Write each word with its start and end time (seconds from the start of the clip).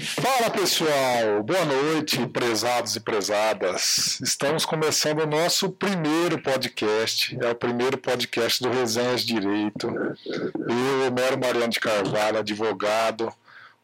Fala 0.00 0.48
pessoal, 0.50 1.42
boa 1.42 1.64
noite, 1.64 2.24
prezados 2.28 2.94
e 2.94 3.00
prezadas. 3.00 4.20
Estamos 4.22 4.64
começando 4.64 5.20
o 5.20 5.26
nosso 5.26 5.70
primeiro 5.70 6.40
podcast, 6.40 7.36
é 7.40 7.50
o 7.50 7.54
primeiro 7.54 7.98
podcast 7.98 8.62
do 8.62 8.70
Resenhas 8.70 9.22
Direito. 9.22 9.88
Eu, 9.88 11.12
Mero 11.12 11.38
Mariano 11.40 11.68
de 11.68 11.80
Carvalho, 11.80 12.38
advogado, 12.38 13.32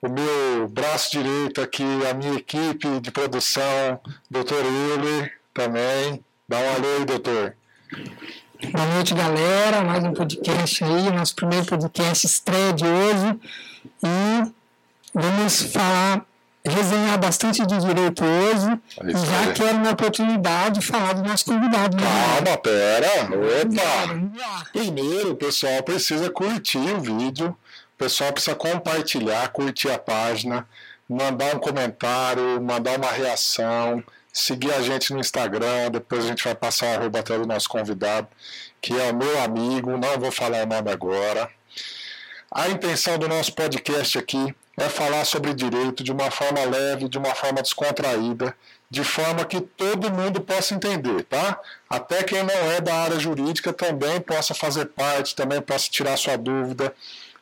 o 0.01 0.09
meu 0.09 0.69
braço 0.69 1.11
direito 1.11 1.61
aqui, 1.61 1.85
a 2.09 2.15
minha 2.15 2.35
equipe 2.35 3.01
de 3.01 3.11
produção, 3.11 3.99
doutor 4.31 4.63
Euler 4.65 5.33
também. 5.53 6.25
Dá 6.49 6.59
um 6.59 6.75
alô 6.75 6.97
aí, 6.99 7.05
doutor. 7.05 7.57
Boa 8.71 8.87
noite, 8.95 9.15
galera. 9.15 9.83
Mais 9.83 10.05
um 10.05 10.13
podcast 10.13 10.85
aí, 10.85 11.11
nosso 11.11 11.35
primeiro 11.35 11.67
podcast 11.67 12.25
estreia 12.25 12.73
de 12.73 12.85
hoje. 12.85 13.41
E 14.03 14.64
vamos 15.15 15.63
falar, 15.63 16.27
resenhar 16.65 17.19
bastante 17.19 17.65
de 17.65 17.79
direito 17.79 18.25
hoje. 18.25 18.81
E 19.05 19.13
já 19.13 19.41
aí. 19.41 19.53
quero 19.55 19.77
uma 19.77 19.93
oportunidade 19.93 20.81
de 20.81 20.87
falar 20.87 21.13
do 21.15 21.23
nosso 21.23 21.45
convidado. 21.45 21.97
Né? 21.97 22.03
Calma, 22.03 22.59
pera. 22.59 23.09
Opa! 23.63 24.71
Primeiro, 24.73 25.33
o 25.33 25.37
pessoal 25.37 25.83
precisa 25.83 26.29
curtir 26.31 26.79
o 26.79 27.01
vídeo. 27.01 27.57
O 27.95 27.97
pessoal 27.97 28.33
precisa 28.33 28.57
compartilhar, 28.57 29.49
curtir 29.51 29.91
a 29.91 29.99
página, 29.99 30.67
mandar 31.09 31.55
um 31.55 31.61
comentário, 31.61 32.61
mandar 32.61 32.99
uma 32.99 33.11
reação 33.11 34.03
seguir 34.35 34.73
a 34.73 34.83
gente 34.83 35.13
no 35.13 35.21
Instagram, 35.21 35.93
depois 35.93 36.25
a 36.25 36.29
gente 36.29 36.43
vai 36.43 36.57
passar 36.57 36.87
o 36.87 37.01
arroba 37.01 37.21
até 37.21 37.39
do 37.39 37.47
nosso 37.47 37.69
convidado, 37.69 38.27
que 38.83 38.93
é 38.93 39.13
o 39.13 39.17
meu 39.17 39.41
amigo, 39.41 39.97
não 39.97 40.19
vou 40.19 40.33
falar 40.33 40.65
o 40.65 40.67
nome 40.67 40.91
agora. 40.91 41.49
A 42.51 42.69
intenção 42.69 43.17
do 43.17 43.29
nosso 43.29 43.55
podcast 43.55 44.19
aqui 44.19 44.53
é 44.77 44.89
falar 44.89 45.25
sobre 45.25 45.55
direito 45.55 46.03
de 46.03 46.13
uma 46.13 46.31
forma 46.31 46.65
leve, 46.65 47.09
de 47.09 47.19
uma 47.19 47.35
forma 47.35 47.63
descontraída, 47.63 48.55
de 48.91 49.03
forma 49.03 49.45
que 49.45 49.61
todo 49.61 50.13
mundo 50.13 50.41
possa 50.41 50.75
entender, 50.75 51.25
tá? 51.25 51.61
Até 51.89 52.23
quem 52.23 52.43
não 52.43 52.73
é 52.73 52.81
da 52.81 52.95
área 52.95 53.19
jurídica 53.19 53.73
também 53.73 54.21
possa 54.21 54.55
fazer 54.55 54.87
parte, 54.87 55.35
também 55.35 55.61
possa 55.61 55.89
tirar 55.89 56.17
sua 56.17 56.37
dúvida. 56.37 56.95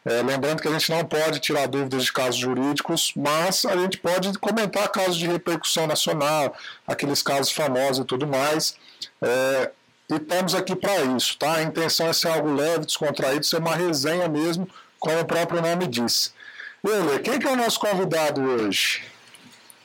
É, 0.05 0.21
lembrando 0.21 0.61
que 0.61 0.69
a 0.69 0.73
gente 0.73 0.91
não 0.91 1.05
pode 1.05 1.39
tirar 1.39 1.69
dúvidas 1.69 2.05
de 2.05 2.13
casos 2.13 2.37
jurídicos, 2.37 3.13
mas 3.15 3.65
a 3.65 3.77
gente 3.77 3.99
pode 3.99 4.37
comentar 4.39 4.89
casos 4.89 5.17
de 5.17 5.27
repercussão 5.27 5.87
nacional, 5.87 6.55
aqueles 6.87 7.23
casos 7.23 7.53
famosos 7.53 7.99
e 7.99 8.07
tudo 8.07 8.27
mais. 8.27 8.75
É, 9.21 9.71
e 10.11 10.17
estamos 10.17 10.55
aqui 10.55 10.75
para 10.75 11.03
isso, 11.17 11.39
tá? 11.39 11.55
A 11.55 11.63
intenção 11.63 12.09
é 12.09 12.13
ser 12.13 12.29
algo 12.29 12.53
leve, 12.53 12.85
descontraído, 12.85 13.47
ser 13.47 13.59
uma 13.59 13.77
resenha 13.77 14.29
mesmo, 14.29 14.69
como 14.99 15.21
o 15.21 15.25
próprio 15.25 15.63
nome 15.63 15.87
diz. 15.87 16.35
Ele, 16.85 17.21
quem 17.21 17.39
que 17.39 17.47
é 17.47 17.53
o 17.53 17.55
nosso 17.55 17.79
convidado 17.79 18.41
hoje? 18.43 19.05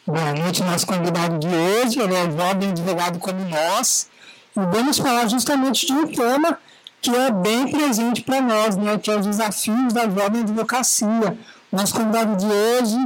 Boa 0.04 0.34
noite, 0.34 0.64
nosso 0.64 0.88
convidado 0.88 1.38
de 1.38 1.48
hoje, 1.48 2.00
ele 2.00 2.16
é 2.16 2.24
um 2.24 2.36
jovem 2.36 2.72
advogado 2.72 3.20
como 3.20 3.40
nós, 3.46 4.10
e 4.56 4.60
vamos 4.60 4.98
falar 4.98 5.28
justamente 5.28 5.86
de 5.86 5.94
um 5.94 6.08
tema 6.08 6.58
que 7.00 7.16
é 7.16 7.30
bem 7.30 7.70
presente 7.70 8.24
para 8.24 8.42
nós, 8.42 8.76
né, 8.76 8.98
que 8.98 9.12
é 9.12 9.16
os 9.16 9.28
desafios 9.28 9.94
da 9.94 10.10
jovem 10.10 10.42
advocacia. 10.42 11.38
Nosso 11.72 11.94
convidado 11.94 12.36
de 12.36 12.48
hoje, 12.48 12.98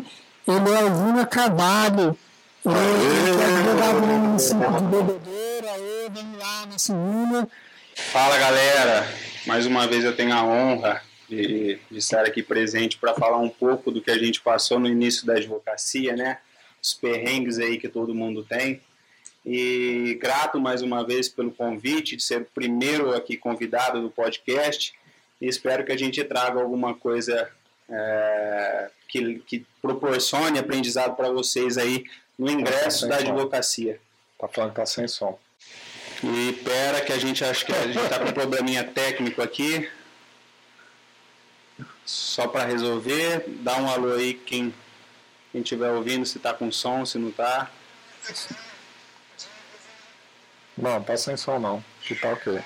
ele 0.47 0.73
é 0.73 0.83
o 0.85 0.95
Júnior 0.95 1.27
Carvalho, 1.27 2.17
ele 2.65 3.41
é 3.41 3.45
advogado 3.45 4.07
no 4.07 4.19
município 4.19 4.71
de 4.71 4.83
Bebedouro, 4.83 5.69
aí, 5.69 6.09
vamos 6.13 6.39
lá, 6.39 6.65
nosso 6.65 6.93
Júnior. 6.93 7.45
Fala 8.13 8.37
galera, 8.37 9.13
mais 9.45 9.65
uma 9.65 9.85
vez 9.85 10.05
eu 10.05 10.15
tenho 10.15 10.33
a 10.33 10.43
honra 10.45 11.10
de, 11.31 11.79
de 11.89 11.97
estar 11.97 12.25
aqui 12.25 12.43
presente 12.43 12.97
para 12.97 13.13
falar 13.13 13.37
um 13.37 13.49
pouco 13.49 13.89
do 13.89 14.01
que 14.01 14.11
a 14.11 14.17
gente 14.17 14.41
passou 14.41 14.77
no 14.77 14.87
início 14.87 15.25
da 15.25 15.35
advocacia, 15.35 16.13
né? 16.13 16.39
Os 16.83 16.93
perrengues 16.93 17.57
aí 17.57 17.77
que 17.77 17.87
todo 17.87 18.13
mundo 18.13 18.43
tem. 18.43 18.81
E 19.45 20.17
grato 20.21 20.59
mais 20.59 20.81
uma 20.81 21.05
vez 21.05 21.29
pelo 21.29 21.51
convite 21.51 22.17
de 22.17 22.23
ser 22.23 22.41
o 22.41 22.45
primeiro 22.53 23.15
aqui 23.15 23.37
convidado 23.37 24.01
do 24.01 24.09
podcast. 24.09 24.93
E 25.39 25.47
espero 25.47 25.85
que 25.85 25.91
a 25.93 25.97
gente 25.97 26.21
traga 26.25 26.59
alguma 26.59 26.93
coisa 26.93 27.49
é, 27.89 28.89
que, 29.07 29.39
que 29.47 29.65
proporcione 29.81 30.59
aprendizado 30.59 31.15
para 31.15 31.31
vocês 31.31 31.77
aí 31.77 32.03
no 32.37 32.51
ingresso 32.51 33.07
tá 33.07 33.15
da 33.15 33.21
advocacia. 33.21 33.99
Tá 34.37 34.49
falando 34.49 34.71
que 34.71 34.75
tá 34.75 34.85
sem 34.85 35.07
som. 35.07 35.39
E 36.23 36.53
pera 36.63 37.01
que 37.01 37.13
a 37.13 37.17
gente 37.17 37.43
acha 37.43 37.65
que 37.65 37.71
a 37.71 37.87
gente 37.87 38.09
tá 38.09 38.19
com 38.19 38.29
um 38.29 38.33
probleminha 38.33 38.83
técnico 38.83 39.41
aqui. 39.41 39.89
Só 42.05 42.47
para 42.47 42.65
resolver, 42.65 43.45
dá 43.47 43.77
um 43.77 43.89
alô 43.89 44.13
aí 44.13 44.33
quem 44.33 44.73
quem 45.51 45.61
estiver 45.61 45.91
ouvindo, 45.91 46.25
se 46.25 46.39
tá 46.39 46.53
com 46.53 46.71
som, 46.71 47.05
se 47.05 47.17
não 47.17 47.29
tá. 47.29 47.69
Não, 50.77 51.03
tá 51.03 51.17
sem 51.17 51.35
som 51.35 51.59
não. 51.59 51.83
Que 52.01 52.15
tá 52.15 52.29
ok. 52.29 52.61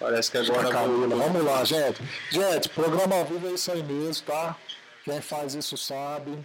Parece 0.00 0.30
que 0.30 0.38
agora. 0.38 0.70
Camila. 0.70 1.16
Vamos 1.16 1.44
lá, 1.44 1.64
gente. 1.64 2.00
Gente, 2.30 2.68
programa 2.70 3.16
ao 3.16 3.24
vivo 3.26 3.48
é 3.48 3.52
isso 3.52 3.70
aí 3.70 3.82
mesmo, 3.82 4.24
tá? 4.24 4.56
Quem 5.04 5.20
faz 5.20 5.54
isso 5.54 5.76
sabe. 5.76 6.38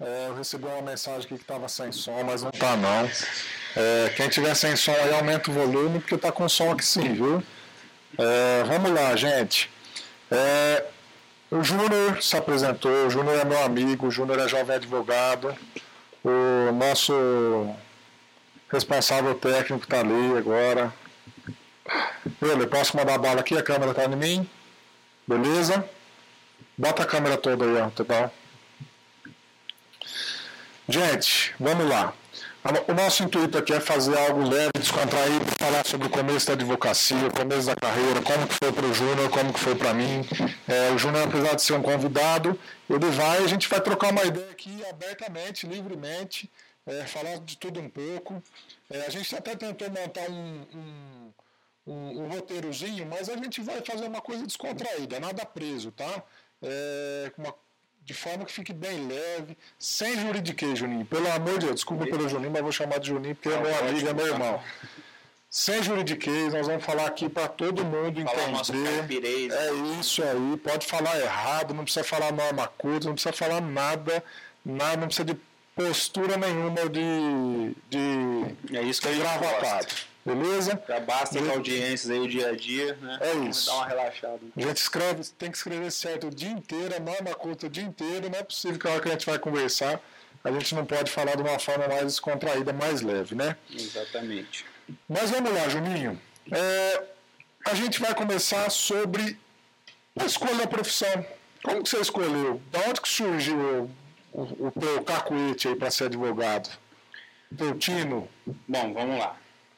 É, 0.00 0.26
eu 0.28 0.36
recebi 0.36 0.66
uma 0.66 0.82
mensagem 0.82 1.20
aqui 1.20 1.36
que 1.36 1.42
estava 1.42 1.68
sem 1.68 1.90
som, 1.92 2.22
mas 2.22 2.42
não 2.42 2.50
tá 2.50 2.76
não. 2.76 3.10
É, 3.76 4.08
quem 4.16 4.28
tiver 4.28 4.54
sem 4.54 4.76
som 4.76 4.92
aí 4.92 5.12
aumenta 5.14 5.50
o 5.50 5.54
volume, 5.54 6.00
porque 6.00 6.16
tá 6.16 6.30
com 6.30 6.48
som 6.48 6.72
aqui 6.72 6.84
sim, 6.84 7.14
viu? 7.14 7.42
É, 8.18 8.64
vamos 8.64 8.92
lá, 8.92 9.16
gente. 9.16 9.70
É, 10.30 10.84
o 11.52 11.62
Júnior 11.62 12.22
se 12.22 12.34
apresentou, 12.34 13.06
o 13.06 13.10
Júnior 13.10 13.38
é 13.38 13.44
meu 13.44 13.62
amigo, 13.62 14.06
o 14.06 14.10
Júnior 14.10 14.38
é 14.38 14.48
jovem 14.48 14.74
advogado. 14.74 15.54
O 16.24 16.72
nosso 16.72 17.12
responsável 18.70 19.34
técnico 19.34 19.84
está 19.84 20.00
ali 20.00 20.38
agora. 20.38 20.92
Ele, 22.40 22.66
posso 22.66 22.96
mandar 22.96 23.14
a 23.14 23.18
bala 23.18 23.40
aqui? 23.40 23.56
A 23.56 23.62
câmera 23.62 23.90
está 23.90 24.06
em 24.06 24.16
mim. 24.16 24.50
Beleza? 25.28 25.86
Bota 26.78 27.02
a 27.02 27.06
câmera 27.06 27.36
toda 27.36 27.66
aí, 27.66 27.76
ó, 27.76 27.90
tá 27.90 28.02
bom? 28.02 28.30
Gente, 30.88 31.54
vamos 31.60 31.86
lá. 31.86 32.14
O 32.88 32.94
nosso 32.94 33.24
intuito 33.24 33.58
aqui 33.58 33.72
é 33.72 33.80
fazer 33.80 34.16
algo 34.16 34.48
leve, 34.48 34.70
descontraído, 34.78 35.44
falar 35.58 35.84
sobre 35.84 36.06
o 36.06 36.10
começo 36.10 36.46
da 36.46 36.52
advocacia, 36.52 37.26
o 37.26 37.32
começo 37.32 37.66
da 37.66 37.74
carreira, 37.74 38.22
como 38.22 38.46
que 38.46 38.54
foi 38.54 38.72
para 38.72 38.86
o 38.86 38.94
Júnior, 38.94 39.28
como 39.30 39.52
que 39.52 39.58
foi 39.58 39.74
para 39.74 39.92
mim. 39.92 40.24
É, 40.68 40.92
o 40.92 40.98
Júnior, 40.98 41.26
apesar 41.26 41.56
de 41.56 41.62
ser 41.62 41.72
um 41.72 41.82
convidado, 41.82 42.56
ele 42.88 43.10
vai, 43.10 43.38
a 43.38 43.46
gente 43.48 43.68
vai 43.68 43.80
trocar 43.80 44.12
uma 44.12 44.22
ideia 44.22 44.48
aqui 44.52 44.80
abertamente, 44.88 45.66
livremente, 45.66 46.48
é, 46.86 47.04
falar 47.04 47.38
de 47.38 47.56
tudo 47.56 47.80
um 47.80 47.88
pouco. 47.88 48.40
É, 48.88 49.06
a 49.06 49.10
gente 49.10 49.34
até 49.34 49.56
tentou 49.56 49.90
montar 49.90 50.30
um, 50.30 50.64
um, 50.72 51.32
um, 51.84 52.22
um, 52.22 52.28
roteirozinho, 52.28 53.04
mas 53.06 53.28
a 53.28 53.36
gente 53.36 53.60
vai 53.60 53.82
fazer 53.82 54.06
uma 54.06 54.20
coisa 54.20 54.46
descontraída, 54.46 55.18
nada 55.18 55.44
preso, 55.44 55.90
tá? 55.90 56.22
É, 56.62 57.32
uma, 57.36 57.52
de 58.04 58.14
forma 58.14 58.44
que 58.44 58.52
fique 58.52 58.72
bem 58.72 59.06
leve, 59.06 59.56
sem 59.78 60.18
juridiquês, 60.20 60.78
Juninho. 60.78 61.04
Pelo 61.04 61.30
amor 61.32 61.58
de 61.58 61.66
Deus, 61.66 61.76
desculpa 61.76 62.04
pelo 62.06 62.28
Juninho, 62.28 62.50
mas 62.50 62.62
vou 62.62 62.72
chamar 62.72 62.98
de 62.98 63.08
Juninho 63.08 63.34
porque 63.34 63.48
é 63.48 63.60
meu 63.60 63.78
amigo, 63.78 64.08
é 64.08 64.12
meu 64.12 64.26
irmão. 64.26 64.62
Sem 65.48 65.82
juridiquês, 65.82 66.54
nós 66.54 66.66
vamos 66.66 66.84
falar 66.84 67.06
aqui 67.06 67.28
para 67.28 67.46
todo 67.46 67.84
mundo 67.84 68.18
entender. 68.18 69.52
É 69.52 69.72
isso 70.00 70.22
aí, 70.22 70.56
pode 70.56 70.86
falar 70.86 71.18
errado, 71.20 71.74
não 71.74 71.84
precisa 71.84 72.04
falar 72.04 72.32
norma 72.32 72.66
curta, 72.66 73.06
não 73.06 73.14
precisa 73.14 73.34
falar 73.34 73.60
nada, 73.60 74.24
nada, 74.64 74.96
não 74.96 75.06
precisa 75.06 75.26
de 75.26 75.36
postura 75.76 76.36
nenhuma 76.36 76.88
de, 76.88 77.74
de 77.88 78.76
é 78.76 78.82
isso 78.82 79.00
que 79.00 79.08
gente 79.08 79.20
gravatado. 79.20 80.11
Beleza? 80.24 80.80
Já 80.88 81.00
basta 81.00 81.40
as 81.40 81.48
audiências 81.48 82.08
aí 82.08 82.20
o 82.20 82.28
dia 82.28 82.50
a 82.50 82.56
dia, 82.56 82.96
né? 83.00 83.18
É 83.20 83.34
isso. 83.48 83.66
Dar 83.66 83.76
uma 83.76 83.86
relaxada. 83.86 84.40
A 84.56 84.60
gente 84.60 84.76
escreve, 84.76 85.24
tem 85.36 85.50
que 85.50 85.56
escrever 85.56 85.90
certo 85.90 86.28
o 86.28 86.30
dia 86.30 86.50
inteiro, 86.50 86.94
a 86.94 87.00
norma 87.00 87.34
curta 87.34 87.66
o 87.66 87.70
dia 87.70 87.82
inteiro. 87.82 88.30
Não 88.30 88.38
é 88.38 88.42
possível 88.44 88.78
que 88.78 88.86
a 88.86 88.92
hora 88.92 89.00
que 89.00 89.08
a 89.08 89.12
gente 89.12 89.26
vai 89.26 89.38
conversar, 89.38 90.00
a 90.44 90.52
gente 90.52 90.74
não 90.76 90.86
pode 90.86 91.10
falar 91.10 91.34
de 91.34 91.42
uma 91.42 91.58
forma 91.58 91.88
mais 91.88 92.04
descontraída, 92.04 92.72
mais 92.72 93.00
leve, 93.00 93.34
né? 93.34 93.56
Exatamente. 93.68 94.64
Mas 95.08 95.30
vamos 95.30 95.52
lá, 95.52 95.68
Juninho. 95.68 96.20
É, 96.52 97.02
a 97.64 97.74
gente 97.74 98.00
vai 98.00 98.14
começar 98.14 98.70
sobre 98.70 99.36
a 100.18 100.24
escolha 100.24 100.54
da 100.54 100.66
profissão. 100.68 101.26
Como 101.64 101.82
que 101.82 101.88
você 101.88 102.00
escolheu? 102.00 102.60
Da 102.70 102.80
onde 102.88 103.00
que 103.00 103.08
surgiu 103.08 103.90
o, 104.32 104.42
o 104.66 104.72
teu 104.78 105.02
cacuete 105.02 105.66
aí 105.68 105.74
para 105.74 105.90
ser 105.90 106.04
advogado? 106.04 106.70
Teu 107.56 107.76
tino? 107.76 108.28
Bom, 108.68 108.92
vamos 108.94 109.18
lá. 109.18 109.36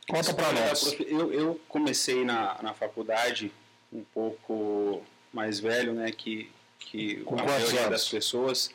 Conta 0.09 0.35
para 0.35 0.53
nós. 0.53 0.97
Eu, 1.01 1.33
eu 1.33 1.61
comecei 1.69 2.25
na, 2.25 2.61
na 2.63 2.75
faculdade 2.75 3.51
um 3.93 4.05
pouco 4.05 5.03
mais 5.33 5.59
velho, 5.59 5.93
né, 5.95 6.11
que, 6.13 6.51
que 6.79 7.17
com 7.25 7.39
a 7.39 7.45
maioria 7.45 7.81
anos? 7.81 7.91
das 7.91 8.09
pessoas. 8.09 8.71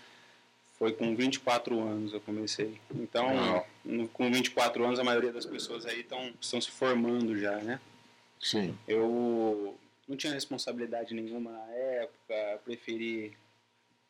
Foi 0.78 0.94
com 0.94 1.14
24 1.14 1.78
anos 1.78 2.14
eu 2.14 2.22
comecei. 2.22 2.80
Então, 2.96 3.66
no, 3.84 4.08
com 4.08 4.32
24 4.32 4.86
anos, 4.86 4.98
a 4.98 5.04
maioria 5.04 5.32
das 5.32 5.46
pessoas 5.46 5.86
aí 5.86 6.04
tão, 6.04 6.34
estão 6.40 6.62
se 6.62 6.72
formando 6.72 7.38
já, 7.38 7.58
né? 7.58 7.82
Sim. 8.40 8.78
Eu 8.88 9.78
não 10.08 10.16
tinha 10.16 10.32
responsabilidade 10.32 11.14
nenhuma 11.14 11.52
na 11.52 11.72
época, 11.74 12.62
preferi 12.64 13.38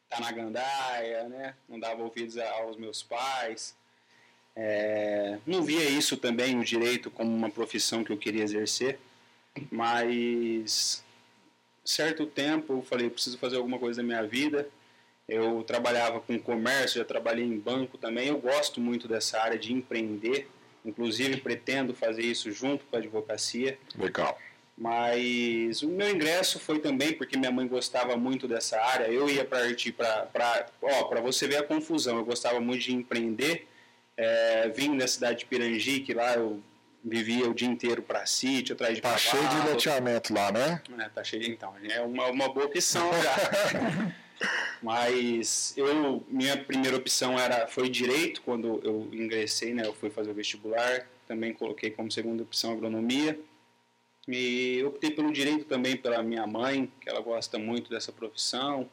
tá 0.08 0.20
na 0.20 0.32
gandaia, 0.32 1.28
né? 1.28 1.56
Não 1.68 1.80
dava 1.80 2.04
ouvidos 2.04 2.38
aos 2.38 2.78
meus 2.78 3.04
pais. 3.04 3.76
É, 4.56 5.38
não 5.46 5.64
via 5.64 5.84
isso 5.90 6.18
também, 6.18 6.60
o 6.60 6.64
direito, 6.64 7.10
como 7.10 7.34
uma 7.34 7.50
profissão 7.50 8.04
que 8.04 8.12
eu 8.12 8.18
queria 8.18 8.44
exercer, 8.44 9.00
mas 9.72 11.04
certo 11.84 12.26
tempo 12.26 12.74
eu 12.74 12.82
falei, 12.82 13.10
preciso 13.10 13.38
fazer 13.38 13.58
alguma 13.58 13.80
coisa 13.80 14.02
na 14.02 14.08
minha 14.08 14.24
vida. 14.24 14.68
Eu 15.28 15.64
trabalhava 15.64 16.20
com 16.20 16.40
comércio, 16.40 16.98
já 17.00 17.06
trabalhei 17.06 17.46
em 17.46 17.58
banco 17.58 17.98
também. 17.98 18.28
Eu 18.30 18.40
gosto 18.40 18.82
muito 18.82 19.08
dessa 19.08 19.40
área 19.40 19.60
de 19.60 19.72
empreender, 19.72 20.48
inclusive 20.84 21.38
pretendo 21.38 21.94
fazer 21.94 22.24
isso 22.24 22.52
junto 22.52 22.84
com 22.86 22.96
a 22.96 23.00
advocacia. 23.00 23.78
Legal. 23.98 24.38
Mas 24.76 25.84
o 25.84 25.90
meu 25.90 26.10
ingresso 26.10 26.58
foi 26.58 26.80
também 26.80 27.14
porque 27.14 27.38
minha 27.38 27.52
mãe 27.52 27.68
gostava 27.68 28.16
muito 28.16 28.48
dessa 28.48 28.80
área. 28.82 29.06
Eu 29.06 29.30
ia 29.30 29.44
partir 29.44 29.92
para. 29.92 30.68
Ó, 30.82 31.04
para 31.04 31.20
você 31.20 31.48
ver 31.48 31.58
a 31.58 31.64
confusão. 31.64 32.18
Eu 32.18 32.26
gostava 32.26 32.60
muito 32.62 32.84
de 32.84 32.96
empreender. 32.96 33.68
É, 34.22 34.68
vim 34.68 34.98
da 34.98 35.08
cidade 35.08 35.40
de 35.40 35.46
Pirangi, 35.46 36.02
que 36.02 36.14
lá 36.14 36.34
eu 36.34 36.62
vivia 37.02 37.50
o 37.50 37.54
dia 37.54 37.70
inteiro 37.70 38.02
para 38.02 38.26
sítio, 38.26 38.74
atrás 38.74 38.96
de 38.96 39.02
Tá 39.02 39.16
cheio 39.16 39.48
de 39.48 39.70
loteamento 39.70 40.34
lá, 40.34 40.52
né? 40.52 40.82
É, 41.00 41.08
tá 41.08 41.24
cheio, 41.24 41.50
então. 41.50 41.74
É 41.90 42.02
uma, 42.02 42.28
uma 42.28 42.50
boa 42.50 42.66
opção 42.66 43.10
já. 43.24 44.14
Mas 44.84 45.74
eu, 45.78 46.22
minha 46.28 46.58
primeira 46.58 46.98
opção 46.98 47.40
era, 47.40 47.66
foi 47.68 47.90
direito, 47.90 48.42
quando 48.42 48.82
eu 48.84 49.08
ingressei, 49.14 49.74
né? 49.74 49.84
Eu 49.86 49.94
fui 49.94 50.10
fazer 50.10 50.32
o 50.32 50.34
vestibular. 50.34 51.08
Também 51.26 51.54
coloquei 51.54 51.90
como 51.90 52.12
segunda 52.12 52.44
opção 52.44 52.74
agronomia. 52.74 53.40
E 54.28 54.84
optei 54.84 55.12
pelo 55.12 55.32
direito 55.32 55.64
também 55.64 55.96
pela 55.96 56.22
minha 56.22 56.46
mãe, 56.46 56.92
que 57.00 57.10
ela 57.10 57.22
gosta 57.22 57.58
muito 57.58 57.90
dessa 57.90 58.12
profissão. 58.12 58.90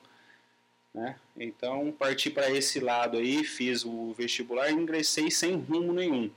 Né? 0.97 1.15
Então 1.39 1.93
parti 1.93 2.31
para 2.31 2.51
esse 2.51 2.81
lado 2.81 3.19
aí, 3.19 3.45
fiz 3.45 3.85
o 3.85 4.15
vestibular 4.15 4.71
e 4.71 4.73
ingressei 4.73 5.31
sem 5.31 5.55
rumo 5.55 5.93
nenhum. 5.93 6.31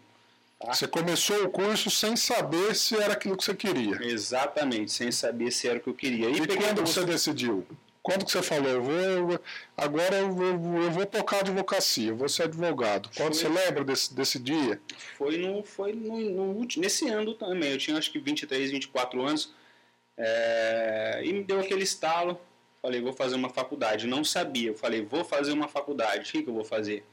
Tá? 0.60 0.74
Você 0.74 0.86
começou 0.86 1.46
o 1.46 1.50
curso 1.50 1.90
sem 1.90 2.18
saber 2.18 2.76
se 2.76 2.94
era 2.98 3.14
aquilo 3.14 3.38
que 3.38 3.46
você 3.46 3.56
queria. 3.56 3.96
Exatamente, 4.04 4.92
sem 4.92 5.14
saber 5.14 5.50
se 5.52 5.70
era 5.70 5.80
o 5.80 5.82
que 5.82 5.88
eu 5.88 5.94
queria. 5.94 6.30
E, 6.30 6.42
e 6.42 6.48
quando 6.58 6.82
você 6.82 7.06
decidiu? 7.06 7.66
Quando 8.04 8.26
que 8.26 8.32
você 8.32 8.42
falou, 8.42 8.68
eu 8.70 8.82
vou, 8.82 9.40
agora 9.78 10.18
eu 10.18 10.32
vou, 10.34 10.82
eu 10.82 10.92
vou 10.92 11.06
tocar 11.06 11.40
advocacia, 11.40 12.10
eu 12.10 12.18
vou 12.18 12.28
ser 12.28 12.44
advogado. 12.44 13.10
Quando 13.16 13.36
foi, 13.36 13.44
você 13.44 13.48
lembra 13.48 13.86
desse, 13.86 14.14
desse 14.14 14.40
dia? 14.40 14.82
Foi, 15.18 15.38
no, 15.38 15.64
foi 15.64 15.94
no, 15.94 16.20
no, 16.20 16.68
nesse 16.78 17.08
ano 17.08 17.34
também, 17.34 17.72
eu 17.72 17.78
tinha 17.78 17.98
acho 17.98 18.12
que 18.12 18.20
23, 18.20 18.72
24 18.72 19.22
anos, 19.22 19.54
é, 20.18 21.22
e 21.24 21.32
me 21.32 21.44
deu 21.44 21.60
aquele 21.62 21.84
estalo, 21.84 22.40
falei, 22.82 23.02
vou 23.02 23.14
fazer 23.14 23.36
uma 23.36 23.50
faculdade. 23.50 24.08
Não 24.08 24.24
sabia, 24.24 24.70
eu 24.70 24.76
falei, 24.76 25.02
vou 25.02 25.24
fazer 25.24 25.52
uma 25.52 25.68
faculdade, 25.68 26.30
o 26.30 26.32
que, 26.32 26.44
que 26.44 26.50
eu 26.50 26.54
vou 26.54 26.66
fazer? 26.66 27.06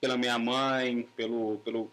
Pela 0.00 0.16
minha 0.16 0.38
mãe, 0.38 1.08
pelo, 1.16 1.58
pelo 1.58 1.90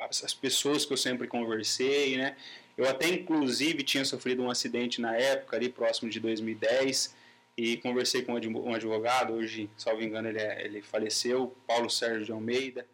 as 0.00 0.34
pessoas 0.34 0.84
que 0.84 0.92
eu 0.92 0.96
sempre 0.96 1.28
conversei, 1.28 2.16
né? 2.16 2.36
Eu 2.76 2.88
até 2.88 3.08
inclusive 3.08 3.82
tinha 3.82 4.04
sofrido 4.04 4.42
um 4.42 4.50
acidente 4.50 5.00
na 5.00 5.14
época, 5.14 5.56
ali 5.56 5.68
próximo 5.68 6.10
de 6.10 6.18
2010, 6.18 7.14
e 7.56 7.76
conversei 7.76 8.22
com 8.22 8.32
um 8.32 8.74
advogado, 8.74 9.34
hoje, 9.34 9.68
salvo 9.76 10.02
engano, 10.02 10.28
ele, 10.28 10.38
é, 10.38 10.64
ele 10.64 10.80
faleceu, 10.80 11.54
Paulo 11.66 11.90
Sérgio 11.90 12.24
de 12.24 12.32
Almeida. 12.32 12.86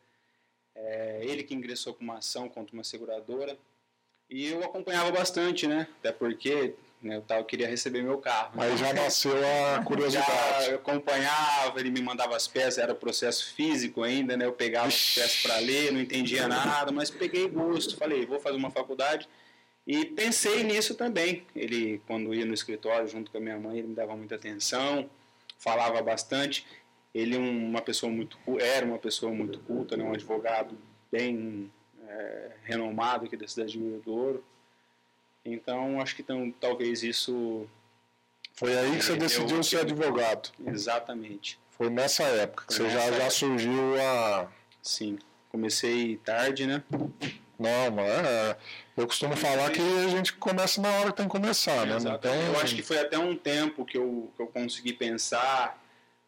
É, 0.74 1.20
ele 1.22 1.42
que 1.42 1.54
ingressou 1.54 1.94
com 1.94 2.02
uma 2.02 2.18
ação 2.18 2.48
contra 2.48 2.74
uma 2.74 2.84
seguradora. 2.84 3.56
E 4.28 4.46
eu 4.46 4.62
acompanhava 4.64 5.10
bastante, 5.10 5.66
né? 5.66 5.88
Até 6.00 6.12
porque 6.12 6.74
né, 7.00 7.16
eu, 7.16 7.22
tava, 7.22 7.40
eu 7.40 7.44
queria 7.44 7.68
receber 7.68 8.02
meu 8.02 8.18
carro. 8.18 8.52
Mas 8.54 8.78
já 8.78 8.92
nasceu 8.92 9.32
a 9.36 9.82
curiosidade. 9.86 10.64
Já, 10.64 10.70
eu 10.70 10.76
acompanhava, 10.76 11.78
ele 11.78 11.90
me 11.90 12.00
mandava 12.00 12.36
as 12.36 12.48
peças, 12.48 12.78
era 12.78 12.94
processo 12.94 13.54
físico 13.54 14.02
ainda, 14.02 14.36
né? 14.36 14.44
Eu 14.44 14.52
pegava 14.52 14.88
as 14.88 15.14
peças 15.14 15.42
para 15.42 15.58
ler, 15.58 15.92
não 15.92 16.00
entendia 16.00 16.48
nada, 16.48 16.90
mas 16.90 17.10
peguei 17.10 17.48
gosto. 17.48 17.96
Falei, 17.96 18.26
vou 18.26 18.40
fazer 18.40 18.56
uma 18.56 18.70
faculdade 18.70 19.28
e 19.88 20.04
pensei 20.04 20.62
nisso 20.64 20.94
também. 20.94 21.46
Ele, 21.56 22.02
quando 22.06 22.34
ia 22.34 22.44
no 22.44 22.52
escritório 22.52 23.08
junto 23.08 23.30
com 23.30 23.38
a 23.38 23.40
minha 23.40 23.58
mãe, 23.58 23.78
ele 23.78 23.88
me 23.88 23.94
dava 23.94 24.14
muita 24.14 24.34
atenção, 24.34 25.08
falava 25.58 26.02
bastante. 26.02 26.66
Ele 27.14 27.34
é 27.34 27.38
uma 27.38 27.80
pessoa 27.80 28.12
muito 28.12 28.38
era 28.60 28.84
uma 28.84 28.98
pessoa 28.98 29.32
muito 29.32 29.60
culta, 29.60 29.96
né, 29.96 30.04
um 30.04 30.12
advogado 30.12 30.76
bem 31.10 31.72
é, 32.06 32.50
renomado 32.64 33.24
aqui 33.24 33.36
da 33.36 33.48
cidade 33.48 33.72
de 33.72 33.78
Rio 33.78 34.02
do 34.04 34.12
Ouro. 34.12 34.44
Então, 35.44 36.00
acho 36.00 36.14
que 36.14 36.22
então, 36.22 36.52
talvez 36.60 37.02
isso 37.02 37.66
foi 38.58 38.76
aí 38.76 38.96
que 38.96 39.04
você 39.04 39.16
decidiu 39.16 39.62
ser 39.62 39.80
advogado. 39.80 40.50
Exatamente. 40.66 41.60
Foi 41.70 41.88
nessa 41.88 42.24
época 42.24 42.64
que 42.66 42.74
Foi 42.74 42.86
você 42.86 42.92
já, 42.92 43.12
já 43.12 43.30
surgiu 43.30 44.00
a. 44.02 44.50
Sim. 44.82 45.16
Comecei 45.48 46.16
tarde, 46.16 46.66
né? 46.66 46.82
Não, 47.56 47.90
mas 47.92 48.06
é, 48.08 48.56
eu 48.96 49.06
costumo 49.06 49.36
falar 49.36 49.70
que 49.70 49.80
a 49.80 50.08
gente 50.08 50.32
começa 50.34 50.80
na 50.80 50.90
hora 50.90 51.10
que 51.10 51.18
tem 51.18 51.26
que 51.26 51.30
começar, 51.30 51.86
né? 51.86 51.96
Então, 51.98 52.34
eu 52.34 52.58
acho 52.60 52.74
que 52.74 52.82
foi 52.82 52.98
até 52.98 53.16
um 53.16 53.36
tempo 53.36 53.84
que 53.84 53.96
eu, 53.96 54.30
que 54.36 54.42
eu 54.42 54.48
consegui 54.48 54.92
pensar. 54.92 55.80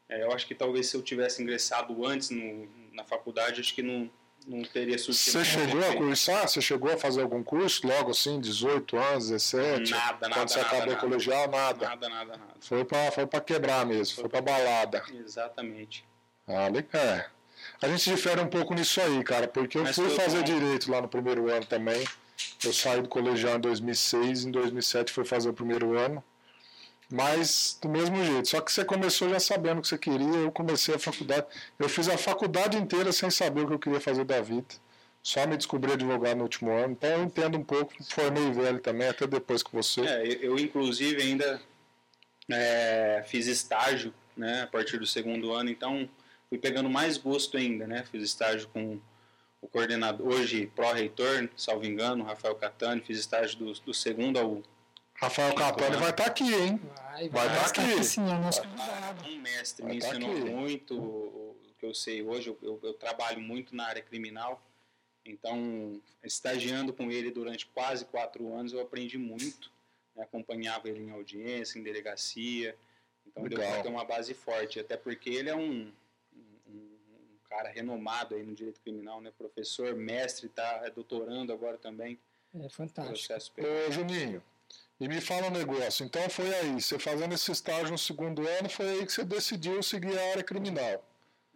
É, 0.08 0.22
eu 0.22 0.32
acho 0.32 0.46
que 0.46 0.54
talvez 0.54 0.86
se 0.86 0.96
eu 0.96 1.02
tivesse 1.02 1.42
ingressado 1.42 2.06
antes 2.06 2.30
no, 2.30 2.68
na 2.92 3.04
faculdade, 3.04 3.60
acho 3.60 3.74
que 3.74 3.82
não, 3.82 4.08
não 4.50 4.62
teria 4.62 4.98
surgido. 4.98 5.38
Você 5.38 5.44
chegou 5.44 5.88
a 5.88 5.96
cursar? 5.96 6.48
Você 6.48 6.60
chegou 6.60 6.92
a 6.92 6.96
fazer 6.96 7.22
algum 7.22 7.42
curso 7.42 7.86
logo 7.86 8.10
assim, 8.10 8.40
18 8.40 8.96
anos, 8.96 9.28
17? 9.30 9.90
Nada, 9.92 10.28
nada. 10.28 10.34
Quando 10.34 10.48
você 10.48 10.60
nada, 10.60 10.76
acabou 10.76 10.94
o 10.94 10.96
colegial, 10.98 11.48
nada. 11.48 11.88
Nada, 11.88 12.08
nada, 12.08 12.36
nada. 12.36 12.54
Foi 12.60 12.84
para 12.84 13.12
foi 13.12 13.26
quebrar 13.40 13.86
mesmo, 13.86 14.16
foi, 14.16 14.22
foi 14.22 14.28
para 14.28 14.40
balada. 14.40 15.02
Exatamente. 15.14 16.04
Ah, 16.48 16.68
legal. 16.68 17.24
A 17.80 17.88
gente 17.88 18.10
difere 18.10 18.40
um 18.40 18.48
pouco 18.48 18.74
nisso 18.74 19.00
aí, 19.00 19.22
cara, 19.22 19.46
porque 19.46 19.78
eu 19.78 19.84
Mas 19.84 19.94
fui 19.94 20.10
fazer 20.10 20.38
bom. 20.38 20.44
direito 20.44 20.90
lá 20.90 21.00
no 21.00 21.08
primeiro 21.08 21.48
ano 21.48 21.64
também. 21.64 22.04
Eu 22.64 22.72
saí 22.72 23.00
do 23.00 23.08
colegial 23.08 23.56
em 23.56 23.60
2006, 23.60 24.46
em 24.46 24.50
2007 24.50 25.12
fui 25.12 25.24
fazer 25.24 25.48
o 25.48 25.52
primeiro 25.52 25.96
ano. 25.96 26.24
Mas 27.10 27.76
do 27.82 27.88
mesmo 27.88 28.24
jeito, 28.24 28.48
só 28.48 28.60
que 28.60 28.70
você 28.70 28.84
começou 28.84 29.28
já 29.28 29.40
sabendo 29.40 29.78
o 29.78 29.82
que 29.82 29.88
você 29.88 29.98
queria, 29.98 30.36
eu 30.36 30.52
comecei 30.52 30.94
a 30.94 30.98
faculdade. 30.98 31.46
Eu 31.78 31.88
fiz 31.88 32.08
a 32.08 32.16
faculdade 32.16 32.76
inteira 32.76 33.10
sem 33.12 33.30
saber 33.30 33.62
o 33.62 33.66
que 33.66 33.74
eu 33.74 33.78
queria 33.78 34.00
fazer 34.00 34.24
da 34.24 34.40
vida. 34.40 34.68
Só 35.22 35.46
me 35.46 35.56
descobri 35.56 35.92
advogado 35.92 36.38
no 36.38 36.44
último 36.44 36.70
ano, 36.70 36.92
então 36.92 37.10
eu 37.10 37.24
entendo 37.24 37.58
um 37.58 37.64
pouco, 37.64 37.92
formei 38.04 38.50
velho 38.52 38.80
também, 38.80 39.08
até 39.08 39.26
depois 39.26 39.62
que 39.62 39.72
você. 39.72 40.00
É, 40.00 40.38
eu, 40.40 40.58
inclusive 40.58 41.20
ainda 41.20 41.60
é, 42.48 43.22
fiz 43.26 43.46
estágio 43.46 44.14
né, 44.36 44.62
a 44.62 44.66
partir 44.66 44.98
do 44.98 45.06
segundo 45.06 45.52
ano, 45.52 45.68
então 45.68 46.08
fui 46.48 46.58
pegando 46.58 46.88
mais 46.88 47.18
gosto 47.18 47.56
ainda, 47.56 47.86
né? 47.86 48.04
Fiz 48.10 48.22
estágio 48.22 48.68
com 48.72 48.98
o 49.60 49.68
coordenador, 49.68 50.26
hoje 50.26 50.70
pró-reitor, 50.74 51.48
salvo 51.54 51.84
engano, 51.84 52.24
Rafael 52.24 52.54
Catani, 52.54 53.02
fiz 53.02 53.18
estágio 53.18 53.58
do, 53.58 53.72
do 53.72 53.92
segundo 53.92 54.38
ao. 54.38 54.62
Rafael 55.20 55.54
Catani 55.54 55.96
vai 55.96 56.10
estar 56.10 56.24
tá 56.24 56.30
aqui, 56.30 56.54
hein? 56.54 56.80
Vai, 56.94 57.28
vai, 57.28 57.48
vai 57.48 57.66
estar 57.66 57.72
tá 57.72 57.82
aqui. 57.82 58.04
Sim, 58.04 58.30
é 58.30 58.38
nosso 58.38 58.62
Um 58.62 59.38
mestre, 59.38 59.84
vai 59.84 59.94
me 59.94 60.00
tá 60.00 60.08
ensinou 60.08 60.34
tá 60.34 60.44
muito 60.50 60.98
o 60.98 61.56
que 61.78 61.84
eu 61.84 61.94
sei 61.94 62.22
hoje. 62.22 62.48
Eu, 62.48 62.58
eu, 62.62 62.80
eu 62.82 62.94
trabalho 62.94 63.40
muito 63.40 63.76
na 63.76 63.86
área 63.86 64.02
criminal. 64.02 64.62
Então, 65.24 66.00
estagiando 66.24 66.92
com 66.94 67.10
ele 67.10 67.30
durante 67.30 67.66
quase 67.66 68.06
quatro 68.06 68.54
anos, 68.54 68.72
eu 68.72 68.80
aprendi 68.80 69.18
muito. 69.18 69.70
Né? 70.16 70.22
Acompanhava 70.22 70.88
ele 70.88 71.00
em 71.00 71.10
audiência, 71.10 71.78
em 71.78 71.82
delegacia. 71.82 72.74
Então, 73.26 73.42
Legal. 73.42 73.58
deu 73.58 73.68
para 73.68 73.82
ter 73.82 73.88
uma 73.90 74.04
base 74.04 74.32
forte. 74.32 74.80
Até 74.80 74.96
porque 74.96 75.28
ele 75.28 75.50
é 75.50 75.54
um, 75.54 75.92
cara 77.50 77.68
renomado 77.68 78.36
aí 78.36 78.42
no 78.42 78.54
direito 78.54 78.80
criminal, 78.80 79.20
né? 79.20 79.32
Professor, 79.36 79.94
mestre, 79.94 80.46
está 80.46 80.80
é 80.84 80.90
doutorando 80.90 81.52
agora 81.52 81.76
também. 81.76 82.18
É 82.54 82.68
fantástico. 82.68 83.60
Ô, 83.60 83.90
Juninho, 83.90 84.42
e 85.00 85.08
me 85.08 85.20
fala 85.20 85.46
um 85.46 85.50
negócio. 85.50 86.04
Então 86.04 86.28
foi 86.28 86.54
aí, 86.54 86.80
você 86.80 86.98
fazendo 86.98 87.32
esse 87.32 87.50
estágio 87.50 87.90
no 87.90 87.98
segundo 87.98 88.46
ano, 88.46 88.68
foi 88.68 88.88
aí 88.90 89.06
que 89.06 89.12
você 89.12 89.24
decidiu 89.24 89.82
seguir 89.82 90.16
a 90.16 90.30
área 90.32 90.44
criminal. 90.44 91.02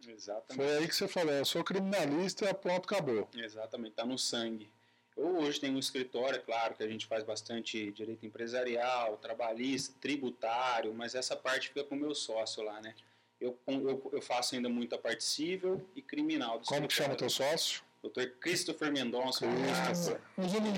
Exatamente. 0.05 0.55
Foi 0.55 0.77
aí 0.77 0.87
que 0.87 0.95
você 0.95 1.07
falou, 1.07 1.31
eu 1.31 1.45
sou 1.45 1.63
criminalista 1.63 2.49
e 2.49 2.53
pronto, 2.53 2.85
acabou. 2.85 3.29
Exatamente, 3.35 3.91
está 3.91 4.05
no 4.05 4.17
sangue. 4.17 4.69
Eu 5.15 5.37
hoje 5.37 5.59
tenho 5.61 5.75
um 5.75 5.79
escritório, 5.79 6.37
é 6.37 6.41
claro 6.41 6.75
que 6.75 6.83
a 6.83 6.87
gente 6.87 7.05
faz 7.05 7.23
bastante 7.23 7.91
direito 7.91 8.25
empresarial, 8.25 9.15
trabalhista, 9.17 9.95
tributário, 10.01 10.93
mas 10.93 11.15
essa 11.15 11.35
parte 11.35 11.69
fica 11.69 11.83
com 11.83 11.95
o 11.95 11.97
meu 11.97 12.13
sócio 12.13 12.63
lá, 12.63 12.81
né? 12.81 12.93
Eu, 13.39 13.57
eu, 13.67 14.09
eu 14.11 14.21
faço 14.21 14.55
ainda 14.55 14.67
muito 14.67 14.95
a 14.95 14.97
parte 14.97 15.23
civil 15.23 15.87
e 15.95 16.01
criminal. 16.01 16.61
Como 16.65 16.87
que 16.87 16.93
chama 16.93 17.15
teu 17.15 17.29
sócio? 17.29 17.83
Doutor 18.01 18.27
Christopher 18.39 18.91
Mendonça. 18.91 19.45
Christopher. 19.47 20.21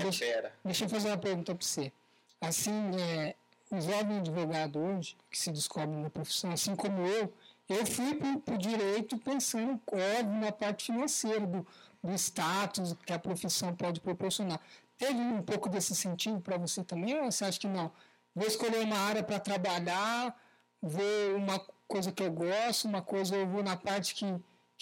deixa, 0.02 0.54
deixa 0.64 0.86
eu 0.86 0.90
fazer 0.90 1.08
uma 1.08 1.18
pergunta 1.18 1.56
para 1.56 1.66
você. 1.66 1.92
Assim, 2.40 2.72
é, 3.00 3.36
o 3.72 3.82
jovem 3.82 4.20
advogado 4.20 4.80
hoje, 4.80 5.18
que 5.30 5.38
se 5.38 5.52
descobre 5.52 5.96
na 5.98 6.10
profissão, 6.10 6.52
assim 6.52 6.76
como 6.76 7.06
eu, 7.06 7.34
eu 7.68 7.86
fui 7.86 8.16
para 8.40 8.56
o 8.56 8.58
direito 8.58 9.18
pensando, 9.18 9.82
óbvio, 9.92 10.40
na 10.40 10.52
parte 10.52 10.86
financeira, 10.86 11.46
do, 11.46 11.68
do 12.04 12.14
status 12.14 12.96
que 13.06 13.12
a 13.12 13.20
profissão 13.20 13.76
pode 13.76 14.00
proporcionar. 14.00 14.60
Teve 14.98 15.20
um 15.20 15.42
pouco 15.42 15.68
desse 15.70 15.96
sentido 15.96 16.40
para 16.40 16.58
você 16.58 16.84
também, 16.84 17.20
ou 17.20 17.32
você 17.32 17.46
acha 17.46 17.60
que 17.60 17.68
não? 17.68 17.92
Vou 18.34 18.48
escolher 18.48 18.80
uma 18.84 18.98
área 18.98 19.24
para 19.24 19.40
trabalhar, 19.40 20.36
vou 20.82 21.36
uma 21.36 21.60
coisa 21.88 22.12
que 22.12 22.24
eu 22.24 22.32
gosto, 22.32 22.88
uma 22.88 23.02
coisa 23.02 23.36
eu 23.36 23.48
vou 23.48 23.64
na 23.64 23.76
parte 23.76 24.16
que 24.16 24.26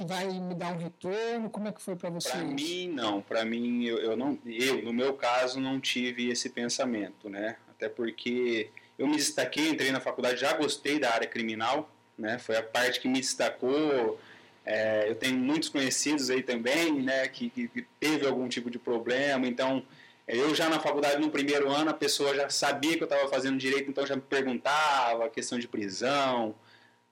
vai 0.04 0.28
me 0.28 0.54
dar 0.54 0.74
um 0.74 0.78
retorno? 0.78 1.50
Como 1.50 1.68
é 1.68 1.72
que 1.72 1.82
foi 1.82 1.96
para 1.96 2.10
você? 2.10 2.30
Para 2.30 2.44
mim, 2.44 2.90
não. 2.90 3.22
Para 3.22 3.46
mim, 3.46 3.86
eu, 3.86 3.98
eu, 4.00 4.18
não, 4.18 4.38
eu, 4.46 4.82
no 4.84 4.92
meu 4.92 5.14
caso, 5.14 5.60
não 5.60 5.80
tive 5.80 6.30
esse 6.30 6.50
pensamento, 6.50 7.30
né? 7.30 7.56
Até 7.70 7.88
porque 7.88 8.70
eu 8.98 9.08
me 9.08 9.16
destaquei, 9.16 9.70
entrei 9.70 9.92
na 9.92 10.00
faculdade, 10.00 10.42
já 10.42 10.54
gostei 10.54 11.00
da 11.00 11.12
área 11.12 11.28
criminal, 11.28 11.90
né? 12.18 12.38
Foi 12.38 12.58
a 12.58 12.64
parte 12.64 13.00
que 13.00 13.08
me 13.08 13.20
destacou. 13.20 14.20
É, 14.66 15.10
eu 15.10 15.16
tenho 15.16 15.38
muitos 15.38 15.70
conhecidos 15.70 16.30
aí 16.30 16.44
também, 16.44 17.02
né? 17.02 17.28
Que, 17.28 17.50
que 17.50 17.86
teve 18.00 18.28
algum 18.28 18.50
tipo 18.50 18.70
de 18.70 18.80
problema, 18.80 19.48
então 19.48 19.86
eu 20.28 20.56
já 20.56 20.68
na 20.68 20.80
faculdade, 20.80 21.22
no 21.22 21.30
primeiro 21.30 21.70
ano, 21.70 21.92
a 21.92 21.94
pessoa 21.94 22.36
já 22.36 22.50
sabia 22.50 22.98
que 22.98 23.04
eu 23.04 23.08
estava 23.08 23.30
fazendo 23.30 23.58
direito, 23.58 23.90
então 23.90 24.06
já 24.08 24.16
me 24.16 24.24
perguntava, 24.24 25.30
questão 25.30 25.60
de 25.60 25.68
prisão, 25.68 26.56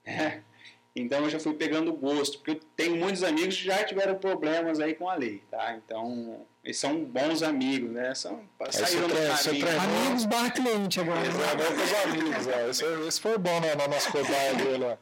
né? 0.05 0.43
Então 0.95 1.23
eu 1.23 1.29
já 1.29 1.39
fui 1.39 1.55
pegando 1.55 1.91
gosto, 1.91 2.37
porque 2.37 2.51
eu 2.51 2.59
tenho 2.75 2.95
muitos 2.95 3.23
amigos 3.23 3.57
que 3.57 3.63
já 3.63 3.83
tiveram 3.83 4.15
problemas 4.15 4.79
aí 4.79 4.93
com 4.93 5.09
a 5.09 5.15
lei, 5.15 5.41
tá? 5.49 5.73
Então, 5.75 6.45
eles 6.63 6.77
são 6.77 7.03
bons 7.03 7.41
amigos, 7.41 7.89
né? 7.89 8.13
São, 8.13 8.47
saíram 8.69 9.07
do 9.07 9.15
caminho. 9.15 9.81
Amigos 9.81 10.25
barra 10.25 10.51
cliente 10.51 10.99
agora. 10.99 11.19
Né? 11.19 11.27
Exato, 11.29 11.57
com 11.57 11.81
os 11.81 11.93
amigos, 11.93 12.47
é. 12.47 12.69
Esse, 12.69 12.85
esse 13.07 13.21
foi 13.21 13.37
bom 13.39 13.59
né, 13.59 13.73
na 13.73 13.87
nossa 13.87 14.11
cobaia 14.11 14.53
dele, 14.53 14.97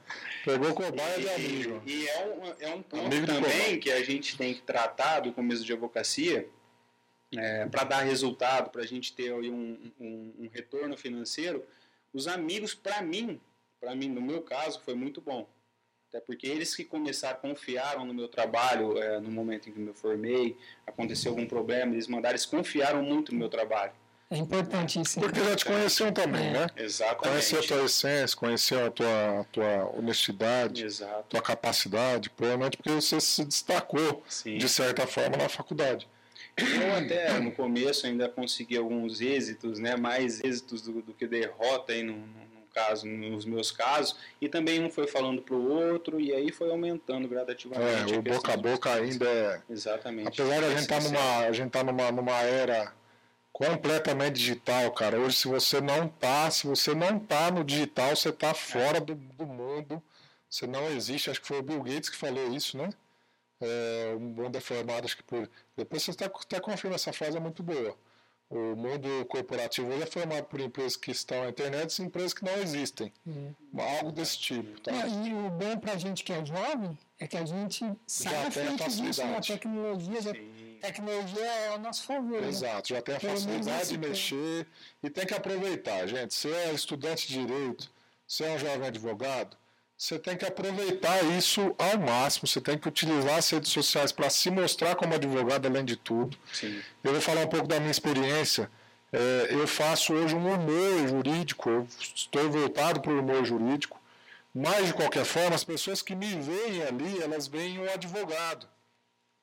Pegou 0.45 0.73
cobaia 0.73 1.19
de 1.19 1.29
amigo. 1.29 1.83
E 1.85 2.07
é 2.07 2.25
um, 2.25 2.65
é 2.67 2.73
um 2.73 2.81
ponto 2.81 3.05
amigo 3.05 3.27
também 3.27 3.77
que 3.77 3.91
a 3.91 4.01
gente 4.01 4.37
tem 4.37 4.53
que 4.53 4.61
tratar 4.61 5.19
do 5.19 5.33
começo 5.33 5.63
de 5.63 5.73
advocacia, 5.73 6.47
é, 7.37 7.65
para 7.65 7.83
dar 7.83 8.01
resultado, 8.01 8.69
para 8.69 8.81
a 8.81 8.85
gente 8.85 9.13
ter 9.13 9.33
um, 9.33 9.77
um, 9.99 10.33
um 10.39 10.49
retorno 10.51 10.97
financeiro, 10.97 11.65
os 12.13 12.27
amigos, 12.27 12.73
para 12.73 13.01
mim, 13.01 13.39
para 13.79 13.93
mim, 13.93 14.09
no 14.09 14.21
meu 14.21 14.41
caso, 14.41 14.81
foi 14.83 14.93
muito 14.93 15.21
bom. 15.21 15.47
Até 16.11 16.19
porque 16.19 16.45
eles 16.45 16.75
que 16.75 16.83
começaram, 16.83 17.39
confiaram 17.39 18.03
no 18.03 18.13
meu 18.13 18.27
trabalho 18.27 19.01
é, 19.01 19.17
no 19.21 19.31
momento 19.31 19.69
em 19.69 19.71
que 19.71 19.79
me 19.79 19.93
formei, 19.93 20.57
aconteceu 20.85 21.31
algum 21.31 21.47
problema, 21.47 21.93
eles 21.93 22.05
mandaram, 22.05 22.33
eles 22.33 22.45
confiaram 22.45 23.01
muito 23.01 23.31
no 23.31 23.39
meu 23.39 23.47
trabalho. 23.47 23.93
É 24.29 24.35
importante 24.35 24.99
isso. 24.99 25.21
Porque 25.21 25.41
já 25.41 25.55
te 25.55 25.63
conheciam 25.63 26.11
também, 26.11 26.47
é. 26.47 26.51
né? 26.51 26.67
Exatamente. 26.75 27.29
Conheceu 27.29 27.59
a 27.59 27.63
tua 27.63 27.85
essência, 27.85 28.37
conheceu 28.37 28.85
a 28.85 28.91
tua, 28.91 29.39
a 29.39 29.43
tua 29.45 29.97
honestidade, 29.97 30.83
Exato. 30.83 31.23
tua 31.29 31.41
capacidade, 31.41 32.29
provavelmente 32.29 32.75
porque 32.75 32.91
você 32.91 33.21
se 33.21 33.45
destacou, 33.45 34.21
Sim. 34.27 34.57
de 34.57 34.67
certa 34.67 35.07
forma, 35.07 35.37
na 35.37 35.47
faculdade. 35.47 36.09
Eu 36.57 36.93
até 36.93 37.39
no 37.39 37.53
começo 37.53 38.05
ainda 38.05 38.27
consegui 38.27 38.75
alguns 38.75 39.21
êxitos, 39.21 39.79
né, 39.79 39.95
mais 39.95 40.43
êxitos 40.43 40.81
do, 40.81 41.01
do 41.01 41.13
que 41.13 41.25
derrota 41.25 41.93
aí 41.93 42.03
no, 42.03 42.13
no, 42.13 42.50
caso, 42.73 43.05
nos 43.07 43.45
meus 43.45 43.71
casos, 43.71 44.15
e 44.39 44.49
também 44.49 44.83
um 44.83 44.89
foi 44.89 45.07
falando 45.07 45.41
para 45.41 45.55
o 45.55 45.69
outro 45.69 46.19
e 46.19 46.33
aí 46.33 46.51
foi 46.51 46.69
aumentando 46.69 47.27
gradativamente. 47.27 48.13
É, 48.13 48.17
o 48.17 48.21
boca 48.21 48.53
a 48.53 48.57
boca 48.57 48.93
ainda 48.93 49.25
é. 49.25 49.61
Exatamente. 49.69 50.41
Apesar 50.41 50.59
de 50.59 50.65
a 50.65 50.69
gente 50.69 50.79
estar 50.79 51.01
tá 51.01 51.03
numa, 51.03 51.37
a 51.37 51.51
gente 51.51 51.71
tá 51.71 51.83
numa, 51.83 52.11
numa 52.11 52.41
era 52.41 52.93
completamente 53.51 54.33
digital, 54.33 54.91
cara. 54.91 55.19
Hoje 55.19 55.37
se 55.37 55.47
você 55.47 55.79
não 55.81 56.07
tá, 56.07 56.49
se 56.49 56.67
você 56.67 56.95
não 56.95 57.19
tá 57.19 57.51
no 57.51 57.63
digital, 57.63 58.15
você 58.15 58.31
tá 58.31 58.53
fora 58.53 58.99
do, 58.99 59.15
do 59.15 59.45
mundo. 59.45 60.01
Você 60.49 60.67
não 60.67 60.89
existe. 60.89 61.29
Acho 61.29 61.39
que 61.39 61.47
foi 61.47 61.59
o 61.59 61.63
Bill 61.63 61.81
Gates 61.81 62.09
que 62.09 62.17
falou 62.17 62.53
isso, 62.53 62.77
né? 62.77 62.89
é, 63.61 64.13
um 64.15 64.19
mundo 64.19 64.57
é 64.57 64.61
formado, 64.61 65.05
acho 65.05 65.15
que 65.17 65.23
por. 65.23 65.49
Depois 65.77 66.03
você 66.03 66.11
até 66.11 66.59
confirma 66.59 66.95
essa 66.95 67.13
frase, 67.13 67.37
é 67.37 67.39
muito 67.39 67.61
boa. 67.61 67.95
O 68.51 68.75
mundo 68.75 69.25
corporativo 69.29 69.87
hoje 69.87 70.03
é 70.03 70.05
formado 70.05 70.43
por 70.43 70.59
empresas 70.59 70.97
que 70.97 71.09
estão 71.09 71.41
na 71.41 71.49
internet 71.49 71.97
e 71.97 72.03
empresas 72.03 72.33
que 72.33 72.43
não 72.43 72.53
existem. 72.57 73.11
Uhum. 73.25 73.55
Algo 73.77 74.11
desse 74.11 74.37
tipo. 74.37 74.77
Tá? 74.81 74.91
E 75.07 75.33
o 75.33 75.49
bom 75.49 75.77
para 75.77 75.93
a 75.93 75.97
gente 75.97 76.21
que 76.21 76.33
é 76.33 76.45
jovem 76.45 76.99
é 77.17 77.27
que 77.27 77.37
a 77.37 77.45
gente 77.45 77.85
sabe 78.05 78.35
a 78.35 78.51
frente 78.51 78.89
disso, 78.89 79.23
né? 79.23 79.37
a 79.37 79.41
tecnologia, 79.41 80.21
já, 80.21 80.33
tecnologia 80.81 81.45
é 81.45 81.67
ao 81.69 81.79
nosso 81.79 82.03
favor. 82.03 82.41
Né? 82.41 82.49
Exato, 82.49 82.91
né? 82.91 82.99
já 82.99 83.01
tem 83.01 83.15
a 83.15 83.19
facilidade 83.21 83.87
de 83.87 83.97
mexer 83.97 84.67
e 85.01 85.09
tem 85.09 85.25
que 85.25 85.33
aproveitar, 85.33 86.05
gente. 86.07 86.33
Se 86.33 86.51
é 86.51 86.73
estudante 86.73 87.29
de 87.29 87.45
direito, 87.45 87.89
se 88.27 88.43
é 88.43 88.51
um 88.51 88.59
jovem 88.59 88.85
advogado, 88.85 89.55
você 90.01 90.17
tem 90.17 90.35
que 90.35 90.43
aproveitar 90.43 91.23
isso 91.37 91.75
ao 91.77 91.99
máximo, 91.99 92.47
você 92.47 92.59
tem 92.59 92.75
que 92.75 92.87
utilizar 92.87 93.37
as 93.37 93.47
redes 93.51 93.71
sociais 93.71 94.11
para 94.11 94.31
se 94.31 94.49
mostrar 94.49 94.95
como 94.95 95.13
advogado, 95.13 95.67
além 95.67 95.85
de 95.85 95.95
tudo. 95.95 96.35
Sim. 96.51 96.81
Eu 97.03 97.11
vou 97.11 97.21
falar 97.21 97.41
um 97.41 97.47
pouco 97.47 97.67
da 97.67 97.79
minha 97.79 97.91
experiência. 97.91 98.67
É, 99.13 99.49
eu 99.51 99.67
faço 99.67 100.11
hoje 100.11 100.33
um 100.33 100.51
humor 100.51 101.07
jurídico, 101.07 101.69
eu 101.69 101.87
estou 101.99 102.49
voltado 102.49 102.99
para 102.99 103.11
o 103.11 103.19
humor 103.19 103.45
jurídico, 103.45 104.01
mas 104.55 104.87
de 104.87 104.93
qualquer 104.95 105.23
forma, 105.23 105.53
as 105.53 105.63
pessoas 105.63 106.01
que 106.01 106.15
me 106.15 106.33
veem 106.33 106.81
ali, 106.81 107.21
elas 107.21 107.47
veem 107.47 107.77
um 107.77 107.87
advogado. 107.87 108.67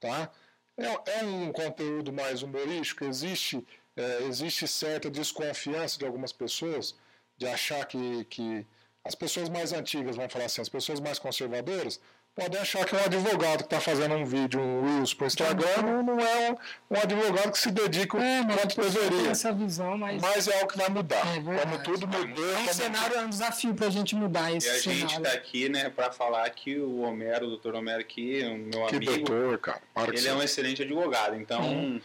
Tá? 0.01 0.29
É, 0.77 1.21
é 1.21 1.25
um 1.25 1.53
conteúdo 1.53 2.13
mais 2.13 2.43
humorístico, 2.43 3.05
existe, 3.05 3.65
é, 3.95 4.25
existe 4.25 4.67
certa 4.67 5.09
desconfiança 5.09 6.01
de 6.01 6.05
algumas 6.05 6.33
pessoas 6.33 6.97
de 7.37 7.47
achar 7.47 7.87
que, 7.87 8.25
que 8.25 8.67
as 9.09 9.15
pessoas 9.15 9.49
mais 9.49 9.73
antigas, 9.73 10.17
vão 10.17 10.29
falar 10.29 10.45
assim, 10.45 10.61
as 10.61 10.69
pessoas 10.69 11.01
mais 11.01 11.19
conservadoras, 11.19 11.99
podem 12.35 12.61
achar 12.61 12.85
que 12.85 12.95
é 12.95 12.99
um 12.99 13.05
advogado 13.05 13.61
que 13.61 13.65
está 13.65 13.81
fazendo 13.81 14.15
um 14.15 14.25
vídeo, 14.27 14.61
um 14.61 14.83
Reels 14.85 15.15
para 15.15 15.25
o 15.25 15.27
Instagram, 15.27 16.03
não 16.05 16.21
é 16.21 16.51
um, 16.51 16.95
um, 16.95 17.01
advogado 17.03 17.51
que 17.51 17.59
se 17.59 17.71
dedica 17.71 18.19
é, 18.19 18.45
quanto 18.45 18.79
deveria. 18.79 19.31
Essa 19.31 19.51
visão, 19.51 19.97
mas... 19.97 20.21
mas 20.21 20.47
é 20.47 20.55
algo 20.61 20.71
que 20.71 20.77
vai 20.77 20.91
mudar. 20.91 21.27
É 21.27 21.41
como 21.41 21.83
tudo 21.83 22.07
mudou. 22.07 22.53
É 22.53 22.59
um 22.59 22.69
cenário, 22.69 23.17
é 23.17 23.21
um 23.23 23.31
desafio 23.31 23.75
para 23.75 23.87
a 23.87 23.91
gente 23.91 24.15
mudar 24.15 24.53
esse 24.53 24.69
E 24.69 24.71
a 24.71 24.75
cenário. 24.75 25.01
gente 25.01 25.17
está 25.17 25.33
aqui 25.33 25.71
né, 25.71 25.89
para 25.89 26.13
falar 26.13 26.49
que 26.51 26.79
o 26.79 27.01
Homero, 27.01 27.47
o 27.47 27.49
doutor 27.49 27.77
Homero 27.77 28.01
aqui, 28.01 28.43
o 28.43 28.59
meu 28.59 28.87
que 28.89 28.97
amigo, 28.97 29.15
doutor, 29.15 29.59
cara. 29.59 29.81
ele 30.13 30.29
é 30.29 30.35
um 30.35 30.43
excelente 30.43 30.83
advogado, 30.83 31.35
então... 31.35 31.63
Hum. 31.63 32.01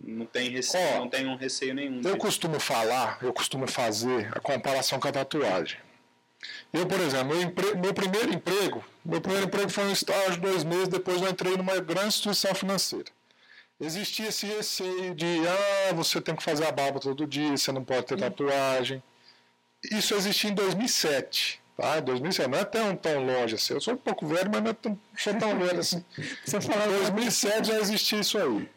Não 0.00 0.26
tem, 0.26 0.48
receio, 0.48 0.94
oh, 0.94 0.98
não 1.00 1.08
tem 1.08 1.26
um 1.26 1.34
receio 1.34 1.74
nenhum. 1.74 2.00
Eu 2.04 2.16
costumo 2.16 2.60
falar, 2.60 3.18
eu 3.20 3.32
costumo 3.32 3.66
fazer 3.66 4.30
a 4.30 4.38
comparação 4.38 5.00
com 5.00 5.08
a 5.08 5.12
tatuagem. 5.12 5.76
Eu, 6.72 6.86
por 6.86 7.00
exemplo, 7.00 7.28
meu, 7.34 7.42
empre... 7.42 7.74
meu 7.76 7.94
primeiro 7.94 8.32
emprego, 8.32 8.84
meu 9.04 9.20
primeiro 9.20 9.46
emprego 9.46 9.70
foi 9.70 9.84
um 9.84 9.92
estágio, 9.92 10.40
dois 10.40 10.64
meses, 10.64 10.88
depois 10.88 11.20
eu 11.20 11.28
entrei 11.28 11.56
numa 11.56 11.78
grande 11.80 12.08
instituição 12.08 12.54
financeira. 12.54 13.10
Existia 13.80 14.28
esse 14.28 14.44
receio 14.46 15.14
de, 15.14 15.26
ah, 15.46 15.94
você 15.94 16.20
tem 16.20 16.34
que 16.34 16.42
fazer 16.42 16.66
a 16.66 16.72
barba 16.72 16.98
todo 16.98 17.26
dia, 17.26 17.56
você 17.56 17.70
não 17.70 17.84
pode 17.84 18.06
ter 18.06 18.18
tatuagem. 18.18 19.02
Isso 19.92 20.14
existia 20.14 20.50
em 20.50 20.54
2007. 20.54 21.60
Tá? 21.76 22.00
2007 22.00 22.50
não 22.50 22.58
é 22.58 22.64
tão, 22.64 22.96
tão 22.96 23.24
longe 23.24 23.54
assim. 23.54 23.74
Eu 23.74 23.80
sou 23.80 23.94
um 23.94 23.96
pouco 23.96 24.26
velho, 24.26 24.50
mas 24.52 24.62
não 24.62 24.70
é 24.72 24.74
tão, 24.74 24.98
sou 25.16 25.34
tão 25.34 25.56
velho 25.56 25.78
assim. 25.78 26.04
Você 26.44 26.56
em 26.56 26.98
2007 27.00 27.68
já 27.68 27.78
existia 27.78 28.18
isso 28.18 28.36
aí. 28.36 28.68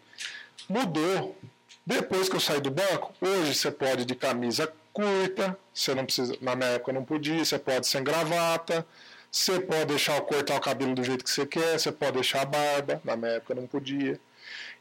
Mudou. 0.69 1.35
Depois 1.83 2.29
que 2.29 2.35
eu 2.35 2.39
saí 2.39 2.61
do 2.61 2.69
banco, 2.69 3.11
hoje 3.19 3.55
você 3.55 3.71
pode 3.71 4.05
de 4.05 4.13
camisa 4.13 4.71
curta, 4.93 5.57
você 5.73 5.95
não 5.95 6.05
precisa, 6.05 6.35
na 6.41 6.55
minha 6.55 6.69
época 6.71 6.93
não 6.93 7.03
podia, 7.03 7.43
você 7.43 7.57
pode 7.57 7.87
sem 7.87 8.03
gravata, 8.03 8.85
você 9.31 9.59
pode 9.59 9.85
deixar 9.85 10.19
cortar 10.21 10.57
o 10.57 10.61
cabelo 10.61 10.93
do 10.93 11.03
jeito 11.03 11.23
que 11.23 11.29
você 11.29 11.45
quer, 11.45 11.79
você 11.79 11.91
pode 11.91 12.13
deixar 12.13 12.41
a 12.41 12.45
barba, 12.45 13.01
na 13.03 13.15
minha 13.15 13.33
época 13.33 13.55
não 13.55 13.65
podia. 13.67 14.19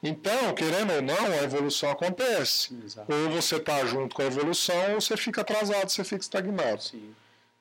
Então, 0.02 0.54
querendo 0.54 0.94
ou 0.94 1.02
não, 1.02 1.26
a 1.26 1.42
evolução 1.44 1.90
acontece. 1.90 2.75
Exato. 2.85 3.12
Ou 3.12 3.30
você 3.30 3.56
está 3.56 3.85
junto 3.85 4.14
com 4.14 4.23
a 4.23 4.26
evolução, 4.26 4.94
ou 4.94 5.00
você 5.00 5.16
fica 5.16 5.42
atrasado, 5.42 5.90
você 5.90 6.02
fica 6.02 6.23
estagnado. 6.23 6.82
Sim. 6.82 7.14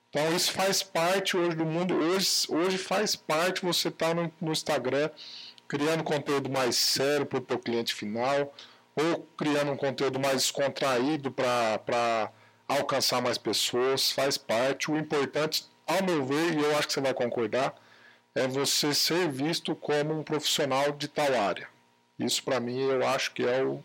Então 0.10 0.36
isso 0.36 0.52
faz 0.52 0.82
parte 0.82 1.38
hoje 1.38 1.56
do 1.56 1.66
mundo, 1.66 1.94
hoje, 1.94 2.48
hoje 2.50 2.78
faz 2.80 3.16
parte 3.16 3.62
você 3.64 3.90
estar 3.90 4.08
tá 4.08 4.14
no, 4.16 4.32
no 4.42 4.52
Instagram 4.52 5.10
criando 5.70 6.04
conteúdo 6.04 6.50
mais 6.50 6.76
sério 6.76 7.28
para 7.28 7.38
o 7.38 7.42
teu 7.42 7.60
cliente 7.60 7.94
final, 7.94 8.52
ou 8.96 9.28
criando 9.38 9.72
um 9.72 9.78
conteúdo 9.78 10.20
mais 10.20 10.38
descontraído 10.42 11.32
para 11.32 12.32
alcançar 12.70 13.22
mais 13.22 13.38
pessoas, 13.38 14.12
faz 14.12 14.38
parte. 14.38 14.90
O 14.90 14.98
importante, 14.98 15.66
ao 15.86 16.04
meu 16.04 16.24
ver, 16.24 16.54
e 16.54 16.64
eu 16.64 16.78
acho 16.78 16.88
que 16.88 16.94
você 16.94 17.02
vai 17.02 17.14
concordar, 17.14 17.76
é 18.36 18.48
você 18.48 18.94
ser 18.94 19.30
visto 19.30 19.76
como 19.76 20.18
um 20.18 20.24
profissional 20.24 20.92
de 20.92 21.08
tal 21.08 21.34
área. 21.34 21.68
Isso 22.18 22.44
para 22.44 22.60
mim 22.60 22.80
eu 22.80 23.06
acho 23.08 23.34
que 23.34 23.44
é 23.44 23.64
o 23.64 23.84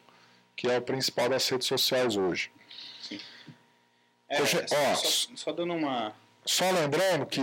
que 0.57 0.71
é 0.71 0.79
o 0.79 0.83
principal 0.83 1.29
das 1.29 1.49
redes 1.49 1.67
sociais 1.67 2.17
hoje. 2.17 2.53
Sim. 3.01 3.19
É, 4.29 4.41
Hoje, 4.41 4.65
ó, 4.71 4.95
só, 4.95 5.29
só 5.35 5.53
dando 5.53 5.75
uma 5.75 6.15
só 6.45 6.71
lembrando 6.71 7.25
que 7.27 7.41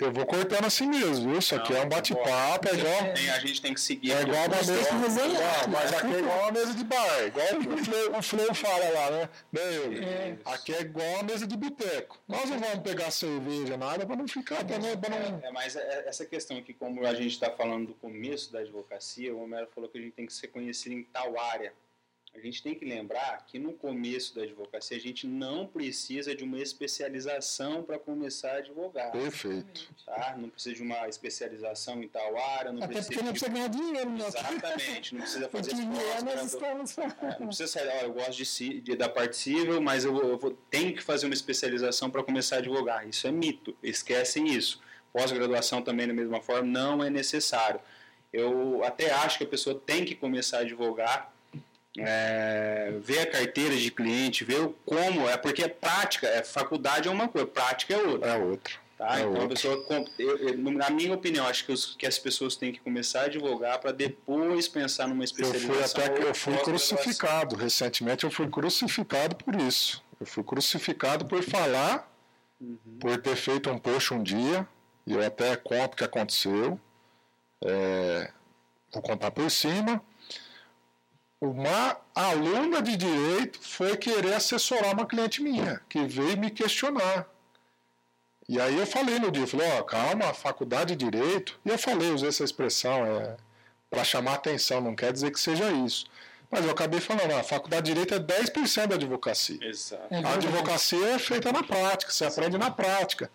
eu 0.00 0.12
vou 0.12 0.26
cortando 0.26 0.64
assim 0.64 0.86
mesmo, 0.86 1.30
viu? 1.30 1.38
Isso 1.38 1.54
aqui 1.54 1.74
é 1.74 1.80
um 1.82 1.88
bate-papo, 1.88 2.68
é 2.68 2.74
igual. 2.74 3.14
Tem, 3.14 3.30
a 3.30 3.38
gente 3.38 3.62
tem 3.62 3.74
que 3.74 3.80
seguir. 3.80 4.12
É 4.12 4.22
igual 4.22 4.46
uma 4.46 4.56
mesa. 4.56 4.78
Igual, 4.78 5.68
mas 5.68 5.92
aqui 5.92 6.14
é 6.14 6.18
igual 6.18 6.38
uma 6.40 6.52
mesa 6.52 6.74
de 6.74 6.84
bar, 6.84 7.22
igual 7.26 8.18
o 8.18 8.22
Fleu, 8.22 8.54
fala 8.54 8.88
lá, 8.90 9.10
né? 9.10 9.28
Bem, 9.52 10.04
é. 10.04 10.36
Aqui 10.44 10.74
é 10.74 10.80
igual 10.80 11.08
uma 11.14 11.22
mesa 11.22 11.46
de 11.46 11.56
boteco. 11.56 12.18
Nós 12.26 12.48
não 12.48 12.58
vamos 12.58 12.80
pegar 12.80 13.10
cerveja, 13.10 13.76
nada, 13.76 14.06
para 14.06 14.16
não 14.16 14.28
ficar 14.28 14.64
também. 14.64 14.96
Não... 14.96 15.40
É, 15.42 15.50
mas 15.50 15.76
é, 15.76 16.04
essa 16.06 16.24
questão 16.24 16.58
aqui, 16.58 16.72
como 16.72 17.06
a 17.06 17.14
gente 17.14 17.32
está 17.32 17.50
falando 17.50 17.88
do 17.88 17.94
começo 17.94 18.52
da 18.52 18.60
advocacia, 18.60 19.34
o 19.34 19.42
Homero 19.42 19.68
falou 19.74 19.88
que 19.88 19.98
a 19.98 20.00
gente 20.00 20.12
tem 20.12 20.26
que 20.26 20.32
ser 20.32 20.48
conhecido 20.48 20.94
em 20.94 21.02
tal 21.04 21.38
área. 21.38 21.72
A 22.38 22.42
gente 22.42 22.62
tem 22.62 22.74
que 22.74 22.84
lembrar 22.84 23.44
que 23.46 23.58
no 23.58 23.72
começo 23.72 24.34
da 24.34 24.42
advocacia 24.42 24.96
a 24.96 25.00
gente 25.00 25.26
não 25.26 25.66
precisa 25.66 26.34
de 26.34 26.44
uma 26.44 26.58
especialização 26.58 27.82
para 27.82 27.98
começar 27.98 28.52
a 28.52 28.56
advogar. 28.58 29.10
Perfeito. 29.12 29.88
Tá? 30.04 30.34
Não 30.38 30.48
precisa 30.48 30.74
de 30.74 30.82
uma 30.82 31.08
especialização 31.08 32.02
em 32.02 32.08
tal 32.08 32.36
área. 32.36 32.72
Não 32.72 32.82
Até 32.82 32.94
precisa 32.94 33.08
porque 33.08 33.22
não 33.24 33.32
de... 33.32 33.40
precisa 33.40 33.52
ganhar 33.52 33.68
dinheiro, 33.68 34.10
né? 34.10 34.26
Exatamente. 34.26 35.14
Não 35.14 35.20
precisa 35.22 35.48
fazer 35.48 35.74
dinheiro 35.74 35.94
nós 36.24 36.24
pós-gradu- 36.24 36.46
estamos... 36.46 36.98
É, 36.98 37.38
Não 37.40 37.46
precisa 37.48 37.66
sair, 37.68 37.88
ó, 37.88 38.00
eu 38.06 38.12
gosto 38.12 38.32
de, 38.42 38.80
de- 38.80 38.96
da 38.96 39.08
parte 39.08 39.36
civil, 39.36 39.80
mas 39.80 40.04
eu, 40.04 40.12
vou, 40.12 40.24
eu 40.24 40.38
vou- 40.38 40.56
tenho 40.70 40.94
que 40.94 41.02
fazer 41.02 41.26
uma 41.26 41.34
especialização 41.34 42.10
para 42.10 42.22
começar 42.22 42.56
a 42.56 42.58
advogar. 42.58 43.08
Isso 43.08 43.26
é 43.26 43.30
mito, 43.30 43.76
esquecem 43.82 44.46
isso. 44.48 44.80
Pós-graduação 45.12 45.82
também, 45.82 46.06
da 46.06 46.12
mesma 46.14 46.40
forma, 46.40 46.66
não 46.66 47.02
é 47.02 47.08
necessário. 47.10 47.80
Eu 48.32 48.84
até 48.84 49.10
acho 49.10 49.38
que 49.38 49.44
a 49.44 49.46
pessoa 49.46 49.74
tem 49.74 50.04
que 50.04 50.14
começar 50.14 50.58
a 50.58 50.60
advogar, 50.60 51.32
é, 52.00 52.92
ver 53.02 53.20
a 53.20 53.26
carteira 53.26 53.76
de 53.76 53.90
cliente, 53.90 54.44
ver 54.44 54.60
o 54.60 54.70
como, 54.84 55.28
é 55.28 55.36
porque 55.36 55.62
é 55.62 55.68
prática, 55.68 56.26
é, 56.26 56.42
faculdade 56.42 57.08
é 57.08 57.10
uma 57.10 57.28
coisa, 57.28 57.46
prática 57.46 57.94
é 57.94 57.98
outra. 58.02 58.30
É 58.30 58.36
outro. 58.36 58.78
Tá? 58.96 59.20
É 59.20 59.22
então 59.22 59.42
a 59.44 59.48
pessoa, 59.48 59.84
eu- 60.18 60.36
eu- 60.38 60.58
na 60.72 60.90
minha 60.90 61.14
opinião, 61.14 61.46
acho 61.46 61.64
que, 61.64 61.70
os- 61.70 61.94
que 61.94 62.04
as 62.04 62.18
pessoas 62.18 62.56
têm 62.56 62.72
que 62.72 62.80
começar 62.80 63.20
a 63.20 63.24
advogar 63.26 63.78
para 63.78 63.92
depois 63.92 64.66
pensar 64.66 65.06
numa 65.06 65.20
Eu 65.22 65.24
especialização. 65.24 66.00
fui 66.04 66.04
até 66.14 66.22
eu 66.28 66.34
fui 66.34 66.56
crucificado. 66.58 67.54
Recentemente 67.54 68.24
eu 68.24 68.30
fui 68.30 68.48
crucificado 68.48 69.36
por 69.36 69.54
isso. 69.54 70.02
Eu 70.18 70.26
fui 70.26 70.42
crucificado 70.42 71.26
por 71.26 71.44
falar, 71.44 72.12
por 72.98 73.16
ter 73.22 73.36
feito 73.36 73.70
um 73.70 73.78
post 73.78 74.12
um 74.12 74.20
dia, 74.20 74.66
e 75.06 75.12
eu 75.12 75.24
até 75.24 75.54
conto 75.54 75.92
o 75.94 75.96
que 75.96 76.02
aconteceu. 76.02 76.80
É, 77.64 78.32
vou 78.92 79.00
contar 79.00 79.30
por 79.30 79.48
cima. 79.48 80.02
Uma 81.40 81.96
aluna 82.14 82.82
de 82.82 82.96
direito 82.96 83.60
foi 83.62 83.96
querer 83.96 84.34
assessorar 84.34 84.92
uma 84.92 85.06
cliente 85.06 85.40
minha, 85.40 85.80
que 85.88 86.04
veio 86.04 86.36
me 86.36 86.50
questionar. 86.50 87.26
E 88.48 88.60
aí 88.60 88.76
eu 88.76 88.86
falei 88.86 89.18
no 89.18 89.30
dia, 89.30 89.44
eu 89.44 89.46
falei, 89.46 89.70
ó, 89.78 89.82
calma, 89.82 90.34
faculdade 90.34 90.96
de 90.96 91.04
direito. 91.10 91.60
E 91.64 91.68
eu 91.68 91.78
falei, 91.78 92.10
usei 92.10 92.30
essa 92.30 92.42
expressão, 92.42 93.04
é, 93.04 93.36
para 93.90 94.02
chamar 94.04 94.34
atenção, 94.34 94.80
não 94.80 94.96
quer 94.96 95.12
dizer 95.12 95.30
que 95.30 95.38
seja 95.38 95.70
isso. 95.70 96.06
Mas 96.50 96.64
eu 96.64 96.70
acabei 96.70 96.98
falando, 96.98 97.32
a 97.32 97.42
faculdade 97.42 97.86
de 97.86 97.92
direito 97.92 98.14
é 98.14 98.18
10% 98.18 98.86
da 98.86 98.94
advocacia. 98.94 99.58
Exato. 99.62 100.08
A 100.12 100.32
advocacia 100.32 101.08
é 101.08 101.18
feita 101.18 101.52
na 101.52 101.62
prática, 101.62 102.10
você 102.10 102.24
aprende 102.24 102.56
na 102.56 102.70
prática. 102.70 103.30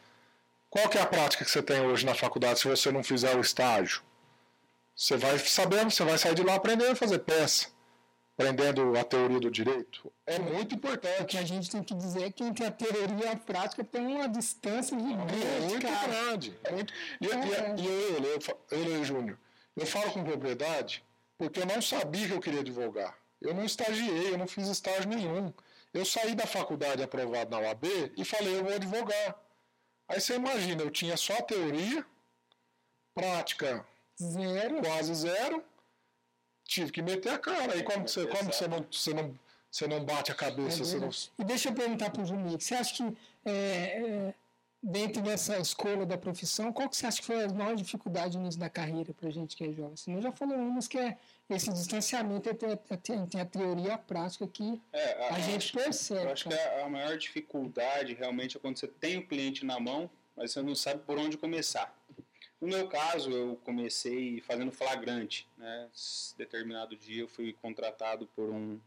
Qual 0.70 0.90
que 0.90 0.98
é 0.98 1.02
a 1.02 1.06
prática 1.06 1.46
que 1.46 1.52
você 1.52 1.62
tem 1.62 1.82
hoje 1.82 2.06
na 2.06 2.16
faculdade 2.16 2.60
se 2.60 2.68
você 2.68 2.92
não 2.92 3.04
fizer 3.04 3.36
o 3.36 3.42
estágio? 3.42 4.02
Você 4.96 5.16
vai 5.16 5.38
sabendo, 5.38 5.92
você 5.92 6.04
vai 6.04 6.18
sair 6.18 6.34
de 6.34 6.44
lá 6.44 6.56
aprendendo 6.56 6.92
a 6.92 6.96
fazer 6.96 7.20
peça, 7.20 7.68
aprendendo 8.38 8.98
a 8.98 9.04
teoria 9.04 9.40
do 9.40 9.50
direito. 9.52 10.12
É 10.26 10.40
muito 10.40 10.66
O 10.66 10.68
que 10.68 10.76
importante. 10.76 11.38
a 11.38 11.44
gente 11.44 11.70
tem 11.70 11.84
que 11.84 11.94
dizer 11.94 12.24
é 12.24 12.32
que 12.32 12.44
entre 12.44 12.66
a 12.66 12.72
teoria 12.72 13.26
e 13.26 13.28
a 13.28 13.36
prática 13.36 13.84
tem 13.84 14.06
uma 14.08 14.28
distância 14.28 14.96
É 14.96 15.00
gigante, 15.00 15.62
muito 15.70 15.88
cara. 15.88 16.08
grande. 16.08 16.60
Muito. 16.72 16.94
E, 17.22 17.28
É. 17.28 17.76
e, 17.78 17.82
e 17.82 18.78
eu, 18.78 18.90
eu, 18.98 19.06
Júnior, 19.06 19.38
eu 19.76 19.86
falo 19.86 20.12
com 20.12 20.24
propriedade 20.24 21.04
porque 21.38 21.60
eu 21.60 21.66
não 21.66 21.82
sabia 21.82 22.28
que 22.28 22.34
eu 22.34 22.40
queria 22.40 22.62
advogar. 22.62 23.16
Eu 23.42 23.54
não 23.54 23.66
estagiei, 23.66 24.34
eu 24.34 24.38
não 24.38 24.48
fiz 24.48 24.68
estágio 24.68 25.08
nenhum. 25.10 25.54
Eu 25.94 26.06
saí 26.06 26.34
da 26.34 26.48
faculdade 26.48 27.04
aprovado 27.04 27.52
na 27.52 27.60
UAB 27.60 27.84
e 28.18 28.26
falei, 28.26 28.58
eu 28.58 28.64
vou 28.64 28.74
advogar. 28.74 29.36
Aí 30.08 30.20
você 30.20 30.36
imagina, 30.36 30.82
eu 30.82 30.90
tinha 30.90 31.16
só 31.18 31.36
teoria, 31.42 32.04
prática 33.14 33.86
Zero. 34.20 34.82
quase 34.82 35.14
zero, 35.14 35.64
tive 36.66 36.92
que 36.92 37.02
meter 37.02 37.32
a 37.34 37.38
cara. 37.38 37.74
Aí 37.74 37.84
como, 37.84 38.04
que 38.06 38.12
você, 38.12 38.26
como 38.28 38.50
que 38.50 38.56
você, 38.56 38.68
não, 38.68 38.86
você, 38.92 39.14
não, 39.14 39.36
você 39.70 39.88
não 39.88 40.04
bate 40.04 40.32
a 40.32 40.36
cabeça? 40.36 40.84
você 40.84 40.98
não... 41.00 41.10
E 41.40 41.44
deixa 41.44 41.70
eu 41.70 41.74
perguntar 41.74 42.10
para 42.10 42.22
o 42.22 42.26
Juninho, 42.26 42.60
você 42.60 42.76
acha 42.76 42.94
que 42.96 43.18
é, 43.46 43.52
é, 43.52 44.34
dentro 44.82 45.22
dessa 45.22 45.58
escolha 45.60 46.06
da 46.06 46.18
profissão, 46.18 46.72
qual 46.74 46.90
que 46.90 46.98
você 46.98 47.06
acha 47.06 47.20
que 47.20 47.26
foi 47.26 47.44
a 47.44 47.50
maior 47.50 47.76
dificuldade 47.76 48.38
no 48.38 48.44
início 48.44 48.60
da 48.60 48.70
carreira 48.70 49.14
para 49.14 49.30
a 49.30 49.32
gente 49.32 49.56
que 49.56 49.64
é 49.64 49.72
jovem? 49.72 49.96
Você 49.96 50.22
já 50.22 50.32
falou 50.32 50.58
umas 50.58 50.88
que 50.88 50.98
é 50.98 51.18
esse 51.50 51.72
distanciamento 51.72 52.50
entre, 52.50 52.68
a- 52.68 53.14
entre 53.16 53.40
a 53.42 53.46
teoria 53.46 53.88
e 53.88 53.92
a 53.92 53.98
prática 53.98 54.48
que 54.48 54.82
É, 54.92 55.28
a 55.30 55.40
gente 55.40 55.72
percebe. 55.72 56.24
Eu 56.26 56.32
acho 56.32 56.48
que 56.50 56.54
a, 56.54 56.86
a 56.86 56.90
maior 56.90 57.18
dificuldade 57.18 58.14
realmente 58.14 58.58
é 58.58 58.60
quando 58.60 58.78
você 58.78 58.88
tem 58.88 59.18
o 59.18 59.28
cliente 59.28 59.66
na 59.66 59.80
mão, 59.80 60.10
mas 60.36 60.52
você 60.52 60.62
não 60.62 60.74
sabe 60.76 61.02
por 61.06 61.18
onde 61.18 61.38
começar. 61.38 61.96
No 62.64 62.70
meu 62.70 62.88
caso, 62.88 63.30
eu 63.30 63.58
comecei 63.66 64.40
fazendo 64.40 64.72
flagrante. 64.72 65.46
Né? 65.58 65.90
Determinado 66.38 66.96
dia 66.96 67.24
eu 67.24 67.28
fui 67.28 67.52
contratado 67.62 68.26
por 68.28 68.50
um. 68.50 68.80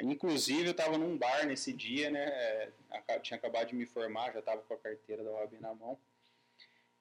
Inclusive, 0.00 0.66
eu 0.66 0.70
estava 0.70 0.96
num 0.96 1.18
bar 1.18 1.44
nesse 1.44 1.72
dia, 1.72 2.08
né? 2.08 2.24
é, 2.24 3.18
Tinha 3.18 3.36
acabado 3.36 3.66
de 3.66 3.74
me 3.74 3.84
formar, 3.84 4.32
já 4.32 4.38
estava 4.38 4.62
com 4.62 4.74
a 4.74 4.78
carteira 4.78 5.24
da 5.24 5.30
OAB 5.32 5.54
na 5.60 5.74
mão. 5.74 5.98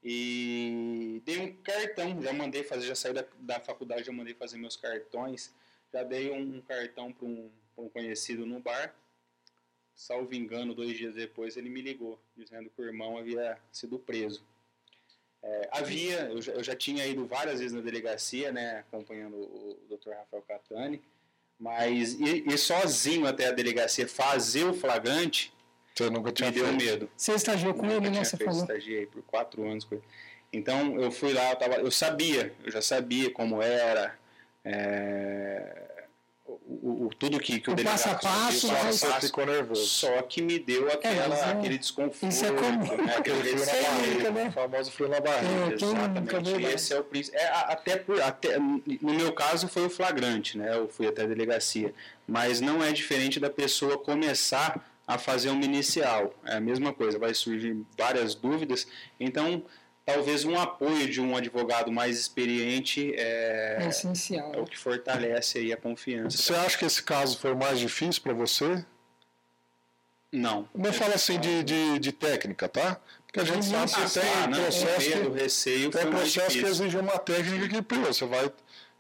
E 0.03 1.21
dei 1.23 1.37
um 1.37 1.55
cartão, 1.61 2.19
já 2.23 2.33
mandei 2.33 2.63
fazer, 2.63 2.87
já 2.87 2.95
saí 2.95 3.13
da, 3.13 3.23
da 3.41 3.59
faculdade, 3.59 4.05
já 4.05 4.11
mandei 4.11 4.33
fazer 4.33 4.57
meus 4.57 4.75
cartões. 4.75 5.53
Já 5.93 6.01
dei 6.01 6.31
um, 6.31 6.59
cartão 6.61 7.13
para 7.13 7.27
um, 7.27 7.51
um 7.77 7.87
conhecido 7.87 8.47
no 8.47 8.59
bar. 8.59 8.95
Salvo 9.93 10.33
engano, 10.33 10.73
dois 10.73 10.97
dias 10.97 11.13
depois 11.13 11.55
ele 11.55 11.69
me 11.69 11.83
ligou, 11.83 12.19
dizendo 12.35 12.67
que 12.71 12.81
o 12.81 12.85
irmão 12.85 13.15
havia 13.15 13.61
sido 13.71 13.99
preso. 13.99 14.43
É, 15.41 15.69
havia, 15.71 16.19
eu 16.31 16.41
já, 16.41 16.51
eu 16.51 16.63
já 16.63 16.75
tinha 16.75 17.05
ido 17.07 17.25
várias 17.25 17.59
vezes 17.59 17.73
na 17.73 17.81
delegacia, 17.81 18.51
né, 18.51 18.79
acompanhando 18.79 19.35
o, 19.37 19.79
o 19.89 19.97
Dr. 19.97 20.09
Rafael 20.11 20.43
Catani, 20.47 21.01
mas 21.57 22.13
ir, 22.19 22.45
ir 22.47 22.57
sozinho 22.57 23.25
até 23.25 23.47
a 23.47 23.51
delegacia 23.51 24.07
fazer 24.07 24.65
o 24.65 24.73
flagrante 24.73 25.53
Você 25.95 26.09
nunca 26.09 26.31
tinha 26.31 26.49
me 26.49 26.55
deu 26.55 26.65
feito. 26.67 26.83
medo. 26.83 27.09
Você 27.15 27.33
estagiou 27.33 27.73
com 27.73 27.85
ele, 27.85 28.01
né? 28.01 28.11
tinha 28.11 28.25
Você 28.25 28.37
feito, 28.37 28.49
falou. 28.49 28.63
estagiei 28.63 29.05
por 29.05 29.21
quatro 29.23 29.63
anos 29.69 29.85
com 29.85 29.95
ele. 29.95 30.03
Então 30.51 30.99
eu 30.99 31.11
fui 31.11 31.31
lá, 31.33 31.51
eu, 31.51 31.55
tava, 31.57 31.75
eu 31.75 31.91
sabia, 31.91 32.53
eu 32.63 32.71
já 32.71 32.81
sabia 32.81 33.31
como 33.31 33.61
era, 33.61 34.17
é, 34.65 35.88
o, 36.49 36.79
o- 37.03 37.05
o- 37.07 37.09
tudo 37.15 37.39
que, 37.39 37.59
que 37.59 37.69
o, 37.69 37.73
O 37.73 37.75
delegado 37.75 38.01
passo 38.03 38.09
a 38.09 38.15
passo, 38.15 38.67
mas- 38.67 38.99
passo 39.01 39.25
ficou 39.27 39.45
nervoso. 39.45 39.85
só 39.85 40.21
que 40.23 40.41
me 40.41 40.57
deu 40.57 40.91
aquela, 40.91 41.27
mas 41.27 41.39
é- 41.39 41.51
aquele 41.51 41.77
desconforto, 41.77 42.31
isso 42.31 42.45
é 42.45 42.51
comum. 42.51 42.97
né, 43.05 43.15
aquele 43.17 43.43
frio 43.57 43.65
na 43.65 43.89
barriga, 43.91 44.31
né? 44.31 44.47
o 44.47 44.51
famoso 44.51 44.91
frio 44.91 45.07
na 45.09 45.19
barriga. 45.19 45.53
É, 45.73 45.77
quem 45.77 45.87
nunca, 45.87 46.01
Exatamente, 46.01 46.51
verdade. 46.51 46.75
esse 46.75 46.93
é 46.93 46.99
o 46.99 47.03
príncipe. 47.03 47.37
É, 47.37 47.47
até, 47.47 47.97
por, 47.97 48.21
até 48.21 48.57
no 48.57 49.13
meu 49.13 49.31
caso 49.33 49.67
foi 49.67 49.85
o 49.85 49.89
flagrante, 49.89 50.57
né? 50.57 50.75
Eu 50.75 50.87
fui 50.87 51.07
até 51.07 51.23
a 51.23 51.25
delegacia, 51.27 51.93
mas 52.27 52.59
não 52.61 52.83
é 52.83 52.91
diferente 52.91 53.39
da 53.39 53.49
pessoa 53.49 53.97
começar 53.97 54.85
a 55.07 55.17
fazer 55.17 55.49
uma 55.49 55.65
inicial. 55.65 56.33
É 56.45 56.55
a 56.57 56.59
mesma 56.59 56.93
coisa, 56.93 57.17
vai 57.17 57.33
surgir 57.33 57.75
várias 57.97 58.35
dúvidas. 58.35 58.85
Então, 59.19 59.63
talvez 60.13 60.45
um 60.45 60.59
apoio 60.59 61.09
de 61.09 61.19
um 61.21 61.35
advogado 61.35 61.91
mais 61.91 62.19
experiente 62.19 63.13
É 63.15 63.77
é, 63.81 63.87
essencial. 63.87 64.51
é 64.53 64.59
o 64.59 64.65
que 64.65 64.77
fortalece 64.77 65.57
aí 65.59 65.73
a 65.73 65.77
confiança. 65.77 66.37
Você 66.37 66.53
acha 66.53 66.77
que 66.77 66.85
esse 66.85 67.01
caso 67.01 67.37
foi 67.37 67.53
o 67.53 67.57
mais 67.57 67.79
difícil 67.79 68.21
para 68.21 68.33
você? 68.33 68.83
Não. 70.31 70.69
Não 70.75 70.93
fala 70.93 71.15
assim 71.15 71.39
de, 71.39 71.63
de, 71.63 71.99
de 71.99 72.11
técnica, 72.11 72.69
tá? 72.69 72.99
Porque 73.25 73.39
a 73.39 73.43
gente 73.43 73.67
Não, 73.69 73.87
sabe 73.87 74.03
Ah, 74.03 74.07
que 74.07 74.19
tem 74.19 74.31
tá, 74.31 74.47
não, 74.47 74.57
medo, 74.57 75.33
receio 75.33 75.91
tem 75.91 76.07
processo 76.09 76.57
que 76.57 76.65
exige 76.65 76.97
uma 76.97 77.17
técnica 77.19 77.67
que 77.67 77.81
pô, 77.81 77.95
você 77.95 78.25
vai. 78.25 78.51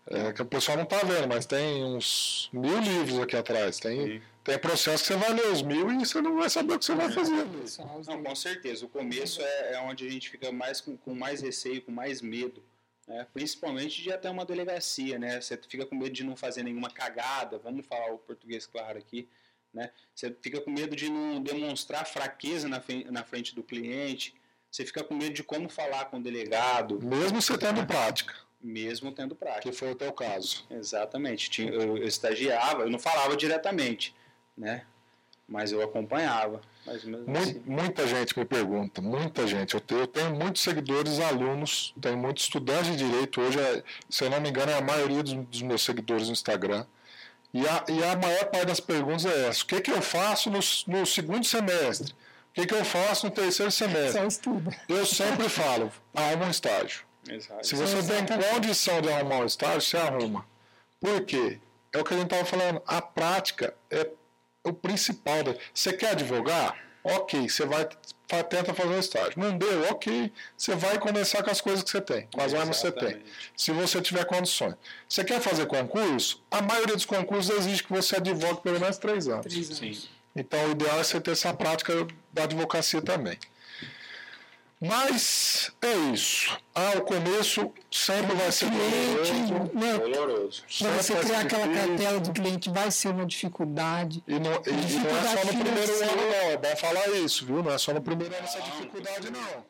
É, 0.09 0.33
que 0.33 0.41
o 0.41 0.45
pessoal 0.45 0.77
não 0.77 0.85
tá 0.85 0.97
vendo, 1.03 1.27
mas 1.27 1.45
tem 1.45 1.83
uns 1.83 2.49
mil 2.51 2.79
livros 2.79 3.19
aqui 3.19 3.35
atrás. 3.35 3.79
Tem, 3.79 4.19
Sim. 4.19 4.21
tem 4.43 4.57
processo 4.57 5.03
que 5.03 5.13
você 5.13 5.15
vai 5.15 5.33
ler 5.33 5.51
os 5.51 5.61
mil 5.61 5.91
e 5.91 5.99
você 5.99 6.19
não 6.19 6.35
vai 6.35 6.49
saber 6.49 6.73
o 6.73 6.79
que 6.79 6.85
você 6.85 6.95
vai 6.95 7.11
fazer. 7.11 7.45
Pessoal, 7.45 8.01
Não, 8.07 8.23
com 8.23 8.35
certeza. 8.35 8.85
O 8.85 8.89
começo 8.89 9.39
é, 9.41 9.73
é 9.73 9.79
onde 9.81 10.07
a 10.07 10.09
gente 10.09 10.29
fica 10.29 10.51
mais 10.51 10.81
com, 10.81 10.97
com 10.97 11.13
mais 11.13 11.41
receio, 11.41 11.83
com 11.83 11.91
mais 11.91 12.21
medo. 12.21 12.63
Né? 13.07 13.27
Principalmente 13.33 14.01
de 14.01 14.11
até 14.11 14.29
uma 14.29 14.45
delegacia, 14.45 15.19
né? 15.19 15.39
Você 15.39 15.59
fica 15.67 15.85
com 15.85 15.95
medo 15.95 16.11
de 16.11 16.23
não 16.23 16.35
fazer 16.35 16.63
nenhuma 16.63 16.89
cagada, 16.89 17.59
vamos 17.59 17.85
falar 17.85 18.11
o 18.11 18.17
português 18.17 18.65
claro 18.65 18.97
aqui. 18.97 19.29
Né? 19.71 19.91
Você 20.15 20.35
fica 20.41 20.59
com 20.59 20.71
medo 20.71 20.95
de 20.95 21.07
não 21.09 21.39
demonstrar 21.41 22.05
fraqueza 22.07 22.67
na, 22.67 22.81
na 23.11 23.23
frente 23.23 23.53
do 23.53 23.61
cliente. 23.61 24.33
Você 24.71 24.85
fica 24.85 25.03
com 25.03 25.15
medo 25.15 25.33
de 25.33 25.43
como 25.43 25.69
falar 25.69 26.05
com 26.05 26.17
o 26.17 26.21
delegado, 26.21 26.99
Mesmo 27.03 27.41
você 27.41 27.57
tendo 27.57 27.85
prática, 27.87 28.35
mesmo 28.61 29.11
tendo 29.11 29.35
prática. 29.35 29.61
que 29.69 29.71
foi 29.71 29.91
o 29.91 29.95
teu 29.95 30.11
caso. 30.11 30.65
Exatamente. 30.69 31.49
Tinha- 31.49 31.71
Eu, 31.71 31.97
eu 31.97 32.03
estagiava, 32.07 32.83
eu 32.83 32.89
não 32.89 32.99
falava 32.99 33.35
diretamente, 33.37 34.15
né? 34.57 34.83
Mas 35.47 35.71
eu 35.71 35.81
acompanhava. 35.81 36.61
Mu- 37.25 37.37
assim. 37.39 37.61
Muita 37.65 38.05
gente 38.07 38.37
me 38.37 38.45
pergunta, 38.45 39.01
muita 39.01 39.47
gente. 39.47 39.73
Eu 39.73 39.81
tenho, 39.81 40.01
eu 40.01 40.07
tenho 40.07 40.35
muitos 40.35 40.61
seguidores, 40.61 41.19
alunos, 41.19 41.93
tenho 41.99 42.17
muitos 42.17 42.43
estudantes 42.43 42.91
de 42.95 42.97
direito. 42.97 43.41
Hoje, 43.41 43.59
é- 43.59 43.83
se 44.09 44.23
eu 44.23 44.29
não 44.29 44.39
me 44.39 44.49
engano, 44.49 44.71
é 44.71 44.77
a 44.77 44.81
maioria 44.81 45.23
dos, 45.23 45.33
dos 45.33 45.61
meus 45.63 45.83
seguidores 45.83 46.27
no 46.27 46.33
Instagram. 46.33 46.85
E 47.51 47.67
a, 47.67 47.83
e 47.89 48.03
a 48.03 48.15
maior 48.15 48.45
parte 48.45 48.65
das 48.67 48.79
perguntas 48.79 49.25
é 49.25 49.47
essa: 49.47 49.63
o 49.63 49.65
que, 49.65 49.81
que 49.81 49.89
eu 49.91 50.01
faço 50.03 50.51
no, 50.51 50.59
no 50.87 51.05
segundo 51.05 51.43
semestre? 51.45 52.13
O 52.51 52.53
que, 52.53 52.67
que 52.67 52.73
eu 52.75 52.85
faço 52.85 53.25
no 53.25 53.31
terceiro 53.31 53.71
semestre? 53.71 54.19
Só 54.21 54.25
estuda. 54.27 54.75
Eu 54.87 55.03
sempre 55.05 55.49
falo: 55.49 55.91
arruma 56.13 56.45
um 56.45 56.51
estágio. 56.51 57.08
Exato. 57.29 57.65
Se 57.65 57.75
você 57.75 58.03
tem 58.03 58.25
condição 58.51 59.01
de 59.01 59.09
arrumar 59.09 59.37
um 59.37 59.45
estágio, 59.45 59.81
você 59.81 59.97
arruma. 59.97 60.45
Por 60.99 61.25
quê? 61.25 61.59
é 61.91 61.99
o 61.99 62.03
que 62.03 62.13
a 62.13 62.17
gente 62.17 62.25
estava 62.25 62.45
falando. 62.45 62.81
A 62.85 63.01
prática 63.01 63.73
é 63.89 64.07
o 64.63 64.73
principal. 64.73 65.37
Você 65.73 65.93
quer 65.93 66.11
advogar? 66.11 66.77
Ok, 67.03 67.49
você 67.49 67.65
vai 67.65 67.87
tenta 68.47 68.73
fazer 68.73 68.89
um 68.89 68.99
estágio. 68.99 69.33
Não 69.37 69.57
deu, 69.57 69.89
ok. 69.89 70.31
Você 70.55 70.75
vai 70.75 70.99
começar 70.99 71.41
com 71.41 71.49
as 71.49 71.61
coisas 71.61 71.83
que 71.83 71.89
você 71.89 72.01
tem, 72.01 72.27
com 72.31 72.41
as 72.41 72.53
armas 72.53 72.77
que 72.77 72.81
você 72.83 72.91
tem. 72.91 73.23
Se 73.57 73.71
você 73.71 74.01
tiver 74.01 74.23
condições. 74.25 74.75
Você 75.07 75.23
quer 75.23 75.41
fazer 75.41 75.65
concurso? 75.65 76.43
A 76.51 76.61
maioria 76.61 76.95
dos 76.95 77.05
concursos 77.05 77.55
exige 77.57 77.83
que 77.83 77.91
você 77.91 78.17
advogue 78.17 78.61
pelo 78.61 78.79
menos 78.79 78.97
três 78.97 79.27
anos. 79.27 79.47
Três 79.47 79.67
anos. 79.81 80.01
Sim. 80.03 80.09
Então 80.35 80.63
o 80.67 80.71
ideal 80.71 80.99
é 80.99 81.03
você 81.03 81.19
ter 81.19 81.31
essa 81.31 81.51
prática 81.53 82.05
da 82.31 82.43
advocacia 82.43 83.01
também. 83.01 83.37
Mas 84.81 85.71
é 85.81 85.93
isso. 86.13 86.57
Ah, 86.73 86.93
o 86.97 87.01
começo 87.01 87.73
sempre 87.91 88.33
vai 88.33 88.49
ser 88.49 88.69
cliente, 88.69 89.99
doloroso. 89.99 90.63
Para 90.79 90.91
você 90.93 91.15
criar 91.15 91.41
aquela 91.41 91.67
cartela 91.67 92.19
do 92.21 92.31
cliente 92.31 92.69
vai 92.69 92.89
ser 92.89 93.09
uma 93.09 93.25
dificuldade. 93.25 94.23
E 94.25 94.39
não, 94.39 94.53
e, 94.53 94.69
e 94.69 94.99
não 94.99 95.17
é 95.17 95.23
só 95.23 95.45
no 95.45 95.63
primeiro 95.63 96.03
ano, 96.03 96.15
não. 96.15 96.51
É 96.51 96.57
bom 96.57 96.75
falar 96.77 97.07
isso, 97.09 97.45
viu? 97.45 97.61
Não 97.61 97.71
é 97.71 97.77
só 97.77 97.93
no 97.93 98.01
primeiro 98.01 98.33
ano 98.33 98.45
essa 98.45 98.61
dificuldade, 98.61 99.29
não. 99.29 99.65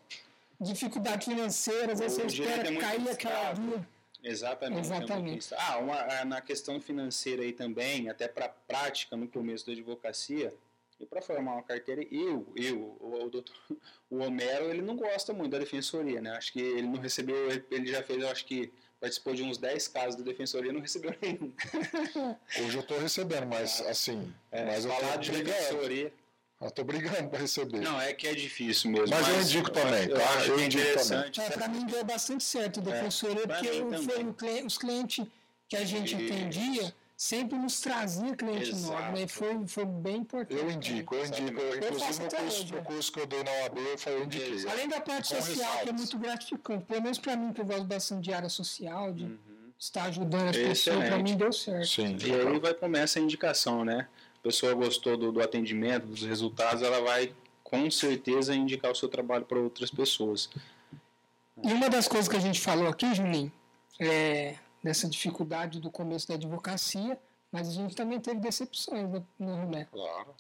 Dificuldade 0.62 1.26
financeira, 1.26 1.94
às 1.94 2.00
vezes 2.00 2.18
você 2.18 2.28
espera 2.28 2.72
é 2.72 2.76
cair 2.76 3.10
aquela 3.10 3.54
via. 3.54 3.88
Exatamente. 4.24 4.80
Exatamente. 4.82 5.56
Ah, 5.58 5.78
uma, 5.78 6.26
na 6.26 6.42
questão 6.42 6.80
financeira 6.80 7.42
aí 7.42 7.54
também, 7.54 8.10
até 8.10 8.28
para 8.28 8.48
prática 8.50 9.16
no 9.16 9.28
começo 9.28 9.66
da 9.66 9.72
advocacia, 9.72 10.54
e 11.00 11.06
para 11.06 11.22
formar 11.22 11.54
uma 11.54 11.64
carteira, 11.64 12.06
eu, 12.12 12.52
eu, 12.56 12.98
o, 13.00 13.26
o, 13.26 13.30
doutor, 13.30 13.56
o 14.10 14.18
Homero, 14.18 14.70
ele 14.70 14.82
não 14.82 14.96
gosta 14.96 15.34
muito 15.34 15.52
da 15.52 15.60
defensoria, 15.60 16.22
né? 16.22 16.32
Acho 16.32 16.52
que 16.52 16.60
ele 16.60 16.88
não 16.88 17.00
recebeu, 17.00 17.36
ele 17.72 17.88
já 17.88 18.04
fez, 18.04 18.24
acho 18.26 18.46
que 18.46 18.72
participou 19.00 19.34
de 19.34 19.44
uns 19.44 19.58
10 19.58 19.88
casos 19.88 20.16
da 20.16 20.24
defensoria 20.24 20.74
não 20.74 20.82
recebeu 20.82 21.16
nenhum. 21.22 21.54
Hoje 22.60 22.76
eu 22.76 22.82
estou 22.82 23.00
recebendo, 23.00 23.48
mas 23.48 23.80
assim. 23.82 24.34
É, 24.52 24.66
mas 24.66 24.86
falar 24.86 25.16
de 25.18 25.32
defensoria. 25.32 26.14
Eu 26.62 26.70
tô 26.70 26.84
brigando 26.84 27.30
para 27.30 27.40
receber. 27.40 27.80
Não, 27.80 28.02
é 28.02 28.14
que 28.14 28.28
é 28.28 28.34
difícil 28.34 28.92
mesmo. 28.92 29.08
Mas, 29.16 29.22
mas 29.22 29.34
eu 29.34 29.42
indico 29.42 29.72
também, 29.72 30.10
tá? 30.10 30.46
Eu, 30.46 30.60
eu 30.60 30.66
indico 30.66 31.08
também. 31.08 31.32
É, 31.38 31.50
para 31.52 31.68
mim 31.70 31.86
deu 31.86 32.04
bastante 32.04 32.44
certo 32.44 32.82
a 32.82 32.84
é, 32.84 32.86
defensoria, 32.86 33.44
é, 33.44 33.48
porque 33.48 33.70
foi 34.04 34.66
os 34.66 34.78
clientes 34.78 35.26
que 35.70 35.78
a 35.78 35.86
gente 35.86 36.18
e... 36.18 36.26
entendia 36.26 36.94
sempre 37.20 37.58
nos 37.58 37.82
trazia 37.82 38.34
cliente 38.34 38.70
Exato. 38.70 38.94
novo, 38.94 39.18
né? 39.18 39.28
Foi, 39.28 39.68
foi 39.68 39.86
bem 39.86 40.16
importante. 40.20 40.62
Eu 40.62 40.72
indico, 40.72 41.16
eu 41.16 41.26
indico. 41.26 41.60
Eu, 41.60 41.78
inclusive 41.78 42.24
no 42.24 42.30
curso, 42.30 42.74
no 42.74 42.82
curso 42.82 43.12
que 43.12 43.20
eu 43.20 43.28
dei 43.28 43.44
na 43.44 43.52
OAB, 43.52 43.78
eu 44.06 44.24
indiquei. 44.24 44.70
Além 44.70 44.88
da 44.88 45.02
parte 45.02 45.28
social, 45.28 45.80
que 45.84 45.90
é 45.90 45.92
muito 45.92 46.18
gratificante. 46.18 46.86
Pelo 46.86 47.02
menos 47.02 47.20
para 47.20 47.36
mim, 47.36 47.52
que 47.52 47.60
eu 47.60 47.66
gosto 47.66 47.84
bastante 47.84 48.24
de 48.24 48.34
área 48.34 48.48
social, 48.48 49.12
de 49.12 49.26
uhum. 49.26 49.38
estar 49.78 50.04
ajudando 50.06 50.48
as 50.48 50.56
Excelente. 50.56 50.70
pessoas, 50.70 51.10
para 51.10 51.18
mim 51.18 51.36
deu 51.36 51.52
certo. 51.52 51.88
Sim, 51.88 52.18
e 52.26 52.34
aí 52.34 52.60
vai 52.60 52.74
começar 52.74 53.20
a 53.20 53.24
indicação, 53.24 53.84
né? 53.84 54.08
A 54.40 54.42
pessoa 54.42 54.74
gostou 54.74 55.18
do, 55.18 55.34
do 55.34 55.42
atendimento, 55.42 56.08
dos 56.08 56.24
resultados, 56.24 56.82
ela 56.82 57.02
vai 57.02 57.36
com 57.66 57.92
certeza 57.92 58.56
indicar 58.56 58.94
o 58.94 58.96
seu 58.96 59.10
trabalho 59.10 59.44
para 59.44 59.60
outras 59.60 59.92
pessoas. 59.92 60.50
E 61.62 61.74
uma 61.74 61.90
das 61.90 62.08
coisas 62.08 62.30
que 62.30 62.38
a 62.38 62.40
gente 62.40 62.62
falou 62.62 62.88
aqui, 62.88 63.14
Juninho, 63.14 63.52
é, 64.00 64.56
dessa 64.84 65.08
dificuldade 65.08 65.80
do 65.80 65.92
começo 65.92 66.28
da 66.28 66.36
advocacia, 66.36 67.20
mas 67.52 67.68
a 67.68 67.72
gente 67.72 67.96
também 67.96 68.20
teve 68.20 68.40
decepções 68.40 69.08
no, 69.10 69.26
no 69.40 69.86
Claro. 69.86 70.36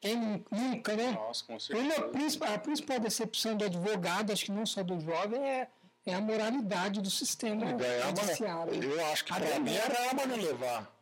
Quem 0.00 0.44
nunca, 0.50 0.94
né? 0.94 1.12
Nossa, 1.12 1.44
com 1.44 1.58
certeza. 1.58 2.06
Uma, 2.06 2.54
a 2.54 2.58
principal 2.58 3.00
decepção 3.00 3.56
do 3.56 3.64
advogado, 3.64 4.32
acho 4.32 4.44
que 4.44 4.52
não 4.52 4.64
só 4.64 4.82
do 4.82 5.00
jovem, 5.00 5.40
é, 5.40 5.68
é 6.06 6.14
a 6.14 6.20
moralidade 6.20 7.00
do 7.00 7.10
sistema 7.10 7.66
judiciário. 7.66 8.82
Eu 8.82 9.06
acho 9.06 9.24
que 9.24 9.32
para 9.34 9.58
mim 9.58 9.74
era 9.74 10.10
a 10.10 10.26
não 10.26 10.36
levar. 10.36 10.98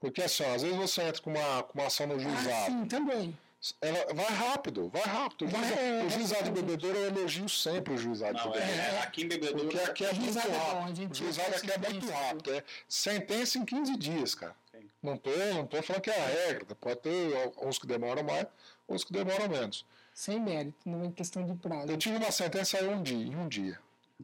Porque 0.00 0.22
assim, 0.22 0.44
às 0.44 0.62
vezes 0.62 0.76
você 0.76 1.02
entra 1.02 1.22
com 1.22 1.30
uma, 1.30 1.62
com 1.62 1.78
uma 1.78 1.86
ação 1.86 2.06
no 2.06 2.18
juizado. 2.18 2.50
Ah, 2.50 2.66
sim, 2.66 2.84
também. 2.86 3.38
Ela 3.80 4.12
vai 4.12 4.26
rápido, 4.26 4.88
vai 4.90 5.02
rápido. 5.02 5.48
Vai, 5.48 5.72
é, 5.72 6.04
o 6.04 6.10
juizado 6.10 6.44
de 6.44 6.50
bebedouro 6.50 6.98
eu 6.98 7.06
elogio 7.06 7.48
sempre 7.48 7.94
o 7.94 7.98
juizado 7.98 8.36
não, 8.36 8.52
de 8.52 8.58
bebedouro. 8.58 8.80
É, 8.80 9.00
aqui 9.00 9.22
em 9.22 9.28
bebedouro. 9.28 9.68
Porque 9.68 9.78
aqui 9.78 10.04
é 10.04 10.12
muito 10.12 10.38
rápido. 10.38 11.10
O 11.10 11.14
juizado 11.14 11.54
aqui 11.54 11.70
é 11.72 11.78
muito 11.78 12.10
rápido. 12.10 12.52
É 12.52 12.64
sentença 12.86 13.58
em 13.58 13.64
15 13.64 13.96
dias, 13.96 14.34
cara. 14.34 14.54
Sim. 14.70 14.90
Não 15.02 15.16
tô, 15.16 15.30
não 15.30 15.66
tô 15.66 15.82
falando 15.82 16.02
que 16.02 16.10
é 16.10 16.20
a 16.20 16.26
regra. 16.26 16.74
Pode 16.74 17.00
ter 17.00 17.52
uns 17.62 17.78
que 17.78 17.86
demoram 17.86 18.22
mais, 18.22 18.46
uns 18.88 19.02
que 19.02 19.12
demoram 19.12 19.48
menos. 19.48 19.86
Sem 20.12 20.38
mérito, 20.38 20.78
não 20.86 21.06
é 21.06 21.10
questão 21.10 21.44
de 21.44 21.54
prazo. 21.54 21.90
Eu 21.90 21.96
tive 21.96 22.16
uma 22.16 22.30
sentença 22.30 22.78
aí 22.78 22.86
um 22.86 23.02
dia, 23.02 23.26
em 23.26 23.34
um 23.34 23.48
dia. 23.48 23.78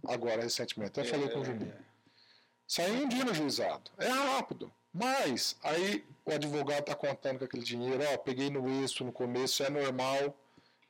Agora, 0.07 0.43
recentemente. 0.43 0.91
Até 0.91 1.09
é, 1.09 1.11
falei 1.11 1.29
com 1.31 1.41
o 1.41 1.45
Juninho. 1.45 1.73
É. 1.73 1.91
Saiu 2.67 3.05
um 3.05 3.09
dia 3.09 3.25
no 3.25 3.35
juizado. 3.35 3.91
É 3.99 4.09
rápido. 4.09 4.73
Mas 4.93 5.57
aí 5.63 6.05
o 6.25 6.33
advogado 6.33 6.81
está 6.81 6.95
contando 6.95 7.39
com 7.39 7.45
aquele 7.45 7.63
dinheiro, 7.63 8.03
ó, 8.13 8.17
peguei 8.19 8.51
no 8.51 8.69
isso 8.85 9.05
no 9.05 9.13
começo, 9.13 9.63
é 9.63 9.71
normal. 9.71 10.37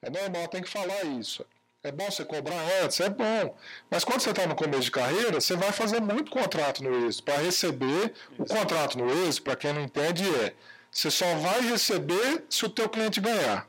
É 0.03 0.09
normal, 0.09 0.49
tem 0.49 0.63
que 0.63 0.69
falar 0.69 1.05
isso. 1.05 1.45
É 1.83 1.91
bom 1.91 2.11
você 2.11 2.25
cobrar 2.25 2.61
antes, 2.83 3.01
é 3.01 3.09
bom. 3.09 3.57
Mas 3.91 4.05
quando 4.05 4.21
você 4.21 4.31
está 4.31 4.47
no 4.47 4.55
começo 4.55 4.83
de 4.83 4.91
carreira, 4.91 5.41
você 5.41 5.57
vai 5.57 5.73
fazer 5.73 6.01
muito 6.01 6.31
contrato 6.31 6.83
no 6.83 7.07
êxito. 7.07 7.25
Para 7.25 7.39
receber, 7.39 8.13
o 8.39 8.45
contrato 8.45 8.99
no 8.99 9.11
êxito, 9.27 9.45
para 9.45 9.57
quem 9.57 9.73
não 9.73 9.83
entende, 9.83 10.25
é 10.37 10.55
você 10.91 11.11
só 11.11 11.35
vai 11.37 11.61
receber 11.61 12.45
se 12.51 12.67
o 12.67 12.69
teu 12.69 12.89
cliente 12.89 13.21
ganhar. 13.21 13.67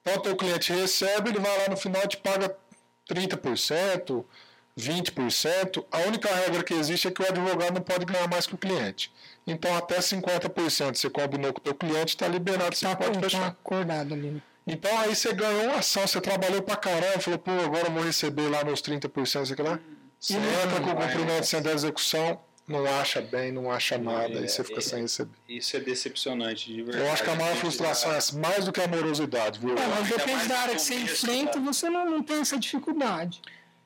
Então 0.00 0.14
o 0.14 0.20
teu 0.20 0.36
cliente 0.36 0.72
recebe, 0.72 1.30
ele 1.30 1.40
vai 1.40 1.58
lá 1.58 1.68
no 1.68 1.76
final 1.76 2.02
e 2.04 2.08
te 2.08 2.16
paga 2.16 2.56
30%, 3.08 4.24
20%. 4.78 5.84
A 5.90 5.98
única 6.00 6.32
regra 6.34 6.62
que 6.62 6.74
existe 6.74 7.08
é 7.08 7.10
que 7.10 7.22
o 7.22 7.28
advogado 7.28 7.74
não 7.74 7.82
pode 7.82 8.04
ganhar 8.04 8.28
mais 8.28 8.46
que 8.46 8.54
o 8.54 8.58
cliente. 8.58 9.12
Então, 9.46 9.76
até 9.76 9.98
50% 9.98 10.96
você 10.96 11.10
combinou 11.10 11.52
com 11.52 11.60
o 11.60 11.62
teu 11.62 11.74
cliente, 11.74 12.14
está 12.14 12.28
liberado, 12.28 12.74
você 12.74 12.86
tá, 12.86 12.96
pode 12.96 13.14
tá 13.14 13.20
fechar. 13.20 13.46
acordado 13.48 14.14
ali. 14.14 14.42
Então, 14.66 14.96
aí 15.00 15.14
você 15.14 15.32
ganhou 15.32 15.64
uma 15.64 15.78
ação, 15.78 16.06
você 16.06 16.20
trabalhou 16.20 16.62
pra 16.62 16.76
caramba, 16.76 17.18
falou, 17.18 17.38
pô, 17.38 17.50
agora 17.50 17.88
eu 17.88 17.92
vou 17.92 18.04
receber 18.04 18.48
lá 18.48 18.62
meus 18.64 18.80
30%, 18.80 19.46
sei 19.46 19.64
lá. 19.64 19.80
Você 20.18 20.34
entra 20.34 20.80
com 20.80 20.90
o 20.90 20.96
cumprimento 20.96 21.44
sem 21.44 21.60
da 21.60 21.72
execução, 21.72 22.38
não 22.68 22.86
acha 22.86 23.20
bem, 23.20 23.50
não 23.50 23.72
acha 23.72 23.98
nada, 23.98 24.34
é, 24.34 24.38
aí 24.38 24.48
você 24.48 24.62
fica 24.62 24.78
é, 24.78 24.82
sem 24.82 25.02
receber. 25.02 25.32
Isso 25.48 25.76
é 25.76 25.80
decepcionante, 25.80 26.72
de 26.72 26.80
verdade. 26.80 27.04
Eu 27.04 27.12
acho 27.12 27.24
que 27.24 27.30
a 27.30 27.34
maior 27.34 27.56
frustração 27.56 28.12
é 28.12 28.18
essa, 28.18 28.38
mais 28.38 28.64
do 28.64 28.70
que 28.70 28.80
a 28.80 28.84
amorosidade, 28.84 29.58
viu? 29.58 29.76
É, 29.76 29.86
mas 29.88 30.08
depende 30.08 30.46
da 30.46 30.60
área 30.60 30.76
que 30.76 30.80
você 30.80 30.94
enfrenta, 30.94 31.58
você 31.58 31.90
não, 31.90 32.08
não 32.08 32.22
tem 32.22 32.40
essa 32.40 32.56
dificuldade. 32.56 33.42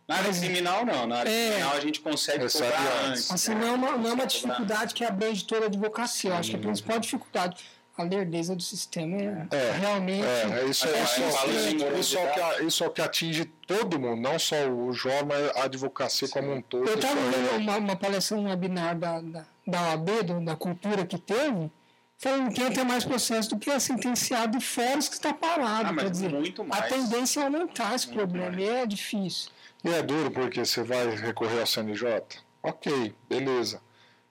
Na 0.06 0.16
área 0.16 0.32
criminal, 0.32 0.86
não. 0.86 1.06
Na 1.06 1.18
área 1.18 1.30
é, 1.30 1.48
criminal, 1.48 1.72
a 1.72 1.80
gente 1.80 2.00
consegue 2.00 2.50
cobrar 2.50 3.04
antes. 3.06 3.30
Assim, 3.30 3.54
não 3.54 3.66
é 3.66 3.70
uma, 3.72 3.96
não 3.96 4.10
é 4.10 4.12
uma 4.12 4.26
dificuldade 4.26 4.94
que 4.94 5.04
abrange 5.04 5.44
toda 5.44 5.64
a 5.64 5.66
advocacia. 5.66 6.30
Eu 6.30 6.36
acho 6.36 6.50
que 6.50 6.56
a 6.56 6.60
principal 6.60 6.98
dificuldade 7.00 7.56
a 7.96 8.02
lerdeza 8.02 8.54
do 8.54 8.62
sistema 8.62 9.16
é, 9.16 9.46
é 9.50 9.72
realmente. 9.72 10.24
É, 10.24 10.60
é 10.60 10.64
isso, 10.66 10.86
é, 10.86 11.02
isso, 11.02 11.20
isso, 11.22 11.98
isso, 11.98 12.18
é 12.18 12.26
que, 12.26 12.64
isso 12.64 12.84
é 12.84 12.86
o 12.86 12.90
que 12.90 13.00
atinge 13.00 13.46
todo 13.66 13.98
mundo, 13.98 14.20
não 14.20 14.38
só 14.38 14.68
o 14.68 14.92
jovem, 14.92 15.24
mas 15.24 15.56
a 15.56 15.64
advocacia 15.64 16.28
Sim. 16.28 16.34
como 16.34 16.52
um 16.52 16.60
todo. 16.60 16.86
Eu 16.86 16.94
estava 16.94 17.14
vendo 17.14 17.56
uma, 17.56 17.76
uma 17.78 17.96
palestra, 17.96 18.36
um 18.36 18.44
webinar 18.44 18.98
da, 18.98 19.20
da, 19.20 19.46
da 19.66 19.82
OAB, 19.88 20.44
da 20.44 20.54
cultura 20.54 21.06
que 21.06 21.16
teve, 21.16 21.70
falando 22.18 22.52
que 22.52 22.70
ter 22.70 22.84
mais 22.84 23.04
processo 23.04 23.50
do 23.50 23.58
que 23.58 23.70
é 23.70 23.78
sentenciado 23.78 24.58
e 24.58 24.60
fora 24.60 24.98
que 24.98 25.14
está 25.14 25.32
parado. 25.32 25.88
Ah, 25.88 25.94
quer 25.94 26.10
dizer, 26.10 26.32
a 26.70 26.82
tendência 26.82 27.40
é 27.40 27.44
aumentar 27.44 27.94
esse 27.94 28.08
muito 28.08 28.18
problema, 28.18 28.50
mais. 28.50 28.62
e 28.62 28.68
é 28.68 28.86
difícil. 28.86 29.50
E 29.84 29.88
é 29.90 30.02
duro 30.02 30.30
porque 30.30 30.64
você 30.64 30.82
vai 30.82 31.08
recorrer 31.14 31.60
ao 31.60 31.66
CNJ? 31.66 32.22
Ok, 32.62 33.14
beleza. 33.28 33.80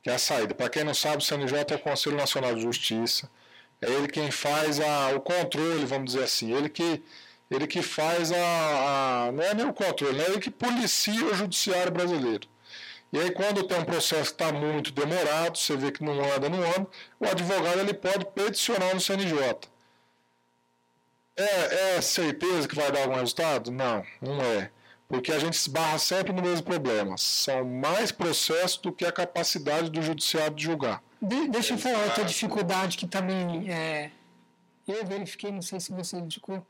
Que 0.03 0.09
é 0.09 0.15
a 0.15 0.19
saída. 0.19 0.53
Para 0.53 0.69
quem 0.69 0.83
não 0.83 0.93
sabe, 0.93 1.17
o 1.17 1.21
CNJ 1.21 1.59
é 1.71 1.75
o 1.75 1.79
Conselho 1.79 2.17
Nacional 2.17 2.53
de 2.53 2.61
Justiça. 2.61 3.29
É 3.81 3.89
ele 3.89 4.07
quem 4.07 4.31
faz 4.31 4.79
a, 4.79 5.09
o 5.15 5.21
controle, 5.21 5.85
vamos 5.85 6.13
dizer 6.13 6.23
assim. 6.23 6.53
Ele 6.53 6.69
que, 6.69 7.03
ele 7.49 7.67
que 7.67 7.81
faz 7.81 8.31
a, 8.31 9.27
a 9.27 9.31
Não 9.31 9.43
é 9.43 9.53
nem 9.53 9.65
o 9.65 9.73
controle, 9.73 10.21
é 10.21 10.25
ele 10.29 10.39
que 10.39 10.51
policia 10.51 11.25
o 11.25 11.33
judiciário 11.33 11.91
brasileiro. 11.91 12.47
E 13.13 13.19
aí, 13.19 13.31
quando 13.31 13.63
tem 13.63 13.79
um 13.79 13.85
processo 13.85 14.35
que 14.35 14.43
está 14.43 14.51
muito 14.51 14.91
demorado, 14.91 15.57
você 15.57 15.77
vê 15.77 15.91
que 15.91 16.03
não 16.03 16.21
anda, 16.33 16.49
não 16.49 16.59
anda, 16.61 16.87
o 17.19 17.25
advogado 17.25 17.79
ele 17.79 17.93
pode 17.93 18.25
peticionar 18.25 18.93
no 18.93 18.99
CNJ. 18.99 19.39
É, 21.37 21.95
é 21.97 22.01
certeza 22.01 22.67
que 22.67 22.75
vai 22.75 22.91
dar 22.91 23.03
algum 23.03 23.15
resultado? 23.15 23.71
Não, 23.71 24.05
não 24.21 24.41
é. 24.41 24.71
Porque 25.15 25.31
a 25.31 25.39
gente 25.39 25.53
esbarra 25.53 25.97
sempre 25.97 26.33
no 26.33 26.41
mesmo 26.41 26.63
problema. 26.63 27.17
São 27.17 27.63
mais 27.63 28.11
processos 28.11 28.77
do 28.77 28.91
que 28.91 29.05
a 29.05 29.11
capacidade 29.11 29.89
do 29.89 30.01
judiciário 30.01 30.53
de 30.53 30.63
julgar. 30.63 31.01
De, 31.21 31.47
deixa 31.47 31.73
eu 31.73 31.77
falar 31.77 32.03
outra 32.03 32.25
dificuldade 32.25 32.97
que 32.97 33.07
também 33.07 33.71
é, 33.71 34.11
eu 34.85 35.05
verifiquei, 35.05 35.51
não 35.51 35.61
sei 35.61 35.79
se 35.79 35.93
você 35.93 36.17
indicou, 36.17 36.65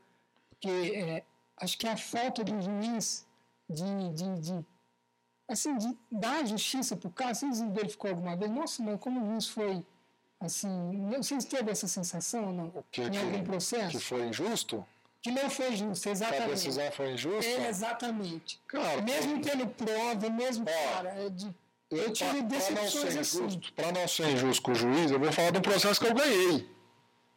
que 0.60 0.70
é, 0.70 1.24
acho 1.56 1.76
que 1.76 1.86
é 1.88 1.92
a 1.92 1.96
falta 1.96 2.44
do 2.44 2.60
juiz 2.62 3.26
de, 3.68 4.12
de, 4.14 4.40
de 4.40 4.64
assim, 5.48 5.76
de 5.76 5.96
dar 6.10 6.46
justiça 6.46 6.96
para 6.96 7.08
o 7.08 7.12
caso. 7.12 7.46
Você 7.48 7.66
verificou 7.66 8.10
alguma 8.10 8.36
vez? 8.36 8.50
Nossa, 8.50 8.82
mas 8.82 9.00
como 9.00 9.22
o 9.22 9.26
juiz 9.32 9.48
foi 9.48 9.84
assim, 10.38 10.68
não 10.68 11.22
sei 11.22 11.40
se 11.40 11.48
teve 11.48 11.70
essa 11.70 11.88
sensação 11.88 12.46
ou 12.46 12.52
não, 12.52 12.66
o 12.66 12.84
que, 12.92 13.02
em 13.02 13.10
que, 13.10 13.18
algum 13.18 13.42
processo. 13.42 13.98
Que 13.98 14.04
foi 14.04 14.28
injusto? 14.28 14.86
Que 15.26 15.32
não 15.32 15.50
foi 15.50 15.74
justo, 15.74 16.08
exatamente. 16.08 16.44
A 16.44 16.46
decisão 16.46 16.92
foi 16.92 17.12
injusta? 17.12 17.50
É, 17.50 17.68
exatamente. 17.68 18.60
Cara, 18.68 19.02
mesmo 19.02 19.40
tendo 19.40 19.66
prova, 19.66 20.30
mesmo, 20.30 20.64
ó, 20.68 20.94
cara, 20.94 21.08
é 21.08 21.28
de... 21.28 21.52
Eu 21.90 22.12
tive 22.12 22.42
decepções 22.42 23.16
assim. 23.16 23.60
Para 23.74 23.90
não 23.90 24.06
ser 24.06 24.30
injusto 24.30 24.62
com 24.62 24.70
o 24.70 24.74
juiz, 24.74 25.10
eu 25.10 25.18
vou 25.18 25.32
falar 25.32 25.50
de 25.50 25.58
um 25.58 25.62
processo 25.62 26.00
que 26.00 26.06
eu 26.06 26.14
ganhei. 26.14 26.68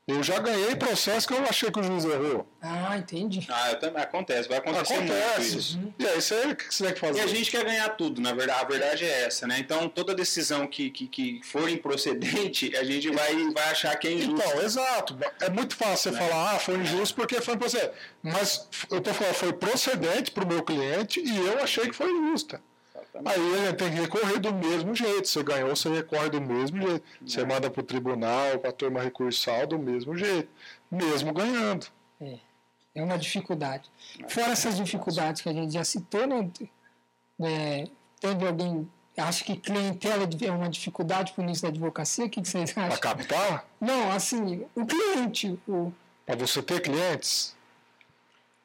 Eu 0.10 0.24
já 0.24 0.39
ganhei 0.39 0.76
processo 0.76 1.28
que 1.28 1.34
eu 1.34 1.43
achei 1.43 1.69
que 1.72 1.80
o 1.80 1.84
juiz 1.84 2.04
errou. 2.04 2.48
Ah, 2.62 2.98
entendi. 2.98 3.45
Ah, 3.50 3.72
eu 3.72 3.80
também. 3.80 4.02
Acontece, 4.02 4.50
vai 4.50 4.58
acontecer 4.58 4.95
Acontece. 4.95 5.58
isso. 5.58 5.78
Uhum. 5.78 5.93
E 6.00 6.08
aí, 6.08 6.22
você, 6.22 6.48
o 6.48 6.56
que 6.56 6.74
você 6.74 6.84
tem 6.86 6.93
que 6.93 7.00
fazer? 7.00 7.19
E 7.19 7.22
a 7.22 7.28
gente 7.28 7.52
quer 7.52 7.63
ganhar 7.63 7.89
tudo, 7.89 8.19
na 8.19 8.34
verdade. 8.34 8.60
A 8.62 8.67
verdade 8.67 9.06
é 9.06 9.26
essa, 9.26 9.45
né? 9.45 9.58
Então, 9.60 9.88
toda 9.88 10.15
decisão 10.15 10.67
que, 10.67 10.89
que, 10.89 11.08
que 11.08 11.41
for 11.43 11.69
improcedente, 11.69 12.76
a 12.76 12.84
gente 12.84 13.10
vai, 13.12 13.36
vai 13.52 13.69
achar 13.69 13.95
que 13.98 14.08
é 14.08 14.13
injusto. 14.13 14.48
Então, 14.48 14.63
exato. 14.63 15.17
É 15.39 15.50
muito 15.50 15.76
fácil 15.76 16.12
você 16.12 16.19
né? 16.19 16.28
falar, 16.28 16.56
ah, 16.56 16.60
foi 16.60 16.76
injusto 16.78 17.15
porque 17.15 17.39
foi 17.41 17.54
improcedente. 17.54 17.93
Mas 18.24 18.67
eu 18.89 19.00
tô 19.02 19.13
falando, 19.13 19.36
foi 19.36 19.54
procedente 19.54 20.32
para 20.32 20.43
o 20.43 20.48
meu 20.48 20.63
cliente 20.63 21.19
e 21.19 21.38
eu 21.38 21.62
achei 21.62 21.88
que 21.88 21.93
foi 21.93 22.12
injusta. 22.12 22.62
Aí 23.25 23.73
tem 23.73 23.89
que 23.91 23.99
recorrer 23.99 24.39
do 24.39 24.53
mesmo 24.53 24.95
jeito. 24.95 25.27
Você 25.27 25.43
ganhou, 25.43 25.75
você 25.75 25.89
recorre 25.89 26.29
do 26.29 26.41
mesmo 26.41 26.82
jeito. 26.82 27.03
Você 27.25 27.45
manda 27.45 27.69
para 27.69 27.82
o 27.82 27.84
tribunal, 27.84 28.60
para 28.60 28.69
a 28.69 28.73
turma 28.73 29.01
recursal 29.01 29.67
do 29.67 29.77
mesmo 29.77 30.15
jeito, 30.15 30.49
mesmo 30.89 31.34
ganhando. 31.34 31.88
É, 32.21 32.38
é 32.95 33.03
uma 33.03 33.17
dificuldade. 33.17 33.89
Fora 34.29 34.51
essas 34.51 34.77
dificuldades 34.77 35.41
que 35.41 35.49
a 35.49 35.53
gente 35.53 35.73
já 35.73 35.84
citou, 35.84 36.25
né? 36.25 36.49
É, 37.41 37.88
teve 38.19 38.47
alguém 38.47 38.88
acha 39.17 39.43
que 39.43 39.55
clientela 39.58 40.27
é 40.41 40.51
uma 40.51 40.69
dificuldade 40.69 41.34
para 41.34 41.41
o 41.41 41.43
início 41.43 41.63
da 41.63 41.69
advocacia? 41.69 42.25
O 42.25 42.29
que, 42.29 42.39
vocês 42.39 42.71
acham? 42.71 42.88
Para 42.88 42.97
captar? 42.97 43.65
Não, 43.79 44.12
assim, 44.12 44.65
o 44.75 44.86
cliente. 44.86 45.60
O... 45.67 45.91
Para 46.25 46.36
você 46.36 46.62
ter 46.62 46.82
clientes? 46.82 47.55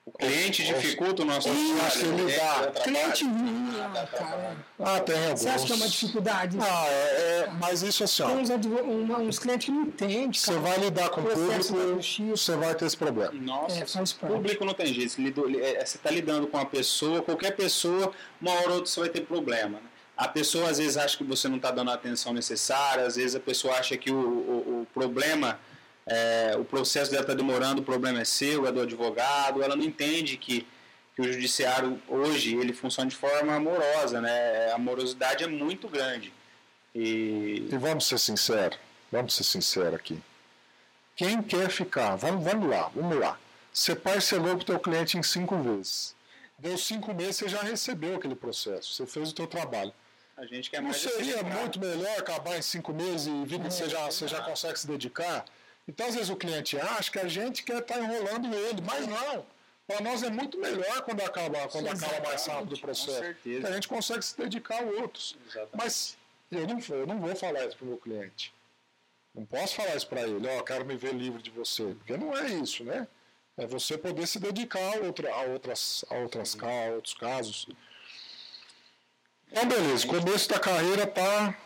O 0.07 0.13
cliente 0.13 0.63
dificulta 0.63 1.23
o 1.23 1.25
nosso 1.25 1.49
trabalho. 1.49 2.27
Lidar. 2.27 2.73
Cliente 2.83 3.25
ah, 3.25 4.07
cara. 4.07 4.57
Ah, 4.79 5.01
tem 5.01 5.17
alguns. 5.17 5.41
Você 5.41 5.49
acha 5.49 5.67
que 5.67 5.73
é 5.73 5.77
uma 5.77 5.89
dificuldade? 5.89 6.59
Ah, 6.61 6.87
é, 6.89 6.91
é 6.91 7.51
mas 7.59 7.83
isso 7.83 8.05
assim, 8.05 8.23
ó. 8.23 8.27
Tem 8.27 8.37
uns, 8.37 8.51
uma, 8.51 9.19
uns 9.21 9.39
clientes 9.39 9.65
que 9.65 9.73
não 9.73 9.83
entendem. 9.85 10.31
Você 10.31 10.59
vai 10.59 10.79
lidar 10.79 11.09
com 11.09 11.23
o 11.23 11.25
público, 11.25 12.03
você 12.37 12.55
vai 12.55 12.75
ter 12.75 12.85
esse 12.85 12.97
problema. 12.99 13.33
Nossa, 13.33 13.79
é, 13.79 14.03
o 14.03 14.29
público 14.29 14.65
não 14.67 14.75
tem 14.75 14.93
jeito. 14.93 15.15
Você 15.15 15.97
está 15.97 16.11
lidando 16.11 16.49
com 16.49 16.59
uma 16.59 16.67
pessoa, 16.67 17.23
qualquer 17.23 17.57
pessoa, 17.57 18.13
uma 18.39 18.53
hora 18.53 18.69
ou 18.69 18.75
outra 18.75 18.91
você 18.91 19.01
vai 19.01 19.09
ter 19.09 19.23
problema. 19.23 19.81
Né? 19.81 19.87
A 20.19 20.29
pessoa 20.29 20.69
às 20.69 20.77
vezes 20.77 20.99
acha 20.99 21.17
que 21.17 21.25
você 21.25 21.49
não 21.49 21.57
está 21.57 21.71
dando 21.71 21.91
a 21.91 21.95
atenção 21.95 22.35
necessária, 22.35 23.07
às 23.07 23.17
vezes 23.17 23.35
a 23.35 23.41
pessoa 23.41 23.75
acha 23.75 23.97
que 23.97 24.13
o, 24.13 24.17
o, 24.17 24.83
o 24.83 24.87
problema 24.93 25.59
é, 26.07 26.55
o 26.59 26.65
processo 26.65 27.11
dela 27.11 27.23
está 27.23 27.35
demorando, 27.35 27.81
o 27.81 27.85
problema 27.85 28.21
é 28.21 28.25
seu, 28.25 28.67
é 28.67 28.73
do 28.73 28.81
advogado, 28.81 29.63
ela 29.63 29.75
não 29.75 29.85
entende 29.85 30.37
que, 30.37 30.67
que 31.15 31.23
o 31.23 31.33
judiciário 31.33 32.01
hoje 32.09 32.55
ele 32.55 32.73
funciona 32.73 33.09
de 33.09 33.17
forma 33.17 33.55
amorosa, 33.55 34.21
né? 34.21 34.71
A 34.73 34.75
amorosidade 34.75 35.45
é 35.45 35.47
muito 35.47 35.89
grande. 35.89 36.33
E, 36.95 37.69
e 37.73 37.79
vamos 37.79 38.07
ser 38.07 38.19
sinceros, 38.19 38.79
vamos 39.11 39.35
ser 39.35 39.45
sinceros 39.45 39.95
aqui. 39.95 40.21
Quem 41.17 41.43
quer 41.43 41.71
ficar, 41.71 42.17
vamos, 42.17 42.45
vamos 42.45 42.69
lá, 42.69 42.91
vamos 42.95 43.19
lá. 43.19 43.39
Você 43.73 43.97
parcelou 43.97 44.57
para 44.57 44.63
o 44.63 44.65
teu 44.65 44.79
cliente 44.79 45.17
em 45.17 45.23
cinco 45.23 45.57
vezes. 45.57 46.15
Deu 46.59 46.79
cinco 46.79 47.13
meses, 47.15 47.37
você 47.37 47.49
já 47.49 47.63
recebeu 47.63 48.17
aquele 48.17 48.37
processo, 48.37 48.93
você 48.93 49.07
fez 49.07 49.31
o 49.31 49.35
teu 49.35 49.47
trabalho. 49.47 49.93
A 50.37 50.45
gente 50.47 50.71
quer 50.71 50.81
Não 50.81 50.89
mais 50.89 51.01
seria 51.01 51.43
muito 51.43 51.79
melhor 51.79 52.19
acabar 52.19 52.59
em 52.59 52.63
cinco 52.63 52.93
meses 52.93 53.27
e 53.27 53.45
vir 53.45 53.61
que 53.61 53.71
você 53.71 53.89
já, 53.89 54.07
você 54.07 54.27
já 54.27 54.41
consegue 54.43 54.79
se 54.79 54.87
dedicar? 54.87 55.45
Então, 55.87 56.07
às 56.07 56.15
vezes, 56.15 56.31
o 56.31 56.37
cliente 56.37 56.79
acha 56.79 57.11
que 57.11 57.19
a 57.19 57.29
gente 57.29 57.63
quer 57.63 57.79
estar 57.79 57.95
tá 57.95 58.01
enrolando 58.01 58.55
ele, 58.55 58.81
mas 58.83 59.07
não. 59.07 59.45
Para 59.87 60.01
nós 60.01 60.23
é 60.23 60.31
muito 60.31 60.59
melhor 60.59 61.03
quando 61.03 61.21
acaba, 61.21 61.69
quando 61.69 61.89
acaba 61.89 62.21
mais 62.27 62.47
rápido 62.47 62.75
o 62.75 62.81
processo. 62.81 63.19
Com 63.19 63.23
certeza. 63.23 63.69
a 63.69 63.73
gente 63.73 63.89
consegue 63.89 64.25
se 64.25 64.37
dedicar 64.37 64.83
a 64.83 64.87
outros. 64.87 65.37
Exatamente. 65.47 65.77
Mas 65.77 66.17
eu 66.51 66.67
não, 66.67 66.79
eu 66.89 67.07
não 67.07 67.21
vou 67.21 67.37
falar 67.37 67.67
isso 67.67 67.77
para 67.77 67.85
o 67.85 67.89
meu 67.89 67.99
cliente. 67.99 68.55
Não 69.35 69.45
posso 69.45 69.75
falar 69.75 69.95
isso 69.95 70.07
para 70.07 70.23
ele, 70.23 70.47
ó, 70.49 70.59
oh, 70.59 70.65
quero 70.65 70.87
me 70.87 70.97
ver 70.97 71.13
livre 71.13 71.43
de 71.43 71.51
você. 71.51 71.83
Porque 71.83 72.17
não 72.17 72.35
é 72.37 72.49
isso, 72.49 72.83
né? 72.83 73.07
É 73.57 73.67
você 73.67 73.99
poder 73.99 74.27
se 74.27 74.39
dedicar 74.39 74.97
a, 74.97 75.01
outra, 75.01 75.33
a, 75.33 75.43
outras, 75.43 76.05
a, 76.09 76.15
outras, 76.15 76.57
a 76.61 76.95
outros 76.95 77.15
casos. 77.15 77.69
Então, 79.51 79.67
beleza, 79.67 80.07
começo 80.07 80.49
da 80.49 80.59
carreira 80.59 81.07
tá. 81.07 81.57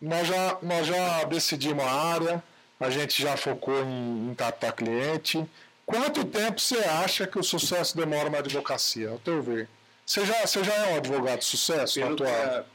Nós 0.00 0.26
já, 0.26 0.58
nós 0.62 0.86
já 0.86 1.24
decidimos 1.24 1.84
a 1.84 1.90
área 1.90 2.44
a 2.78 2.90
gente 2.90 3.22
já 3.22 3.36
focou 3.36 3.82
em, 3.82 4.30
em 4.30 4.34
captar 4.34 4.72
cliente. 4.72 5.44
Quanto 5.84 6.24
tempo 6.24 6.60
você 6.60 6.78
acha 6.78 7.26
que 7.26 7.38
o 7.38 7.42
sucesso 7.42 7.96
demora 7.96 8.28
na 8.28 8.38
advocacia, 8.38 9.10
ao 9.10 9.18
teu 9.18 9.42
ver? 9.42 9.68
Você 10.04 10.24
já, 10.24 10.46
você 10.46 10.62
já 10.62 10.72
é 10.72 10.94
um 10.94 10.96
advogado 10.98 11.40
de 11.40 11.44
sucesso 11.44 11.98
Pelo 11.98 12.12
atual? 12.12 12.66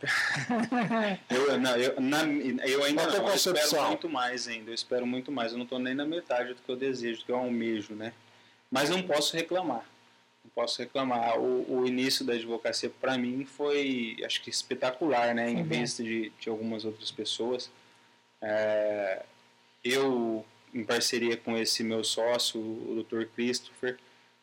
eu, 1.30 1.58
não, 1.58 1.78
eu, 1.78 2.02
na, 2.02 2.24
eu 2.26 2.84
ainda 2.84 3.08
não, 3.08 3.30
eu 3.30 3.36
espero 3.36 3.88
muito 3.88 4.10
mais 4.10 4.48
ainda, 4.50 4.70
eu 4.72 4.76
espero 4.76 5.08
muito 5.08 5.32
mais. 5.32 5.54
Eu 5.54 5.58
não 5.58 5.64
estou 5.64 5.80
nem 5.80 5.94
na 5.94 6.06
metade 6.06 6.54
do 6.54 6.62
que 6.62 6.70
eu 6.70 6.76
desejo, 6.76 7.22
do 7.22 7.26
que 7.26 7.32
eu 7.32 7.38
almejo, 7.38 7.94
né? 7.94 8.12
Mas 8.70 8.90
não 8.90 9.02
posso 9.02 9.36
reclamar, 9.36 9.86
não 10.44 10.52
posso 10.54 10.82
reclamar. 10.82 11.40
O, 11.40 11.80
o 11.80 11.88
início 11.88 12.26
da 12.26 12.34
advocacia, 12.34 12.90
para 12.90 13.18
mim, 13.18 13.46
foi, 13.46 14.18
acho 14.26 14.42
que 14.42 14.50
espetacular, 14.50 15.34
né? 15.34 15.50
Em 15.50 15.58
uhum. 15.58 15.64
vista 15.64 16.04
de, 16.04 16.34
de 16.38 16.50
algumas 16.50 16.84
outras 16.84 17.12
pessoas. 17.12 17.72
É, 18.42 19.24
eu, 19.84 20.46
em 20.74 20.84
parceria 20.84 21.38
com 21.38 21.58
esse 21.58 21.84
meu 21.84 22.04
sócio, 22.04 22.60
o 22.60 23.04
Dr. 23.04 23.26
Christopher, 23.34 23.98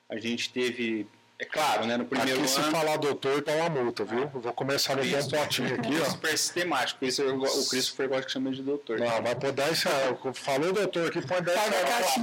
a 0.08 0.18
gente 0.18 0.52
teve, 0.52 1.06
é 1.38 1.44
claro, 1.44 1.86
né, 1.86 1.96
no 1.96 2.04
primeiro 2.04 2.40
aqui, 2.40 2.52
ano... 2.52 2.64
se 2.64 2.70
falar 2.70 2.96
doutor, 2.96 3.42
tá 3.42 3.52
uma 3.52 3.68
multa, 3.68 4.04
viu? 4.04 4.24
Ah, 4.24 4.38
vou 4.38 4.52
começar 4.52 4.94
a 4.94 4.96
meter 4.96 5.22
um 5.22 5.28
potinho 5.28 5.74
aqui, 5.74 6.00
ó. 6.00 6.04
Super 6.06 6.38
sistemático, 6.38 7.04
isso 7.04 7.22
eu, 7.22 7.38
o 7.38 7.68
Christopher 7.68 8.08
gosta 8.08 8.26
que 8.26 8.32
chama 8.32 8.50
de 8.50 8.62
doutor. 8.62 8.98
Não, 8.98 9.22
vai 9.22 9.36
pôr 9.36 9.52
10 9.52 9.82
reais. 9.82 10.18
Falou 10.34 10.72
doutor 10.72 11.08
aqui, 11.08 11.26
põe 11.26 11.42
10 11.42 11.58
reais. 11.58 12.14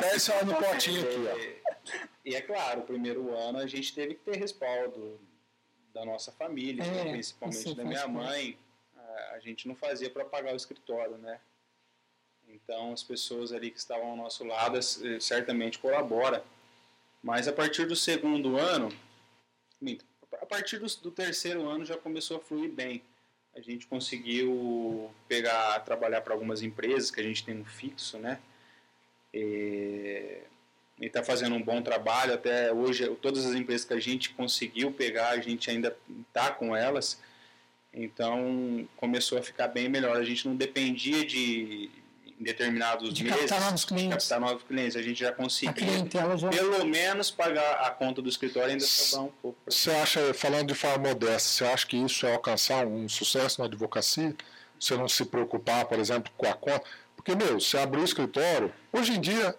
10 0.00 0.26
reais 0.26 0.46
no 0.46 0.54
potinho 0.54 1.02
aqui, 1.02 1.28
ó. 1.32 1.68
E 2.24 2.34
é 2.34 2.42
claro, 2.42 2.80
o 2.80 2.82
primeiro 2.82 3.34
ano 3.34 3.58
a 3.58 3.66
gente 3.66 3.94
teve 3.94 4.14
que 4.14 4.20
ter 4.20 4.36
respaldo 4.36 5.18
da 5.94 6.04
nossa 6.04 6.30
família, 6.30 6.84
é, 6.84 7.10
principalmente 7.12 7.74
da 7.74 7.84
minha 7.84 8.06
mãe. 8.06 8.58
A 9.32 9.38
gente 9.40 9.66
não 9.66 9.74
fazia 9.74 10.10
para 10.10 10.24
pagar 10.24 10.52
o 10.52 10.56
escritório, 10.56 11.16
né? 11.16 11.40
Então, 12.48 12.92
as 12.92 13.02
pessoas 13.02 13.52
ali 13.52 13.70
que 13.70 13.78
estavam 13.78 14.10
ao 14.10 14.16
nosso 14.16 14.44
lado 14.44 14.78
eh, 14.78 15.20
certamente 15.20 15.78
colaboram. 15.78 16.42
Mas 17.22 17.48
a 17.48 17.52
partir 17.52 17.86
do 17.86 17.96
segundo 17.96 18.56
ano, 18.56 18.90
a 20.40 20.46
partir 20.46 20.78
do, 20.78 21.10
terceiro 21.10 21.68
ano 21.68 21.84
já 21.84 21.96
começou 21.96 22.38
a 22.38 22.40
fluir 22.40 22.70
bem. 22.70 23.02
A 23.54 23.60
gente 23.60 23.86
conseguiu 23.86 25.10
pegar, 25.26 25.80
trabalhar 25.80 26.20
para 26.20 26.32
algumas 26.32 26.62
empresas 26.62 27.10
que 27.10 27.20
a 27.20 27.24
gente 27.24 27.44
tem 27.44 27.56
um 27.56 27.64
fixo, 27.64 28.18
né? 28.18 28.38
E 29.34 30.38
está 31.00 31.22
fazendo 31.22 31.54
um 31.54 31.62
bom 31.62 31.82
trabalho. 31.82 32.34
Até 32.34 32.72
hoje, 32.72 33.08
todas 33.16 33.44
as 33.44 33.54
empresas 33.54 33.84
que 33.84 33.94
a 33.94 34.00
gente 34.00 34.30
conseguiu 34.30 34.92
pegar, 34.92 35.30
a 35.30 35.40
gente 35.40 35.70
ainda 35.70 35.96
está 36.28 36.50
com 36.50 36.74
elas. 36.74 37.20
Então 37.92 38.88
começou 38.96 39.38
a 39.38 39.42
ficar 39.42 39.68
bem 39.68 39.88
melhor. 39.88 40.16
A 40.16 40.24
gente 40.24 40.46
não 40.46 40.54
dependia 40.54 41.24
de, 41.24 41.90
em 42.38 42.44
determinados 42.44 43.12
de 43.12 43.24
meses, 43.24 43.40
captar 43.40 43.60
novos 43.60 43.84
clientes. 43.84 44.28
captar 44.28 44.40
novos 44.40 44.62
clientes. 44.62 44.96
A 44.96 45.02
gente 45.02 45.18
já 45.18 45.32
conseguiu 45.32 46.08
já... 46.38 46.48
pelo 46.48 46.84
menos 46.84 47.30
pagar 47.30 47.80
a 47.80 47.90
conta 47.90 48.22
do 48.22 48.28
escritório 48.28 48.70
ainda 48.70 48.84
sobrar 48.84 49.26
um 49.26 49.32
pouco. 49.42 49.58
Você 49.66 49.90
acha, 49.90 50.32
falando 50.34 50.68
de 50.68 50.74
forma 50.74 51.08
modesta, 51.08 51.48
você 51.48 51.64
acha 51.64 51.86
que 51.86 51.96
isso 51.96 52.26
é 52.26 52.32
alcançar 52.34 52.86
um 52.86 53.08
sucesso 53.08 53.60
na 53.60 53.66
advocacia? 53.66 54.34
Você 54.78 54.96
não 54.96 55.08
se 55.08 55.24
preocupar, 55.24 55.84
por 55.86 55.98
exemplo, 55.98 56.30
com 56.36 56.46
a 56.46 56.54
conta? 56.54 56.84
Porque, 57.16 57.34
meu, 57.34 57.60
você 57.60 57.76
abriu 57.76 58.02
o 58.02 58.04
escritório, 58.04 58.72
hoje 58.92 59.12
em 59.12 59.20
dia, 59.20 59.54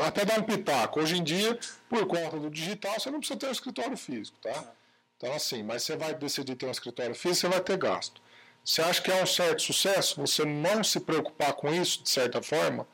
até 0.00 0.24
dá 0.24 0.36
um 0.36 0.42
pitaco, 0.42 1.00
hoje 1.00 1.18
em 1.18 1.22
dia, 1.22 1.58
por 1.88 2.06
conta 2.06 2.38
do 2.38 2.48
digital, 2.48 2.98
você 2.98 3.10
não 3.10 3.18
precisa 3.18 3.38
ter 3.38 3.46
um 3.48 3.52
escritório 3.52 3.96
físico, 3.96 4.36
tá? 4.42 4.72
Então, 5.16 5.34
assim, 5.34 5.62
mas 5.62 5.82
você 5.82 5.96
vai 5.96 6.14
decidir 6.14 6.54
ter 6.56 6.64
um 6.64 6.70
escritório 6.70 7.14
físico, 7.14 7.42
você 7.42 7.48
vai 7.48 7.60
ter 7.60 7.76
gasto. 7.76 8.22
Você 8.64 8.82
acha 8.82 9.02
que 9.02 9.10
é 9.10 9.22
um 9.22 9.26
certo 9.26 9.62
sucesso 9.62 10.20
você 10.20 10.44
não 10.44 10.84
se 10.84 11.00
preocupar 11.00 11.52
com 11.54 11.72
isso, 11.72 12.02
de 12.02 12.10
certa 12.10 12.42
forma? 12.42 12.86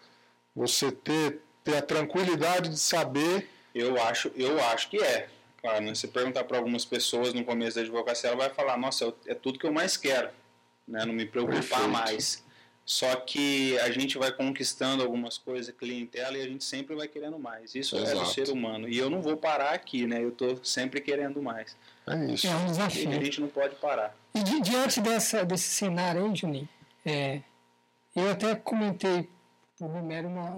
Você 0.54 0.90
ter, 0.90 1.40
ter 1.62 1.76
a 1.76 1.82
tranquilidade 1.82 2.70
de 2.70 2.78
saber. 2.78 3.48
Eu 3.74 4.00
acho, 4.00 4.30
eu 4.36 4.62
acho 4.64 4.88
que 4.88 4.98
é. 4.98 5.28
Claro, 5.60 5.84
né? 5.84 5.94
se 5.94 6.06
perguntar 6.08 6.44
para 6.44 6.58
algumas 6.58 6.84
pessoas 6.84 7.34
no 7.34 7.44
começo 7.44 7.76
da 7.76 7.82
advocacia, 7.82 8.30
ela 8.30 8.36
vai 8.36 8.50
falar: 8.50 8.76
Nossa, 8.78 9.12
é 9.26 9.34
tudo 9.34 9.58
que 9.58 9.66
eu 9.66 9.72
mais 9.72 9.96
quero, 9.96 10.30
né? 10.86 11.04
não 11.04 11.12
me 11.12 11.26
preocupar 11.26 11.60
Perfeito. 11.60 11.88
mais. 11.88 12.46
Só 12.84 13.16
que 13.16 13.76
a 13.80 13.90
gente 13.90 14.16
vai 14.16 14.30
conquistando 14.30 15.02
algumas 15.02 15.36
coisas, 15.36 15.74
clientela, 15.74 16.38
e 16.38 16.42
a 16.42 16.46
gente 16.46 16.62
sempre 16.62 16.94
vai 16.94 17.08
querendo 17.08 17.36
mais. 17.36 17.74
Isso 17.74 17.96
Exato. 17.96 18.16
é 18.16 18.22
do 18.22 18.26
ser 18.26 18.48
humano. 18.48 18.88
E 18.88 18.96
eu 18.96 19.10
não 19.10 19.20
vou 19.20 19.36
parar 19.36 19.70
aqui, 19.70 20.06
né? 20.06 20.22
Eu 20.22 20.28
estou 20.28 20.64
sempre 20.64 21.00
querendo 21.00 21.42
mais. 21.42 21.76
É 22.08 22.32
isso. 22.32 22.46
É 22.46 22.54
um 22.54 22.66
desafio. 22.66 23.12
E 23.12 23.18
a 23.18 23.24
gente 23.24 23.40
não 23.40 23.48
pode 23.48 23.74
parar. 23.76 24.14
E 24.34 24.42
di 24.42 24.60
diante 24.60 25.00
dessa, 25.00 25.44
desse 25.44 25.68
cenário 25.70 26.24
aí, 26.24 26.34
Juninho, 26.34 26.68
é, 27.04 27.42
eu 28.14 28.30
até 28.30 28.54
comentei 28.54 29.28
o 29.80 29.86
Romero 29.86 30.28
uma, 30.28 30.56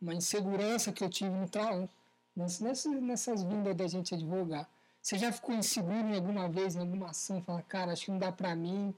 uma 0.00 0.14
insegurança 0.14 0.92
que 0.92 1.02
eu 1.02 1.08
tive 1.08 1.30
no 1.30 1.48
trabalho, 1.48 1.88
nessas, 2.36 2.84
nessas 3.00 3.42
vindas 3.42 3.74
da 3.74 3.86
gente 3.88 4.14
advogar. 4.14 4.68
Você 5.00 5.18
já 5.18 5.32
ficou 5.32 5.54
inseguro 5.54 6.08
em 6.08 6.14
alguma 6.14 6.48
vez, 6.48 6.76
em 6.76 6.80
alguma 6.80 7.10
ação, 7.10 7.42
falar, 7.42 7.62
cara, 7.62 7.92
acho 7.92 8.04
que 8.04 8.10
não 8.10 8.18
dá 8.18 8.30
para 8.30 8.54
mim, 8.54 8.94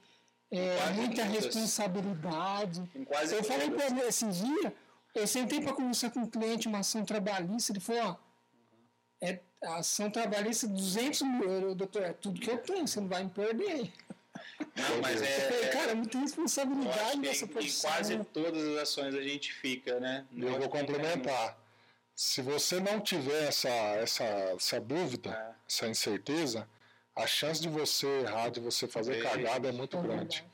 é, 0.50 0.90
muita 0.92 1.24
responsabilidade. 1.24 2.82
Em 2.94 3.04
quase 3.04 3.34
eu 3.34 3.42
falei 3.42 3.70
para 3.70 3.86
ele 3.86 4.00
esses 4.00 4.38
dias, 4.38 4.72
eu 5.14 5.26
sentei 5.26 5.62
para 5.62 5.72
conversar 5.72 6.10
com 6.10 6.20
um 6.20 6.26
cliente, 6.26 6.68
uma 6.68 6.80
ação 6.80 7.04
trabalhista, 7.04 7.72
ele 7.72 7.80
falou, 7.80 8.02
ó, 8.02 8.16
é, 9.20 9.40
a 9.66 9.76
ação 9.76 10.10
trabalhista 10.10 10.66
200 10.66 11.22
mil 11.22 11.50
euros, 11.50 11.74
doutor, 11.76 12.02
é 12.02 12.12
tudo 12.12 12.40
que 12.40 12.50
eu 12.50 12.58
tenho, 12.58 12.86
você 12.86 13.00
não 13.00 13.08
vai 13.08 13.24
me 13.24 13.30
perder. 13.30 13.92
Não, 14.76 15.00
mas 15.00 15.22
é, 15.22 15.26
falei, 15.50 15.64
é- 15.64 15.68
cara, 15.68 15.94
muita 15.94 16.18
responsabilidade 16.18 17.18
nessa 17.18 17.44
em, 17.44 17.48
em 17.66 17.72
quase 17.80 18.18
todas 18.32 18.62
as 18.68 18.76
ações 18.82 19.14
a 19.14 19.22
gente 19.22 19.52
fica, 19.52 19.98
né? 20.00 20.26
E 20.32 20.42
eu 20.42 20.58
vou 20.58 20.68
complementar. 20.68 21.56
Se 22.14 22.42
você 22.42 22.78
não 22.80 23.00
tiver 23.00 23.48
essa, 23.48 23.68
essa, 23.68 24.24
essa 24.24 24.80
dúvida, 24.80 25.30
É. 25.30 25.54
essa 25.68 25.88
incerteza, 25.88 26.68
a 27.16 27.26
chance 27.26 27.60
de 27.60 27.68
você 27.68 28.06
errar, 28.20 28.50
de 28.50 28.60
você 28.60 28.86
fazer 28.86 29.18
É. 29.18 29.22
cagada 29.22 29.68
é 29.68 29.72
muito 29.72 29.96
É 29.96 30.02
grande. 30.02 30.44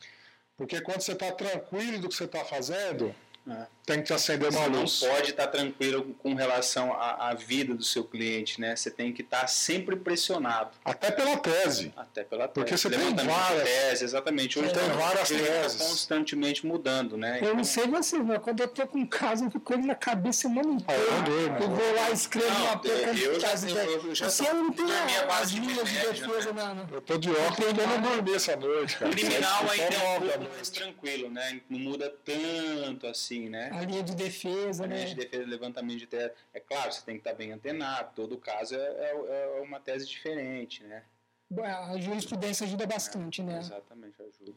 Porque 0.56 0.80
quando 0.80 1.00
você 1.00 1.12
está 1.12 1.32
tranquilo 1.32 1.98
do 1.98 2.08
que 2.08 2.14
você 2.14 2.24
está 2.24 2.44
fazendo, 2.44 3.14
É. 3.50 3.66
tem 3.84 3.98
que 3.98 4.04
te 4.04 4.12
acender 4.12 4.48
uma 4.50 4.62
Você 4.62 4.68
não 4.70 4.80
luz. 4.82 5.00
pode 5.00 5.30
estar 5.30 5.48
tranquilo 5.48 6.14
com 6.22 6.34
relação 6.34 6.92
à, 6.92 7.30
à 7.30 7.34
vida 7.34 7.74
do 7.74 7.82
seu 7.82 8.04
cliente, 8.04 8.60
né? 8.60 8.76
Você 8.76 8.88
tem 8.90 9.12
que 9.12 9.22
estar 9.22 9.46
sempre 9.48 9.96
pressionado, 9.96 10.70
Até 10.84 11.10
pela 11.10 11.36
tese. 11.38 11.92
até 11.96 12.22
pela 12.22 12.46
Porque 12.46 12.70
tese. 12.70 12.82
você 12.82 12.90
tem 12.90 12.98
Levantamento 13.00 13.34
de 13.34 13.40
várias- 13.40 13.64
tese, 13.68 14.04
exatamente. 14.04 14.58
Hoje 14.60 14.72
Tem 14.72 14.88
várias 14.90 15.30
ele 15.32 15.42
tá 15.44 15.52
teses. 15.62 15.82
constantemente 15.88 16.64
mudando, 16.64 17.16
né? 17.16 17.40
Eu 17.42 17.54
não 17.56 17.64
sei 17.64 17.86
vocês, 17.88 18.22
mas 18.24 18.38
quando 18.40 18.60
eu 18.60 18.68
tô 18.68 18.86
com 18.86 18.98
um 18.98 19.06
caso, 19.06 19.44
eu 19.46 19.50
fico 19.50 19.64
com 19.64 19.74
ele 19.74 19.86
na 19.86 19.94
cabeça 19.96 20.30
a 20.46 20.50
semana 20.50 20.76
Ah, 20.86 20.94
eu 20.94 21.10
não 21.12 21.24
durmo. 21.24 21.58
Eu 21.58 21.68
vou 21.70 21.94
lá, 21.96 22.10
escrevo 22.10 22.48
Não, 22.48 22.60
uma 22.74 22.80
eu 22.86 23.40
já- 23.40 23.48
casa 23.48 23.68
eu- 23.70 24.06
eu 24.06 24.14
já 24.14 24.30
Você 24.30 24.44
tô- 24.44 24.52
não 24.54 24.70
base 24.70 25.42
as 25.42 25.50
de 25.50 25.60
linhas 25.60 25.88
de 25.88 25.94
defesa 25.98 26.52
na- 26.52 26.86
Eu 26.92 27.00
tô 27.00 27.18
de 27.18 27.30
óculos 27.30 27.72
e 27.76 27.80
eu 27.80 27.86
não 27.88 28.00
dormi 28.00 28.34
essa 28.34 28.54
noite, 28.56 28.96
cara. 28.96 29.10
Criminal 29.10 29.68
ainda 29.68 29.94
é 29.96 30.18
um 30.18 30.20
pouco 30.20 30.54
mais 30.54 30.68
tranquilo, 30.70 31.28
né? 31.30 31.60
Não 31.68 31.78
muda 31.78 32.08
tanto 32.24 33.06
assim, 33.08 33.39
né? 33.48 33.70
a 33.72 33.82
linha 33.82 34.02
de 34.02 34.14
defesa, 34.14 34.86
Linha 34.86 34.98
né? 35.00 35.04
de 35.06 35.14
defesa, 35.14 35.44
levantamento 35.46 35.98
de 35.98 36.06
tese. 36.06 36.32
É 36.52 36.60
claro, 36.60 36.92
você 36.92 37.00
tem 37.02 37.14
que 37.14 37.20
estar 37.20 37.34
bem 37.34 37.52
antenado. 37.52 38.10
Todo 38.14 38.36
caso 38.36 38.74
é, 38.74 38.78
é- 38.78 39.56
é 39.58 39.60
uma 39.62 39.80
tese 39.80 40.06
diferente, 40.06 40.82
né? 40.84 41.02
A 41.62 41.98
jurisprudência 41.98 42.64
ajuda 42.66 42.86
bastante, 42.86 43.42
né? 43.42 43.58
Exatamente, 43.58 44.14
ajuda. 44.22 44.56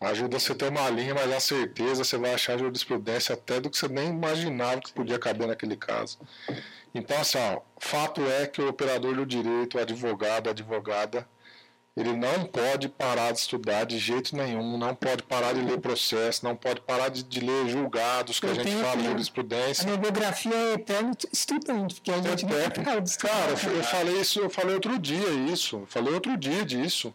Ajuda 0.00 0.38
você 0.38 0.52
a 0.52 0.54
ter 0.54 0.68
uma 0.70 0.88
linha, 0.88 1.14
mas 1.14 1.30
a 1.30 1.40
certeza 1.40 2.04
você 2.04 2.16
vai 2.16 2.32
achar 2.32 2.58
jurisprudência 2.58 3.34
até 3.34 3.60
do 3.60 3.68
que 3.68 3.76
você 3.76 3.86
nem 3.88 4.08
imaginava 4.08 4.80
que 4.80 4.92
podia 4.92 5.18
caber 5.18 5.46
naquele 5.46 5.76
caso. 5.76 6.18
Então, 6.94 7.20
assim, 7.20 7.36
ó, 7.38 7.60
fato 7.78 8.22
é 8.24 8.46
que 8.46 8.62
o 8.62 8.68
operador 8.68 9.14
do 9.14 9.26
direito, 9.26 9.76
o 9.76 9.80
advogado, 9.80 10.46
a 10.48 10.50
advogada, 10.52 11.28
ele 12.00 12.12
não 12.16 12.44
pode 12.44 12.88
parar 12.88 13.32
de 13.32 13.38
estudar 13.40 13.84
de 13.84 13.98
jeito 13.98 14.34
nenhum, 14.36 14.78
não 14.78 14.94
pode 14.94 15.22
parar 15.22 15.52
de 15.52 15.60
ler 15.60 15.78
processo, 15.80 16.44
não 16.44 16.56
pode 16.56 16.80
parar 16.80 17.08
de, 17.08 17.22
de 17.22 17.40
ler 17.40 17.68
julgados, 17.68 18.38
que 18.40 18.46
a 18.46 18.48
Eu 18.50 18.54
gente 18.54 18.64
tenho 18.64 18.80
fala, 18.84 19.00
A 19.00 19.04
jurisprudência. 19.04 19.84
minha 19.84 19.96
biografia 19.98 20.54
é 20.54 20.72
eterno 20.74 21.12
estudante, 21.32 21.94
porque 21.96 22.10
a 22.10 22.20
gente 22.22 22.44
não 22.46 22.58
É, 22.58 22.68
para 22.70 23.00
de 23.00 23.10
estudar. 23.10 23.30
Cara, 23.32 23.50
eu, 23.52 23.84
falei 23.84 24.20
isso, 24.20 24.40
eu 24.40 24.50
falei 24.50 24.74
outro 24.74 24.98
dia 24.98 25.28
isso, 25.52 25.76
eu 25.76 25.86
falei 25.86 26.14
outro 26.14 26.36
dia 26.36 26.64
disso. 26.64 27.12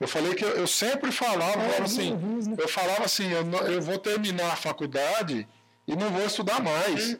Eu 0.00 0.08
falei 0.08 0.34
que 0.34 0.44
eu, 0.44 0.50
eu 0.50 0.66
sempre 0.66 1.12
falava, 1.12 1.54
eu 1.54 1.60
É, 1.60 1.68
falava 1.68 1.84
assim, 1.84 2.16
viu, 2.16 2.50
né? 2.50 2.56
eu 2.58 2.68
falava 2.68 3.04
assim, 3.04 3.30
eu, 3.30 3.44
não- 3.44 3.60
eu 3.60 3.80
vou 3.80 3.98
terminar 3.98 4.52
a 4.52 4.56
faculdade 4.56 5.46
e 5.86 5.94
não 5.94 6.10
vou 6.10 6.24
estudar 6.26 6.60
mais. 6.60 7.16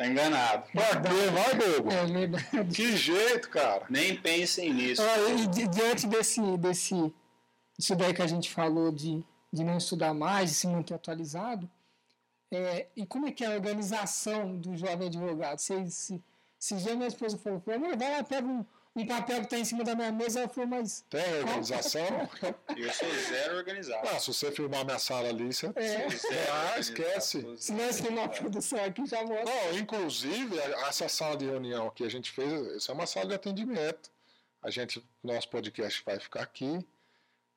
Tá 0.00 0.06
enganado. 0.06 0.62
Pra 0.72 0.86
quê? 0.98 1.08
Vai, 1.30 1.54
bobo. 1.54 1.90
É 1.92 2.06
verdade. 2.06 2.74
Que 2.74 2.96
jeito, 2.96 3.50
cara. 3.50 3.84
Nem 3.90 4.16
pensem 4.16 4.72
nisso. 4.72 5.02
Olha, 5.02 5.34
e 5.34 5.46
di- 5.46 5.68
diante 5.68 6.06
desse, 6.06 6.40
desse, 6.56 7.14
isso 7.78 7.94
daí 7.94 8.14
que 8.14 8.22
a 8.22 8.26
gente 8.26 8.50
falou 8.50 8.90
de, 8.90 9.22
de 9.52 9.62
não 9.62 9.76
estudar 9.76 10.14
mais, 10.14 10.48
de 10.48 10.56
se 10.56 10.66
manter 10.66 10.94
atualizado, 10.94 11.68
é, 12.50 12.86
e 12.96 13.04
como 13.04 13.26
é 13.26 13.30
que 13.30 13.44
é 13.44 13.48
a 13.48 13.50
organização 13.50 14.56
do 14.56 14.74
jovem 14.74 15.08
advogado? 15.08 15.58
Se, 15.58 15.90
se, 15.90 16.24
se 16.58 16.78
já 16.78 16.94
minha 16.94 17.06
esposa 17.08 17.36
falou, 17.36 17.62
vai 17.66 17.78
lá, 18.16 18.24
pega 18.24 18.46
um, 18.48 18.64
um 18.96 19.06
papel 19.06 19.36
que 19.38 19.44
está 19.44 19.58
em 19.58 19.64
cima 19.64 19.84
da 19.84 19.94
minha 19.94 20.10
mesa, 20.12 20.40
ela 20.40 20.48
falou, 20.48 20.68
mas... 20.68 21.04
Tem 21.08 21.22
organização? 21.40 22.02
Eu 22.76 22.92
sou 22.92 23.08
zero 23.28 23.56
organizado. 23.56 24.08
Ah, 24.08 24.18
se 24.18 24.26
você 24.32 24.50
filmar 24.50 24.84
minha 24.84 24.98
sala 24.98 25.28
ali, 25.28 25.52
você. 25.52 25.66
É. 25.76 26.08
Zero 26.10 26.52
Ah, 26.52 26.78
esquece. 26.78 27.46
Se 27.56 27.72
nós 27.72 28.00
temos 28.00 28.18
uma 28.18 28.28
produção 28.28 28.84
aqui, 28.84 29.06
já 29.06 29.22
mostra. 29.24 29.44
Não, 29.44 29.78
inclusive, 29.78 30.60
a- 30.60 30.88
essa 30.88 31.08
sala 31.08 31.36
de 31.36 31.44
reunião 31.46 31.88
que 31.90 32.04
a 32.04 32.08
gente 32.10 32.30
fez, 32.32 32.52
isso 32.76 32.90
é 32.90 32.94
uma 32.94 33.06
sala 33.06 33.26
de 33.26 33.34
atendimento. 33.34 34.10
A 34.62 34.70
gente, 34.70 35.02
nosso 35.22 35.48
podcast 35.48 36.02
vai 36.04 36.18
ficar 36.18 36.42
aqui. 36.42 36.86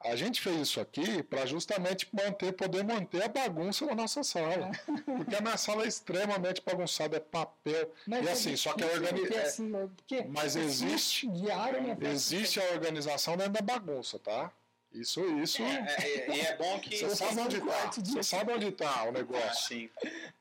A 0.05 0.15
gente 0.15 0.41
fez 0.41 0.59
isso 0.59 0.81
aqui 0.81 1.23
para 1.23 1.45
justamente 1.45 2.07
manter, 2.13 2.51
poder 2.53 2.83
manter 2.83 3.23
a 3.23 3.27
bagunça 3.27 3.85
na 3.85 3.95
nossa 3.95 4.23
sala. 4.23 4.71
Porque 5.05 5.35
a 5.35 5.41
minha 5.41 5.57
sala 5.57 5.85
é 5.85 5.87
extremamente 5.87 6.61
bagunçada, 6.65 7.17
é 7.17 7.19
papel. 7.19 7.89
e 8.07 8.29
assim, 8.29 8.55
só 8.57 8.73
que 8.73 8.83
a 8.83 8.87
organização. 8.87 9.23
organização. 9.23 9.47
Assim, 9.47 9.69
né? 9.69 9.89
porque 9.95 10.23
mas 10.29 10.55
existe- 10.55 11.27
Diário, 11.27 11.81
né? 11.81 11.97
Existe 12.01 12.59
a 12.59 12.63
organização 12.73 13.37
dentro 13.37 13.53
da 13.53 13.61
bagunça, 13.61 14.19
tá? 14.19 14.51
Isso, 14.93 15.25
isso. 15.39 15.61
É, 15.63 15.95
é, 15.99 16.35
e 16.35 16.39
é 16.41 16.55
bom 16.55 16.79
que. 16.79 16.97
Você 16.97 17.15
sabe 17.15 17.39
onde 17.41 17.59
tá. 17.61 17.91
Você 17.91 18.23
sabe 18.23 18.53
onde 18.53 18.71
tá 18.71 19.03
o 19.05 19.11
negócio. 19.11 19.49
Assim, 19.49 19.89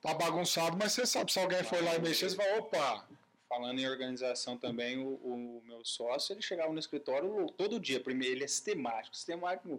Tá 0.03 0.13
bagunçado, 0.13 0.77
mas 0.77 0.93
você 0.93 1.07
sabe, 1.07 1.33
se 1.33 1.39
alguém 1.39 1.63
for 1.63 1.83
lá 1.83 1.95
e 1.95 2.01
mexer, 2.01 2.29
você 2.29 2.37
vai, 2.37 2.59
opa, 2.59 3.05
falando 3.53 3.79
em 3.79 3.87
organização 3.87 4.57
também, 4.57 4.97
o, 4.97 5.09
o 5.23 5.63
meu 5.67 5.85
sócio, 5.85 6.33
ele 6.33 6.41
chegava 6.41 6.73
no 6.73 6.79
escritório 6.79 7.47
todo 7.51 7.79
dia. 7.79 8.01
Primeiro, 8.01 8.37
ele 8.37 8.45
é 8.45 8.49
sistemático. 8.49 9.15
Sistemático. 9.15 9.79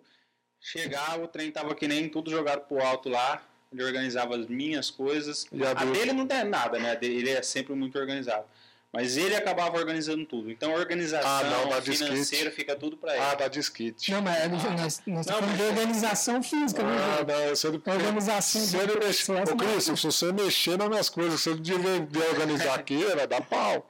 Chegava, 0.60 1.24
o 1.24 1.28
trem 1.28 1.52
tava 1.52 1.74
que 1.74 1.88
nem 1.88 2.08
tudo 2.08 2.30
jogado 2.30 2.68
pro 2.68 2.80
alto 2.84 3.10
lá. 3.10 3.44
Ele 3.72 3.84
organizava 3.84 4.36
as 4.36 4.46
minhas 4.46 4.92
coisas. 4.92 5.48
E 5.52 5.64
a 5.66 5.72
a 5.72 5.86
dele? 5.86 6.14
não 6.14 6.28
tem 6.28 6.44
nada, 6.44 6.78
né? 6.78 6.96
Ele 7.02 7.32
é 7.32 7.42
sempre 7.42 7.74
muito 7.74 7.98
organizado. 7.98 8.46
Mas 8.94 9.18
ele 9.18 9.36
acabava 9.36 9.76
organizando 9.76 10.24
tudo. 10.24 10.52
Então, 10.52 10.72
a 10.72 10.76
organização 10.78 11.28
Ah, 11.28 11.44
não, 11.66 11.82
financeira 11.82 12.52
fica 12.52 12.76
tudo 12.76 12.96
para 12.96 13.16
ele. 13.16 13.24
ah, 13.24 13.34
dá 13.34 13.48
disquite. 13.48 14.12
Não, 14.12 14.22
mas 14.22 14.52
nós, 14.52 15.02
nós 15.08 15.26
Não, 15.26 15.34
falando 15.34 15.52
de 15.58 15.64
mas- 15.64 15.70
organização 15.72 16.44
física, 16.44 16.84
né? 16.84 16.96
Ah, 17.20 17.26
não, 17.26 17.50
você 17.56 17.70
não 17.72 17.82
Organização 17.84 18.62
Se 18.62 18.70
de 18.70 18.78
ele 18.78 19.00
mexer, 19.04 19.32
Ô, 19.32 19.56
Cris, 19.58 19.84
se 19.86 19.92
você 19.92 20.32
mexer 20.32 20.78
nas 20.78 20.90
minhas 20.90 21.10
coisas, 21.10 21.42
se 21.42 21.50
você 21.50 21.60
devia 21.60 22.30
organizar 22.30 22.76
aqui, 22.76 23.04
vai 23.16 23.26
dar 23.26 23.42
pau. 23.42 23.90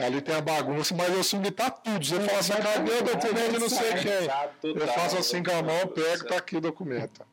Ali 0.00 0.20
tem 0.20 0.34
a 0.34 0.40
bagunça, 0.40 0.92
mas 0.96 1.14
eu 1.14 1.22
sei 1.22 1.38
onde 1.38 1.52
tá 1.52 1.70
tudo. 1.70 2.04
Você 2.04 2.18
fala 2.18 2.38
assim, 2.40 2.52
cadê 2.54 2.90
o 2.92 3.02
documento 3.04 3.52
de 3.52 3.58
não 3.60 3.68
sei 3.68 3.92
quem? 3.94 4.26
Sabe, 4.26 4.52
Eu 4.64 4.74
total. 4.74 4.94
faço 4.94 5.16
assim 5.18 5.40
com 5.44 5.52
a 5.52 5.62
mão, 5.62 5.78
eu 5.78 5.86
pego, 5.86 6.26
tá 6.26 6.36
aqui 6.38 6.56
o 6.56 6.60
documento. 6.60 7.24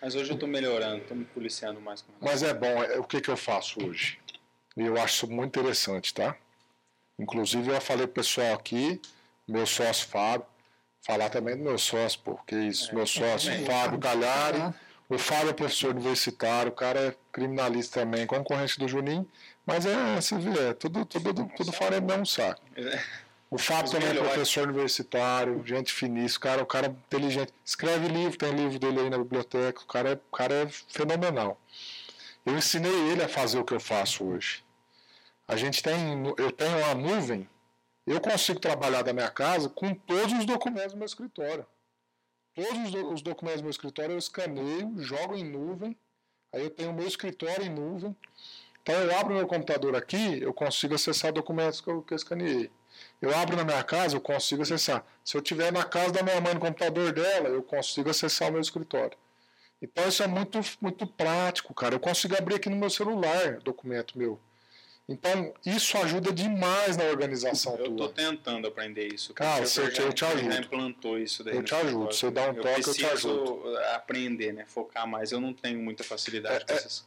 Mas 0.00 0.14
hoje 0.14 0.30
eu 0.30 0.38
tô 0.38 0.46
melhorando, 0.46 1.04
tô 1.04 1.14
me 1.14 1.26
policiando 1.26 1.82
mais 1.82 2.00
com 2.00 2.10
Mas 2.22 2.42
é 2.42 2.54
bom, 2.54 2.82
é- 2.82 2.98
o 2.98 3.04
que, 3.04 3.20
que 3.20 3.28
eu 3.28 3.36
faço 3.36 3.86
hoje? 3.86 4.18
E 4.76 4.82
eu 4.82 5.00
acho 5.00 5.26
isso 5.26 5.32
muito 5.32 5.58
interessante, 5.58 6.12
tá? 6.12 6.36
Inclusive 7.18 7.70
eu 7.70 7.80
falei 7.80 8.06
pro 8.06 8.16
pessoal 8.22 8.54
aqui, 8.54 9.00
meu 9.46 9.66
sócio 9.66 10.08
Fábio, 10.08 10.46
falar 11.02 11.30
também 11.30 11.56
do 11.56 11.62
meu 11.62 11.78
sócio, 11.78 12.20
porque 12.24 12.56
isso, 12.56 12.94
meu 12.94 13.06
sócio 13.06 13.52
também. 13.52 13.66
Fábio 13.66 13.98
Galhari, 13.98 14.58
Ah. 14.58 14.74
o 15.08 15.18
Fábio 15.18 15.50
é 15.50 15.52
professor 15.52 15.94
universitário, 15.94 16.72
o 16.72 16.74
cara 16.74 16.98
é 17.08 17.14
criminalista 17.30 18.00
também, 18.00 18.26
concorrente 18.26 18.78
do 18.78 18.88
Juninho, 18.88 19.28
mas 19.64 19.86
é, 19.86 20.16
você 20.16 20.36
vê, 20.38 20.70
é 20.70 20.74
tudo, 20.74 21.04
tudo, 21.04 21.32
tudo, 21.32 21.50
tudo 21.56 21.72
farinha 21.72 22.00
do 22.00 22.06
mesmo 22.08 22.26
saco. 22.26 22.60
O 23.50 23.58
Fábio 23.58 23.92
também 23.92 24.08
é 24.08 24.14
professor 24.14 24.66
universitário, 24.66 25.62
gente 25.64 25.92
finíssima, 25.92 26.40
cara, 26.40 26.62
o 26.62 26.66
cara 26.66 26.86
é 26.88 26.90
inteligente. 26.90 27.52
Escreve 27.64 28.08
livro, 28.08 28.36
tem 28.36 28.50
livro 28.50 28.78
dele 28.80 29.00
aí 29.02 29.10
na 29.10 29.18
biblioteca, 29.18 29.80
o 29.80 29.86
cara 29.86 30.10
é, 30.10 30.14
o 30.14 30.36
cara 30.36 30.54
é 30.54 30.66
fenomenal. 30.88 31.60
Eu 32.44 32.56
ensinei 32.58 32.90
ele 33.10 33.22
a 33.22 33.28
fazer 33.28 33.58
o 33.58 33.64
que 33.64 33.72
eu 33.72 33.78
faço 33.78 34.24
hoje. 34.24 34.63
A 35.46 35.56
gente 35.56 35.82
tem, 35.82 35.94
eu 36.38 36.50
tenho 36.50 36.78
uma 36.78 36.94
nuvem, 36.94 37.48
eu 38.06 38.20
consigo 38.20 38.58
trabalhar 38.60 39.02
da 39.02 39.12
minha 39.12 39.30
casa 39.30 39.68
com 39.68 39.94
todos 39.94 40.32
os 40.32 40.46
documentos 40.46 40.92
do 40.92 40.98
meu 40.98 41.06
escritório. 41.06 41.66
Todos 42.54 42.84
os, 42.84 42.90
do- 42.92 43.12
os 43.12 43.22
documentos 43.22 43.60
do 43.60 43.64
meu 43.64 43.70
escritório 43.70 44.12
eu 44.12 44.18
escaneio, 44.18 44.92
jogo 44.98 45.34
em 45.36 45.44
nuvem, 45.44 45.96
aí 46.52 46.62
eu 46.62 46.70
tenho 46.70 46.90
o 46.90 46.94
meu 46.94 47.06
escritório 47.06 47.64
em 47.64 47.70
nuvem. 47.70 48.16
Então 48.82 48.94
eu 48.94 49.18
abro 49.18 49.34
meu 49.34 49.46
computador 49.46 49.96
aqui, 49.96 50.40
eu 50.40 50.52
consigo 50.52 50.94
acessar 50.94 51.32
documentos 51.32 51.80
que 51.80 51.88
eu, 51.88 52.02
que 52.02 52.12
eu 52.12 52.16
escaneei. 52.16 52.70
Eu 53.20 53.34
abro 53.36 53.56
na 53.56 53.64
minha 53.64 53.82
casa, 53.82 54.16
eu 54.16 54.20
consigo 54.20 54.62
acessar. 54.62 55.04
Se 55.24 55.36
eu 55.36 55.40
estiver 55.42 55.72
na 55.72 55.84
casa 55.84 56.12
da 56.12 56.22
minha 56.22 56.40
mãe 56.40 56.54
no 56.54 56.60
computador 56.60 57.12
dela, 57.12 57.48
eu 57.48 57.62
consigo 57.62 58.08
acessar 58.10 58.48
o 58.50 58.52
meu 58.52 58.60
escritório. 58.60 59.16
Então 59.82 60.06
isso 60.06 60.22
é 60.22 60.26
muito, 60.26 60.60
muito 60.80 61.06
prático, 61.06 61.74
cara. 61.74 61.94
Eu 61.94 62.00
consigo 62.00 62.36
abrir 62.36 62.54
aqui 62.56 62.70
no 62.70 62.76
meu 62.76 62.88
celular 62.90 63.58
documento 63.60 64.16
meu. 64.16 64.38
Então 65.06 65.52
isso 65.66 65.98
ajuda 65.98 66.32
demais 66.32 66.96
na 66.96 67.04
organização 67.04 67.76
Eu 67.76 67.94
tua. 67.94 68.08
tentando 68.08 68.66
aprender 68.66 69.12
isso. 69.12 69.34
Cara, 69.34 69.62
eu 69.64 69.68
te- 69.68 70.00
eu 70.00 70.12
te 70.12 70.20
já- 70.20 70.28
ajudo. 70.28 70.52
já 70.52 70.60
implantou 70.60 71.18
isso 71.18 71.44
daí. 71.44 71.56
Eu 71.56 71.62
te 71.62 71.74
ajudo. 71.74 72.06
Você 72.06 72.30
dá 72.30 72.50
um 72.50 72.54
toque, 72.54 72.68
eu 72.88 72.94
te 72.94 73.04
preciso 73.04 73.62
aprender, 73.94 74.52
né? 74.54 74.64
Focar 74.66 75.06
mais. 75.06 75.30
Eu 75.30 75.40
não 75.40 75.52
tenho 75.52 75.78
muita 75.78 76.02
facilidade 76.02 76.62
É, 76.62 76.66
com 76.66 76.72
é, 76.72 76.76
essas 76.76 77.04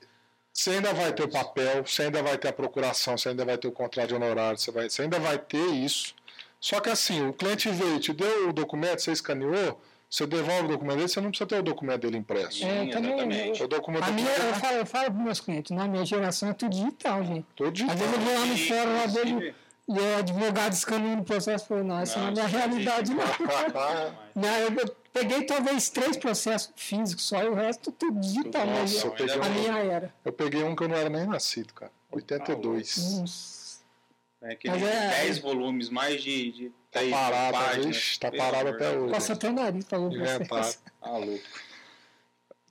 Você 0.54 0.72
ainda 0.72 0.94
vai 0.94 1.12
ter 1.14 1.24
o 1.24 1.28
papel, 1.30 1.86
você 1.86 2.04
ainda 2.04 2.22
vai 2.24 2.38
ter 2.38 2.48
a 2.48 2.54
procuração, 2.54 3.16
você 3.18 3.30
ainda 3.30 3.46
vai 3.46 3.58
ter 3.58 3.68
o 3.68 3.72
contrato 3.72 4.08
de 4.10 4.16
honorário, 4.16 4.58
você, 4.60 4.72
vai, 4.72 4.90
você 4.90 5.04
ainda 5.04 5.20
vai 5.20 5.38
ter 5.40 5.66
isso. 5.68 6.16
Só 6.60 6.80
que 6.80 6.90
assim, 6.90 7.28
o 7.28 7.34
cliente 7.34 7.70
veio, 7.70 8.00
te 8.00 8.12
deu 8.14 8.50
o 8.50 8.54
documento, 8.54 9.00
você 9.02 9.12
escaneou, 9.12 9.80
Você 10.10 10.26
devolve 10.26 10.66
o 10.66 10.68
documento 10.70 10.96
dele, 10.98 11.08
você 11.10 11.20
não 11.20 11.30
precisa 11.30 11.48
ter 11.48 11.60
o 11.60 11.64
documento 11.64 12.02
dele 12.02 12.18
impresso. 12.18 12.64
É, 12.66 12.86
Sim, 12.86 12.90
também, 12.92 13.12
exatamente. 13.14 13.64
O 13.64 13.68
documento 13.68 14.04
A 14.06 14.12
minha, 14.12 14.30
eu 14.30 14.54
falo, 14.56 14.78
eu 14.78 14.86
falo 14.86 15.06
para 15.12 15.24
meus 15.24 15.40
clientes, 15.42 15.76
na 15.76 15.86
minha 15.88 16.06
geração 16.06 16.50
é 16.50 16.54
tudo 16.54 16.72
digital, 16.72 17.24
gente. 17.26 17.46
todo 17.56 17.68
Às 17.68 17.74
digital. 17.74 17.98
vezes 17.98 18.14
eu 18.14 18.20
vou 18.22 18.34
lá 18.34 18.46
no 18.46 18.58
fórum, 18.58 18.96
lá 18.96 19.06
vejo 19.08 19.54
e 19.90 19.92
o 20.00 20.18
advogado 20.18 20.74
escaneando 20.74 21.22
o 21.22 21.26
processo 21.26 21.66
falou, 21.68 21.84
não, 21.84 22.00
essa 22.00 22.20
não, 22.20 22.26
é 22.26 22.30
a 22.30 22.32
minha 22.32 22.48
realidade, 22.48 23.14
não. 23.14 23.24
existe. 23.24 23.44
não 24.36 24.50
eu, 24.60 24.70
eu 24.76 24.96
peguei 25.14 25.44
talvez 25.44 25.90
três 25.90 26.16
processos 26.18 26.72
físicos 26.76 27.26
só 27.26 27.42
e 27.44 27.48
o 27.50 27.54
resto 27.54 27.92
tudo 27.92 28.20
digital, 28.20 28.64
Tudo 28.66 28.74
mas 28.80 28.94
Nossa, 28.94 29.08
eu 29.08 29.12
peguei 29.12 29.36
a 29.36 29.40
um- 29.46 29.50
minha 29.50 29.78
era. 29.80 30.14
Eu 30.26 30.32
peguei 30.34 30.64
um 30.64 30.76
que 30.76 30.84
eu 30.84 30.88
não 30.90 30.96
era 30.96 31.10
nem 31.10 31.26
nascido, 31.26 31.74
cara. 31.74 31.92
82. 32.12 32.98
Nossa. 33.20 33.57
É, 34.42 34.56
que 34.56 34.70
Mas 34.70 34.84
é- 34.84 35.10
10 35.24 35.40
volumes, 35.40 35.90
mais 35.90 36.22
de, 36.22 36.52
de 36.52 36.70
Tá 36.92 37.00
3 37.00 37.12
parado, 37.12 37.54
páginas. 37.58 38.18
tá 38.20 38.32
parado 38.32 38.70
até 38.70 38.92
Deus. 38.92 39.04
hoje. 39.04 39.14
Coça 39.14 39.34
até 39.34 39.50
o 39.50 39.54
nariz, 39.54 39.86
falou 39.86 40.10
pra 40.10 40.18
Inventado. 40.20 40.64
vocês. 40.64 40.84
Ah, 41.02 41.18
louco. 41.18 41.44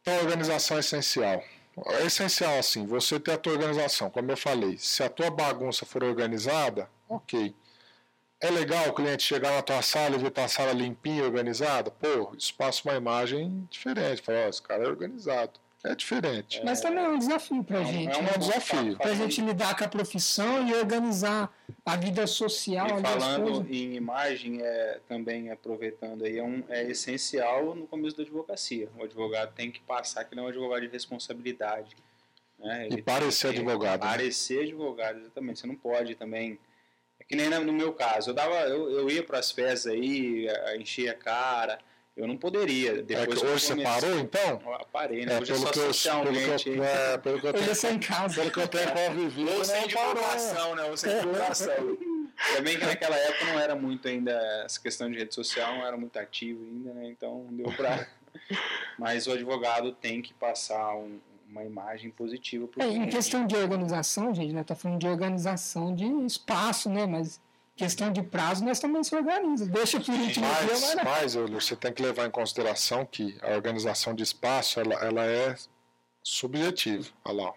Então, 0.00 0.14
a 0.14 0.20
organização 0.22 0.76
é 0.76 0.80
essencial. 0.80 1.42
É 1.86 2.06
essencial, 2.06 2.58
assim, 2.58 2.86
você 2.86 3.18
ter 3.20 3.32
a 3.32 3.38
tua 3.38 3.52
organização. 3.52 4.08
Como 4.08 4.30
eu 4.30 4.36
falei, 4.36 4.78
se 4.78 5.02
a 5.02 5.08
tua 5.10 5.28
bagunça 5.30 5.84
for 5.84 6.02
organizada, 6.04 6.88
ok. 7.08 7.54
É 8.40 8.50
legal 8.50 8.88
o 8.88 8.92
cliente 8.94 9.22
chegar 9.24 9.50
na 9.52 9.62
tua 9.62 9.82
sala 9.82 10.14
e 10.14 10.18
ver 10.18 10.30
tua 10.30 10.46
sala 10.46 10.72
limpinha, 10.72 11.24
organizada? 11.24 11.90
Pô, 11.90 12.32
isso 12.38 12.54
passa 12.54 12.82
uma 12.88 12.94
imagem 12.96 13.66
diferente. 13.70 14.22
Fala, 14.22 14.44
ó, 14.46 14.48
esse 14.48 14.62
cara 14.62 14.84
é 14.84 14.86
organizado. 14.86 15.58
É 15.86 15.94
diferente. 15.94 16.60
Mas 16.64 16.80
também 16.80 17.04
é 17.04 17.08
um 17.08 17.18
desafio 17.18 17.62
pra 17.62 17.84
gente. 17.84 18.12
é 18.12 18.18
um 18.18 18.22
né? 18.22 18.32
desafio. 18.38 18.96
Pra 18.96 19.14
gente 19.14 19.40
lidar 19.40 19.76
com 19.76 19.84
a 19.84 19.88
profissão 19.88 20.66
e 20.66 20.74
organizar 20.74 21.52
a 21.84 21.96
vida 21.96 22.26
social 22.26 22.98
E 22.98 23.02
falando 23.02 23.66
em 23.70 23.94
imagem, 23.94 24.60
é, 24.62 25.00
também 25.08 25.50
aproveitando 25.50 26.24
aí, 26.24 26.38
é, 26.38 26.42
um, 26.42 26.64
é 26.68 26.82
essencial 26.90 27.74
no 27.76 27.86
começo 27.86 28.16
da 28.16 28.24
advocacia. 28.24 28.88
O 28.98 29.04
advogado 29.04 29.54
tem 29.54 29.70
que 29.70 29.80
passar 29.80 30.24
que 30.24 30.34
ele 30.34 30.40
é 30.40 30.44
um 30.44 30.48
advogado 30.48 30.80
de 30.80 30.88
responsabilidade. 30.88 31.96
Né? 32.58 32.88
E 32.90 33.00
parecer 33.00 33.48
advogado. 33.48 34.02
né? 34.02 34.10
Parecer 34.10 34.62
advogado, 34.64 35.20
exatamente. 35.20 35.60
Você 35.60 35.66
não 35.68 35.76
pode 35.76 36.16
também. 36.16 36.58
É 37.20 37.24
que 37.24 37.36
nem 37.36 37.48
no 37.48 37.72
meu 37.72 37.92
caso. 37.92 38.30
Eu, 38.30 38.34
dava, 38.34 38.54
eu, 38.62 38.90
eu 38.90 39.10
ia 39.10 39.22
para 39.22 39.38
as 39.38 39.52
festas 39.52 39.92
aí, 39.92 40.48
a- 40.48 40.76
enchia 40.76 41.12
a 41.12 41.14
cara. 41.14 41.78
Eu 42.16 42.26
não 42.26 42.36
poderia. 42.36 42.92
É 42.92 43.02
Depois 43.02 43.42
eu 43.42 43.48
hoje 43.50 43.66
você 43.66 43.82
parou, 43.82 44.18
então? 44.18 44.62
Eu 44.64 44.86
parei, 44.90 45.26
né? 45.26 45.34
É, 45.34 45.40
Hoje 45.40 45.52
é 45.52 45.54
pelo 45.54 45.66
só 45.66 45.72
que 45.72 45.78
eu, 45.78 45.82
pelo 45.82 45.94
socialmente. 45.94 46.64
que 46.64 46.70
eu, 46.70 46.84
é, 46.84 47.18
pelo 47.18 47.40
que 47.40 47.46
eu 47.46 47.52
tenho, 47.52 47.94
em 47.94 47.98
casa. 47.98 48.34
pelo 48.36 48.50
que 48.50 48.58
eu 48.60 48.68
tenho 48.68 48.92
convivido, 48.92 49.50
Ou 49.50 49.58
não 49.58 49.64
sem 49.64 49.88
parou. 49.90 50.14
divulgação, 50.14 50.74
né? 50.76 50.84
Ou 50.84 50.96
sem 50.96 51.10
divulgação. 51.20 51.98
Também 52.56 52.78
que 52.78 52.84
naquela 52.86 53.16
época 53.16 53.44
não 53.52 53.60
era 53.60 53.74
muito 53.74 54.08
ainda, 54.08 54.32
essa 54.64 54.80
questão 54.80 55.10
de 55.10 55.18
rede 55.18 55.34
social 55.34 55.74
não 55.76 55.86
era 55.86 55.96
muito 55.96 56.16
ativo 56.18 56.62
ainda, 56.64 56.92
né? 56.94 57.06
Então 57.08 57.46
deu 57.50 57.66
pra. 57.72 58.06
Mas 58.98 59.26
o 59.26 59.32
advogado 59.32 59.92
tem 59.92 60.22
que 60.22 60.32
passar 60.34 60.94
um- 60.96 61.18
uma 61.48 61.64
imagem 61.64 62.10
positiva 62.10 62.66
para 62.66 62.82
É, 62.84 62.86
o 62.86 62.90
em 62.90 62.94
cliente. 62.94 63.16
questão 63.16 63.46
de 63.46 63.54
organização, 63.56 64.34
gente, 64.34 64.52
nós 64.52 64.66
tá 64.66 64.74
falando 64.74 64.98
de 64.98 65.06
organização 65.06 65.94
de 65.94 66.04
espaço, 66.26 66.90
né? 66.90 67.06
Mas 67.06 67.40
questão 67.76 68.10
de 68.12 68.22
prazo, 68.22 68.64
nós 68.64 68.80
também 68.80 69.04
se 69.04 69.14
organiza. 69.14 69.66
Deixa 69.66 70.00
pro 70.00 70.12
último 70.12 70.28
dia, 70.32 70.42
Mas, 70.70 70.94
mas 70.94 71.04
mas 71.04 71.34
você 71.50 71.76
tem 71.76 71.92
que 71.92 72.02
levar 72.02 72.26
em 72.26 72.30
consideração 72.30 73.04
que 73.04 73.38
a 73.42 73.50
organização 73.50 74.14
de 74.14 74.22
espaço 74.22 74.80
ela, 74.80 74.94
ela 75.04 75.24
é 75.26 75.54
subjetiva. 76.22 77.08
Olha 77.24 77.42
lá. 77.44 77.52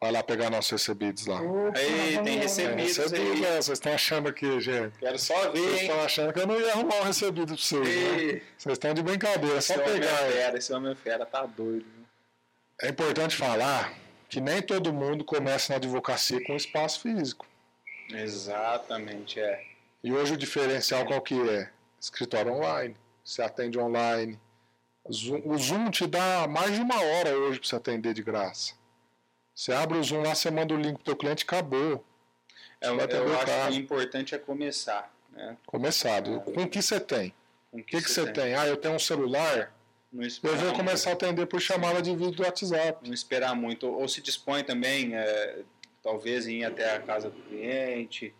Vai 0.00 0.12
lá 0.12 0.22
pegar 0.22 0.50
nossos 0.50 0.70
recebidos 0.72 1.26
lá. 1.26 1.40
Opa, 1.40 1.78
Aí, 1.78 2.20
tem 2.22 2.36
lá. 2.36 2.42
recebido. 2.42 2.78
É, 2.78 2.82
recebido, 2.82 3.16
aí. 3.32 3.44
é, 3.44 3.56
vocês 3.62 3.68
estão 3.78 3.94
achando 3.94 4.28
aqui, 4.28 4.60
gente. 4.60 4.98
Quero 4.98 5.18
só 5.18 5.50
ver, 5.50 5.60
Vocês 5.60 5.80
estão 5.82 6.00
achando 6.02 6.32
que 6.32 6.40
eu 6.40 6.46
não 6.46 6.60
ia 6.60 6.72
arrumar 6.72 6.96
um 6.96 7.04
recebido 7.04 7.46
pra 7.46 7.56
vocês, 7.56 7.80
né? 7.88 8.40
Vocês 8.58 8.72
estão 8.74 8.92
de 8.92 9.02
brincadeira, 9.02 9.56
é 9.56 9.60
só 9.62 9.72
Esse 9.74 9.82
homem 9.82 9.96
é 9.96 10.00
pegar. 10.00 10.18
aí. 10.18 10.32
fera, 10.32 10.58
esse 10.58 10.72
homem 10.74 10.92
é 10.92 10.94
fera, 10.94 11.24
tá 11.24 11.46
doido. 11.46 11.84
viu? 11.86 12.04
É 12.82 12.88
importante 12.90 13.34
falar 13.36 13.94
que 14.28 14.40
nem 14.42 14.60
todo 14.60 14.92
mundo 14.92 15.24
começa 15.24 15.72
na 15.72 15.76
advocacia 15.76 16.42
com 16.44 16.54
espaço 16.54 17.00
físico. 17.00 17.46
Exatamente, 18.10 19.40
é. 19.40 19.64
E 20.02 20.12
hoje 20.12 20.34
o 20.34 20.36
diferencial 20.36 21.04
qual 21.06 21.20
que 21.20 21.34
é? 21.48 21.70
Escritório 22.00 22.52
online. 22.52 22.96
Você 23.24 23.40
atende 23.42 23.78
online. 23.78 24.38
Zoom- 25.10 25.42
o 25.44 25.56
Zoom 25.58 25.90
te 25.90 26.06
dá 26.06 26.46
mais 26.48 26.74
de 26.74 26.80
uma 26.80 27.00
hora 27.00 27.36
hoje 27.36 27.58
para 27.60 27.68
você 27.68 27.76
atender 27.76 28.14
de 28.14 28.22
graça. 28.22 28.74
Você 29.54 29.72
abre 29.72 29.96
o 29.98 30.02
Zoom 30.02 30.22
lá, 30.22 30.34
você 30.34 30.50
manda 30.50 30.74
o 30.74 30.76
link 30.76 30.94
pro 30.96 31.04
teu 31.04 31.16
cliente, 31.16 31.44
acabou. 31.44 32.04
É, 32.80 32.88
eu 32.88 32.96
o 32.96 33.00
acho 33.00 33.44
que 33.44 33.72
o 33.72 33.74
importante 33.80 34.34
é 34.34 34.38
começar, 34.38 35.14
né? 35.30 35.56
Começado. 35.64 36.40
Com 36.40 36.62
o 36.64 36.68
que 36.68 36.82
você 36.82 37.00
tem? 37.00 37.32
Com 37.70 37.78
O 37.78 37.82
que, 37.84 38.00
que 38.02 38.10
você 38.10 38.30
tem? 38.30 38.54
Ah, 38.54 38.66
eu 38.66 38.76
tenho 38.76 38.94
um 38.94 38.98
celular, 38.98 39.74
eu 40.12 40.28
vou 40.56 40.64
muito. 40.64 40.72
começar 40.76 41.10
a 41.10 41.12
atender 41.14 41.46
por 41.46 41.60
chamada 41.60 42.02
de 42.02 42.10
vídeo 42.14 42.32
do 42.32 42.42
WhatsApp. 42.42 43.06
não 43.06 43.14
esperar 43.14 43.54
muito, 43.54 43.86
ou 43.86 44.06
se 44.08 44.20
dispõe 44.20 44.62
também, 44.64 45.14
é, 45.16 45.60
talvez 46.04 46.46
em 46.46 46.60
ir 46.60 46.64
até 46.64 46.94
a 46.94 47.00
casa 47.00 47.30
do 47.30 47.42
cliente, 47.44 48.34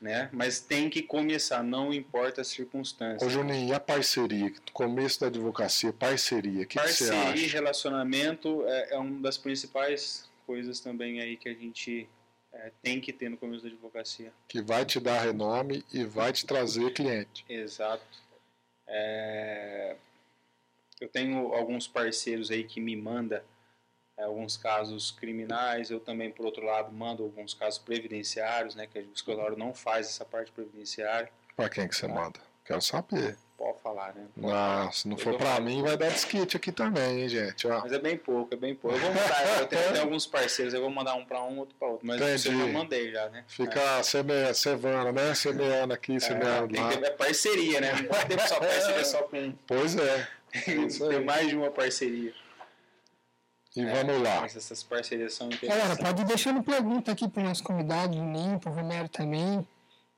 né? 0.00 0.28
Mas 0.32 0.60
tem 0.60 0.90
que 0.90 1.00
começar, 1.00 1.62
não 1.62 1.94
importa 1.94 2.40
as 2.40 2.48
Ô 2.48 2.50
circunstâncias. 2.50 3.32
Juninho, 3.32 3.68
e 3.68 3.72
a 3.72 3.78
parceria? 3.78 4.52
Começo 4.72 5.20
da 5.20 5.28
advocacia, 5.28 5.92
parceria, 5.92 6.64
o 6.64 6.66
que, 6.66 6.78
que 6.78 6.88
você 6.88 7.08
Parceria 7.08 7.40
e 7.40 7.44
acha? 7.44 7.54
relacionamento 7.54 8.64
é, 8.66 8.94
é 8.94 8.98
uma 8.98 9.20
das 9.20 9.38
principais 9.38 10.28
coisas 10.44 10.80
também 10.80 11.20
aí 11.20 11.36
que 11.36 11.48
a 11.48 11.54
gente 11.54 12.06
é, 12.52 12.72
tem 12.82 13.00
que 13.00 13.12
ter 13.12 13.28
no 13.30 13.36
começo 13.36 13.62
da 13.62 13.70
advocacia. 13.70 14.32
Que 14.48 14.60
vai 14.60 14.84
te 14.84 14.98
dar 14.98 15.22
renome 15.22 15.84
e 15.92 16.04
vai 16.04 16.32
te 16.32 16.44
trazer 16.44 16.92
cliente. 16.92 17.44
Exato. 17.48 18.04
É, 18.86 19.96
eu 21.00 21.08
tenho 21.08 21.54
alguns 21.54 21.86
parceiros 21.86 22.50
aí 22.50 22.64
que 22.64 22.80
me 22.80 22.96
mandam 22.96 23.40
alguns 24.22 24.56
casos 24.56 25.10
criminais, 25.10 25.90
eu 25.90 25.98
também, 25.98 26.30
por 26.30 26.46
outro 26.46 26.64
lado, 26.64 26.92
mando 26.92 27.22
alguns 27.22 27.54
casos 27.54 27.78
previdenciários, 27.78 28.74
né, 28.74 28.86
que 28.86 28.98
o 28.98 29.12
escritório 29.12 29.56
não 29.56 29.74
faz 29.74 30.06
essa 30.06 30.24
parte 30.24 30.52
previdenciária. 30.52 31.30
Pra 31.56 31.68
quem 31.68 31.88
que 31.88 31.96
você 31.96 32.06
manda? 32.06 32.38
Quero 32.64 32.80
saber. 32.80 33.36
Pode 33.56 33.80
falar, 33.82 34.14
né? 34.14 34.26
Pode 34.34 34.46
Não, 34.46 34.92
se 34.92 35.06
não 35.06 35.16
Eu 35.16 35.22
for 35.22 35.38
falando. 35.38 35.64
mim, 35.64 35.82
vai 35.82 35.96
dar 35.96 36.08
desquite 36.08 36.56
aqui 36.56 36.72
também, 36.72 37.22
hein, 37.22 37.28
gente? 37.28 37.68
Ó. 37.68 37.80
Mas 37.80 37.92
é 37.92 37.98
bem 37.98 38.16
pouco, 38.16 38.52
é 38.52 38.56
bem 38.56 38.74
pouco. 38.74 38.96
Eu 38.96 39.00
vou 39.00 39.10
mandar, 39.10 39.60
eu 39.60 39.66
tenho, 39.66 40.00
alguns 40.00 40.26
parceiros, 40.26 40.74
eu 40.74 40.80
vou 40.80 40.90
mandar 40.90 41.14
um 41.14 41.24
para 41.24 41.42
um, 41.44 41.58
outro 41.58 41.76
para 41.78 41.88
outro. 41.88 42.06
Mas 42.06 42.20
Entendi. 42.20 42.60
eu 42.60 42.72
mandei 42.72 43.12
já, 43.12 43.28
né? 43.28 43.44
Fica 43.46 44.02
seme, 44.02 44.52
cevando, 44.54 45.12
né? 45.12 45.34
Semeando 45.34 45.94
aqui, 45.94 46.16
é, 46.16 46.20
semeando 46.20 46.80
lá. 46.80 46.88
ter 46.96 47.10
parceria, 47.16 47.80
né? 47.80 47.92
Não 47.92 48.04
pode 48.06 48.26
ter 48.26 48.40
só 48.40 48.58
parceria 48.58 49.04
só 49.04 49.22
com 49.22 49.38
um. 49.38 49.58
Pois 49.66 49.96
é. 49.96 50.28
Tem 51.08 51.24
mais 51.24 51.48
de 51.48 51.56
uma 51.56 51.70
parceria. 51.70 52.34
E 53.76 53.84
vamos 53.84 54.22
lá. 54.22 54.40
Mas 54.42 54.56
essas 54.56 54.82
parcerias 54.82 55.34
são 55.34 55.48
Galera, 55.62 55.96
pode 55.96 56.22
ir 56.22 56.24
deixando 56.26 56.62
pergunta 56.62 57.10
aqui 57.12 57.28
para 57.28 57.42
o 57.42 57.44
nosso 57.46 57.62
convidado, 57.64 58.14
Juninho, 58.16 58.58
para 58.60 58.70
o 58.70 58.74
Romero 58.74 59.08
também. 59.08 59.66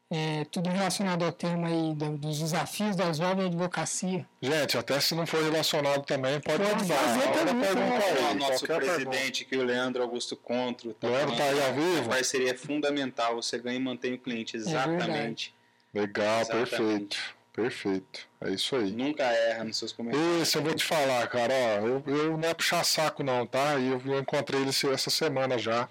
É, 0.09 0.45
tudo 0.53 0.71
relacionado 0.71 1.25
ao 1.25 1.33
tema 1.33 1.67
aí 1.67 1.93
do- 1.95 2.17
dos 2.17 2.39
desafios 2.39 2.95
da 2.95 3.13
jovem 3.13 3.47
advocacia. 3.47 4.25
Gente, 4.41 4.79
até 4.79 5.01
se 5.01 5.17
não 5.17 5.27
for 5.27 5.43
relacionado 5.43 6.05
também, 6.05 6.39
pode, 6.41 6.59
Pode 6.63 6.83
mandar. 6.83 6.95
fazer 6.97 7.21
pergunta, 7.33 7.67
pergunta 7.67 7.75
né? 7.75 8.29
aí, 8.29 8.33
o 8.33 8.39
nosso 8.39 8.67
presidente, 8.67 9.45
que 9.45 9.57
é 9.57 9.59
o 9.59 9.65
Leandro 9.65 10.03
Augusto 10.03 10.37
Contro. 10.37 10.95
pergunta. 10.95 11.09
Leandro 11.19 11.37
tá 11.37 11.43
aí 11.45 11.61
ao 11.61 11.69
A 11.71 11.73
vivo? 11.73 12.09
parceria 12.09 12.53
é 12.53 12.55
fundamental, 12.57 13.35
você 13.35 13.59
ganha 13.59 13.77
e 13.79 13.83
mantém 13.83 14.15
o 14.15 14.19
cliente, 14.19 14.57
exatamente. 14.57 15.53
Legal, 15.93 16.41
Exatamente. 16.43 16.71
perfeito. 16.71 17.17
Perfeito. 17.57 18.29
É 18.43 18.51
isso 18.51 18.77
aí. 18.77 18.93
Nunca 18.93 19.25
erra 19.25 19.65
nos 19.65 19.79
seus 19.79 19.91
comentários. 19.91 20.43
Esse 20.43 20.59
eu 20.59 20.63
vou 20.63 20.75
te 20.75 20.85
falar, 20.85 21.27
cara, 21.27 21.55
ó, 21.55 21.87
eu, 21.87 22.05
eu 22.07 22.37
não 22.37 22.47
é 22.47 22.53
puxar 22.53 22.85
saco 22.85 23.25
não, 23.25 23.47
tá? 23.47 23.79
E 23.79 23.89
Eu, 23.89 24.03
eu 24.05 24.21
encontrei 24.21 24.61
ele 24.61 24.69
essa 24.71 25.09
semana 25.09 25.59
já. 25.59 25.89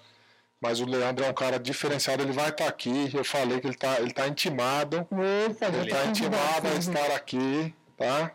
Mas 0.60 0.80
o 0.80 0.86
Leandro 0.86 1.24
é 1.24 1.28
um 1.28 1.34
cara 1.34 1.58
diferenciado, 1.58 2.22
ele 2.22 2.32
vai 2.32 2.48
estar 2.50 2.68
aqui. 2.68 3.10
Eu 3.12 3.24
falei 3.24 3.60
que 3.60 3.66
ele 3.66 3.76
tá, 3.76 4.00
ele 4.00 4.12
tá 4.12 4.26
intimado. 4.28 5.00
Opa, 5.00 5.66
Ele 5.66 5.90
tá 5.90 5.96
tá 5.96 6.06
intimado 6.06 6.68
a 6.68 6.74
estar 6.74 7.14
aqui, 7.14 7.74
tá? 7.96 8.32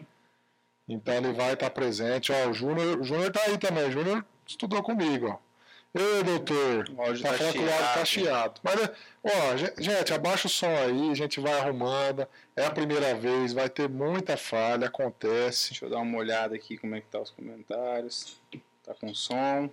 Então 0.87 1.13
ele 1.13 1.31
vai 1.31 1.53
estar 1.53 1.69
presente. 1.69 2.31
Ó, 2.33 2.49
o 2.49 2.53
Júnior, 2.53 2.99
o 2.99 3.03
Júnior 3.03 3.31
tá 3.31 3.41
aí 3.47 3.57
também. 3.57 3.87
O 3.87 3.91
Júnior 3.91 4.25
estudou 4.45 4.83
comigo, 4.83 5.27
ó. 5.29 5.50
Ei, 5.93 6.23
doutor. 6.23 6.89
O 6.95 7.01
áudio 7.01 7.21
tá 7.21 7.31
tá 7.31 7.37
falando 7.37 7.53
que 7.53 7.59
o 7.59 7.61
áudio 7.63 7.77
tá 7.77 8.05
chiado. 8.05 8.05
chiado. 8.05 8.61
Mas, 8.63 8.89
ó, 9.23 9.57
ge- 9.57 9.73
gente, 9.77 10.13
abaixa 10.13 10.47
o 10.47 10.49
som 10.49 10.69
aí, 10.69 11.11
a 11.11 11.15
gente 11.15 11.39
vai 11.41 11.53
arrumando. 11.53 12.25
É 12.55 12.65
a 12.65 12.71
primeira 12.71 13.13
vez, 13.15 13.51
vai 13.51 13.69
ter 13.69 13.89
muita 13.89 14.37
falha, 14.37 14.87
acontece. 14.87 15.71
Deixa 15.71 15.85
eu 15.85 15.89
dar 15.89 15.99
uma 15.99 16.17
olhada 16.17 16.55
aqui 16.55 16.77
como 16.77 16.95
é 16.95 17.01
que 17.01 17.07
tá 17.07 17.19
os 17.19 17.31
comentários. 17.31 18.39
Tá 18.85 18.93
com 18.93 19.13
som. 19.13 19.69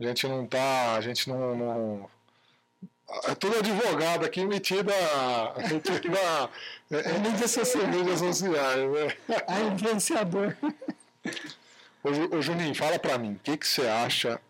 A 0.00 0.04
gente 0.04 0.26
não 0.26 0.44
tá. 0.46 0.94
A 0.96 1.00
gente 1.00 1.28
não. 1.28 1.54
não 1.56 2.10
é 3.28 3.34
tudo 3.36 3.58
advogado 3.58 4.24
aqui 4.24 4.44
metido 4.44 4.90
a. 4.92 5.54
metido 5.70 6.16
a 6.18 6.50
é, 6.90 6.96
é, 7.10 7.18
mídias 7.18 7.50
sociais, 7.52 7.88
mídias 7.88 8.18
sociais, 8.18 8.90
né? 8.90 9.16
Ah, 9.46 9.60
influenciador. 9.60 10.56
Ô, 12.02 12.42
Juninho, 12.42 12.74
fala 12.74 12.98
pra 12.98 13.16
mim, 13.16 13.34
o 13.34 13.38
que, 13.38 13.56
que 13.56 13.66
você 13.66 13.86
acha 13.86 14.40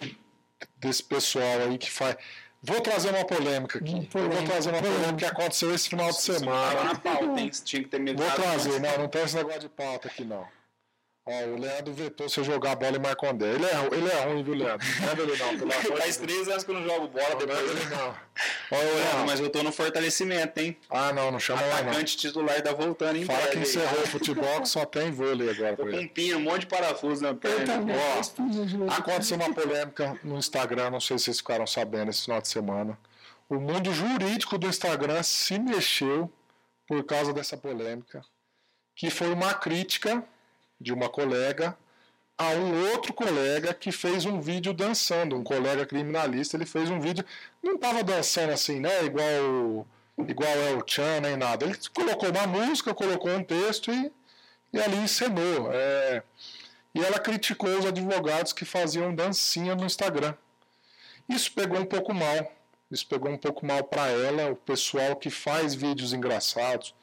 desse 0.79 1.03
pessoal 1.03 1.61
aí 1.69 1.79
que 1.79 1.91
faz. 1.91 2.17
Vou 2.63 2.81
trazer 2.81 3.11
uma 3.11 3.25
polêmica 3.25 3.79
aqui. 3.79 3.91
Hum, 3.93 4.07
Eu 4.15 4.21
vou 4.21 4.29
polêmica, 4.31 4.53
trazer 4.53 4.71
uma 4.71 4.79
polêmica 4.79 5.01
que 5.03 5.13
polêmica. 5.15 5.29
aconteceu 5.29 5.75
esse 5.75 5.89
final 5.89 6.11
de 6.11 6.25
Tava 6.25 6.39
semana. 6.39 6.85
na 6.85 6.95
pauta, 6.95 7.41
hein? 7.41 7.51
Tinha 7.65 7.83
que 7.83 7.89
ter 7.89 8.15
Vou 8.15 8.31
trazer, 8.31 8.81
não, 8.81 8.99
não 8.99 9.09
tem 9.09 9.23
esse 9.25 9.35
negócio 9.37 9.61
de 9.61 9.69
pauta 9.69 10.09
aqui 10.09 10.25
não. 10.25 10.47
Ó, 11.25 11.33
o 11.45 11.57
Leandro 11.57 11.93
vetou 11.95 12.29
você 12.29 12.43
jogar 12.43 12.75
bola 12.75 12.97
em 12.97 13.01
Marcondé. 13.01 13.53
Ele 13.55 13.64
é, 13.64 13.95
ele 13.97 14.09
é 14.11 14.25
ruim, 14.25 14.43
viu, 14.43 14.55
Leandro? 14.55 14.85
Não 15.01 15.25
ele 15.25 15.37
não, 15.37 15.57
pelo 15.57 15.73
amor 15.73 15.99
Faz 15.99 16.16
três 16.16 16.49
anos 16.49 16.64
que 16.64 16.70
eu 16.73 16.75
não 16.75 16.83
jogo 16.83 17.07
bola 17.07 17.29
Não, 17.31 17.39
depois. 17.39 17.70
ele 17.70 17.85
não. 17.95 18.09
Ó, 18.73 18.77
Leandro, 18.77 19.27
mas 19.27 19.39
eu 19.39 19.49
tô 19.49 19.62
no 19.62 19.70
fortalecimento, 19.70 20.59
hein? 20.59 20.77
Ah, 20.91 21.12
não, 21.12 21.31
não 21.31 21.39
chama 21.39 21.62
lá 21.62 21.81
não. 21.83 21.91
Atacante 21.91 22.16
titular 22.16 22.61
tá 22.61 22.73
voltando 22.73 23.16
em 23.18 23.25
Fala 23.25 23.47
que 23.47 23.57
aí. 23.59 23.62
encerrou 23.62 24.03
o 24.03 24.07
futebol, 24.09 24.62
que 24.62 24.68
só 24.68 24.85
tem 24.85 25.12
vôlei 25.12 25.49
agora 25.51 25.77
Tô 25.77 25.85
com 25.87 25.97
um 25.97 26.09
pino, 26.09 26.39
um 26.39 26.43
monte 26.43 26.61
de 26.62 26.66
parafuso 26.66 27.23
na 27.23 27.29
Eu 27.29 27.37
perna. 27.37 27.66
também. 27.66 27.97
Ó, 27.97 28.83
eu. 28.85 28.91
Aconteceu 28.91 29.37
uma 29.37 29.55
polêmica 29.55 30.18
no 30.25 30.37
Instagram, 30.39 30.91
não 30.91 31.01
sei 31.01 31.18
se 31.18 31.27
vocês 31.27 31.37
ficaram 31.39 31.68
sabendo 31.68 32.11
esse 32.11 32.25
final 32.25 32.41
de 32.43 32.49
semana. 32.49 32.99
O 33.49 33.61
mundo 33.61 33.93
jurídico 33.93 34.59
do 34.59 34.66
Instagram 34.66 35.23
se 35.23 35.57
mexeu 35.57 36.29
por 36.89 37.05
causa 37.05 37.33
dessa 37.33 37.57
polêmica, 37.57 38.25
que 38.97 39.09
foi 39.09 39.33
uma 39.33 39.55
crítica 39.55 40.25
de 40.83 40.93
uma 40.93 41.09
colega 41.09 41.76
a 42.37 42.49
um 42.51 42.91
outro 42.91 43.12
colega 43.12 43.72
que 43.72 43.93
fez 43.93 44.24
um 44.24 44.41
vídeo 44.41 44.72
dançando, 44.72 45.37
um 45.37 45.45
colega 45.45 45.87
criminalista, 45.87 46.57
ele 46.57 46.66
fez 46.66 46.91
um 46.91 46.99
vídeo, 46.99 47.24
não 47.62 47.76
estava 47.76 48.03
dançando 48.03 48.53
assim, 48.53 48.80
né, 48.80 49.05
igual 49.05 49.87
igual 50.18 50.51
é 50.51 50.74
o 50.74 50.85
Chan 50.87 51.20
nem 51.20 51.37
nada. 51.37 51.66
Ele 51.66 51.76
colocou 51.95 52.30
uma 52.30 52.47
música, 52.47 52.95
colocou 52.95 53.30
um 53.30 53.43
texto 53.43 53.91
e, 53.91 54.12
e 54.72 54.80
ali 54.80 54.97
encenou. 54.97 55.70
É, 55.72 56.22
e 56.95 57.03
ela 57.03 57.18
criticou 57.18 57.70
os 57.78 57.87
advogados 57.87 58.53
que 58.53 58.64
faziam 58.64 59.14
dancinha 59.14 59.74
no 59.74 59.85
Instagram. 59.85 60.35
Isso 61.28 61.53
pegou 61.53 61.80
um 61.80 61.87
pouco 61.87 62.12
mal. 62.12 62.53
Isso 62.91 63.07
pegou 63.07 63.30
um 63.30 63.39
pouco 63.39 63.64
mal 63.64 63.85
para 63.85 64.09
ela. 64.09 64.51
O 64.51 64.57
pessoal 64.57 65.16
que 65.16 65.30
faz 65.30 65.74
vídeos 65.74 66.12
engraçados, 66.12 66.95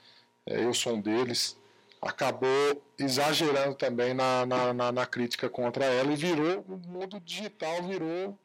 é, 0.46 0.64
eu 0.64 0.74
sou 0.74 0.96
um 0.96 1.02
deles, 1.02 1.58
acabou 2.02 2.84
exagerando 2.98 3.76
também 3.76 4.14
na, 4.14 4.46
na, 4.46 4.74
na, 4.74 4.92
na 4.92 5.06
crítica 5.06 5.50
contra 5.50 5.86
ela 5.86 6.12
e 6.12 6.16
virou 6.16 6.66
o 6.68 6.78
mundo 6.78 7.20
digital 7.20 7.84
virou 7.84 8.38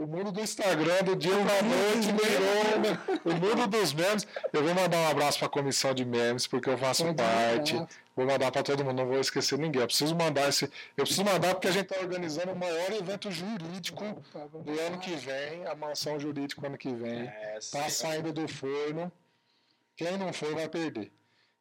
o 0.00 0.06
mundo 0.06 0.32
do 0.32 0.40
Instagram 0.40 1.02
do 1.04 1.14
dia 1.14 1.34
para 1.44 1.62
noite 1.62 2.08
virou 2.10 3.22
o 3.22 3.34
mundo 3.34 3.66
dos 3.66 3.92
memes. 3.92 4.26
Eu 4.50 4.64
vou 4.64 4.74
mandar 4.74 4.96
um 4.96 5.08
abraço 5.08 5.38
para 5.38 5.46
a 5.46 5.50
comissão 5.50 5.92
de 5.92 6.06
memes 6.06 6.46
porque 6.46 6.70
eu 6.70 6.78
faço 6.78 7.04
Pode 7.04 7.16
parte. 7.16 7.74
Vou 8.16 8.24
mandar 8.24 8.50
para 8.50 8.62
todo 8.62 8.82
mundo, 8.82 8.96
não 8.96 9.06
vou 9.06 9.20
esquecer 9.20 9.58
ninguém. 9.58 9.82
Eu 9.82 9.86
preciso 9.86 10.16
mandar 10.16 10.48
esse. 10.48 10.64
Eu 10.96 11.04
preciso 11.04 11.22
mandar 11.22 11.54
porque 11.54 11.68
a 11.68 11.70
gente 11.70 11.82
está 11.82 12.00
organizando 12.00 12.52
o 12.52 12.56
maior 12.56 12.92
evento 12.92 13.30
jurídico 13.30 14.04
do 14.64 14.80
ano 14.80 14.98
que 14.98 15.14
vem, 15.16 15.66
a 15.66 15.74
mansão 15.74 16.18
jurídica 16.18 16.66
ano 16.66 16.78
que 16.78 16.94
vem. 16.94 17.28
É, 17.28 17.58
Está 17.58 17.90
saindo 17.90 18.32
do 18.32 18.48
forno. 18.48 19.12
Quem 19.96 20.16
não 20.16 20.32
for 20.32 20.54
vai 20.54 20.66
perder. 20.66 21.12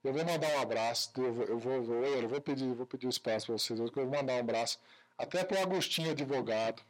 Eu 0.04 0.14
vou 0.14 0.24
mandar 0.24 0.50
um 0.56 0.62
abraço. 0.62 1.12
Eu 1.18 1.34
vou, 1.34 1.45
eu 1.45 1.60
vou, 1.60 2.06
eu 2.06 2.30
vou, 2.30 2.41
pedir, 2.41 2.74
vou 2.74 2.86
pedir 2.86 3.08
o 3.08 3.10
espaço 3.10 3.47
para 3.47 3.58
vocês. 3.58 3.80
Eu 3.80 3.91
vou 3.93 4.06
mandar 4.06 4.34
um 4.34 4.39
abraço 4.39 4.80
até 5.18 5.43
para 5.43 5.60
o 5.60 5.64
Agostinho 5.64 6.12
Advogado, 6.12 6.82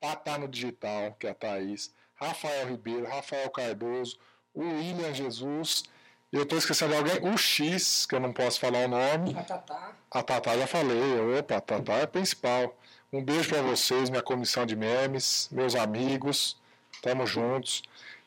Tatá 0.00 0.38
no 0.38 0.48
Digital, 0.48 1.14
que 1.18 1.26
é 1.26 1.30
a 1.30 1.34
Thaís, 1.34 1.92
Rafael 2.14 2.68
Ribeiro, 2.68 3.06
Rafael 3.06 3.50
Cardoso, 3.50 4.18
o 4.54 4.62
William 4.62 5.12
Jesus. 5.12 5.84
Eu 6.32 6.44
estou 6.44 6.56
esquecendo 6.56 6.94
alguém, 6.96 7.18
o 7.30 7.36
X, 7.36 8.06
que 8.06 8.14
eu 8.14 8.20
não 8.20 8.32
posso 8.32 8.58
falar 8.58 8.86
o 8.86 8.88
nome. 8.88 9.36
A 9.38 9.42
Tatá. 9.42 9.92
A 10.10 10.22
Tatá 10.22 10.56
já 10.56 10.66
falei, 10.66 11.38
opa, 11.38 11.56
a 11.56 11.60
Tatá 11.60 11.92
é 11.98 12.02
a 12.04 12.06
principal. 12.06 12.74
Um 13.12 13.22
beijo 13.22 13.50
para 13.50 13.60
vocês, 13.60 14.08
minha 14.08 14.22
comissão 14.22 14.64
de 14.64 14.74
memes, 14.74 15.50
meus 15.52 15.74
amigos, 15.74 16.56
tamo 17.02 17.26
juntos. 17.26 17.82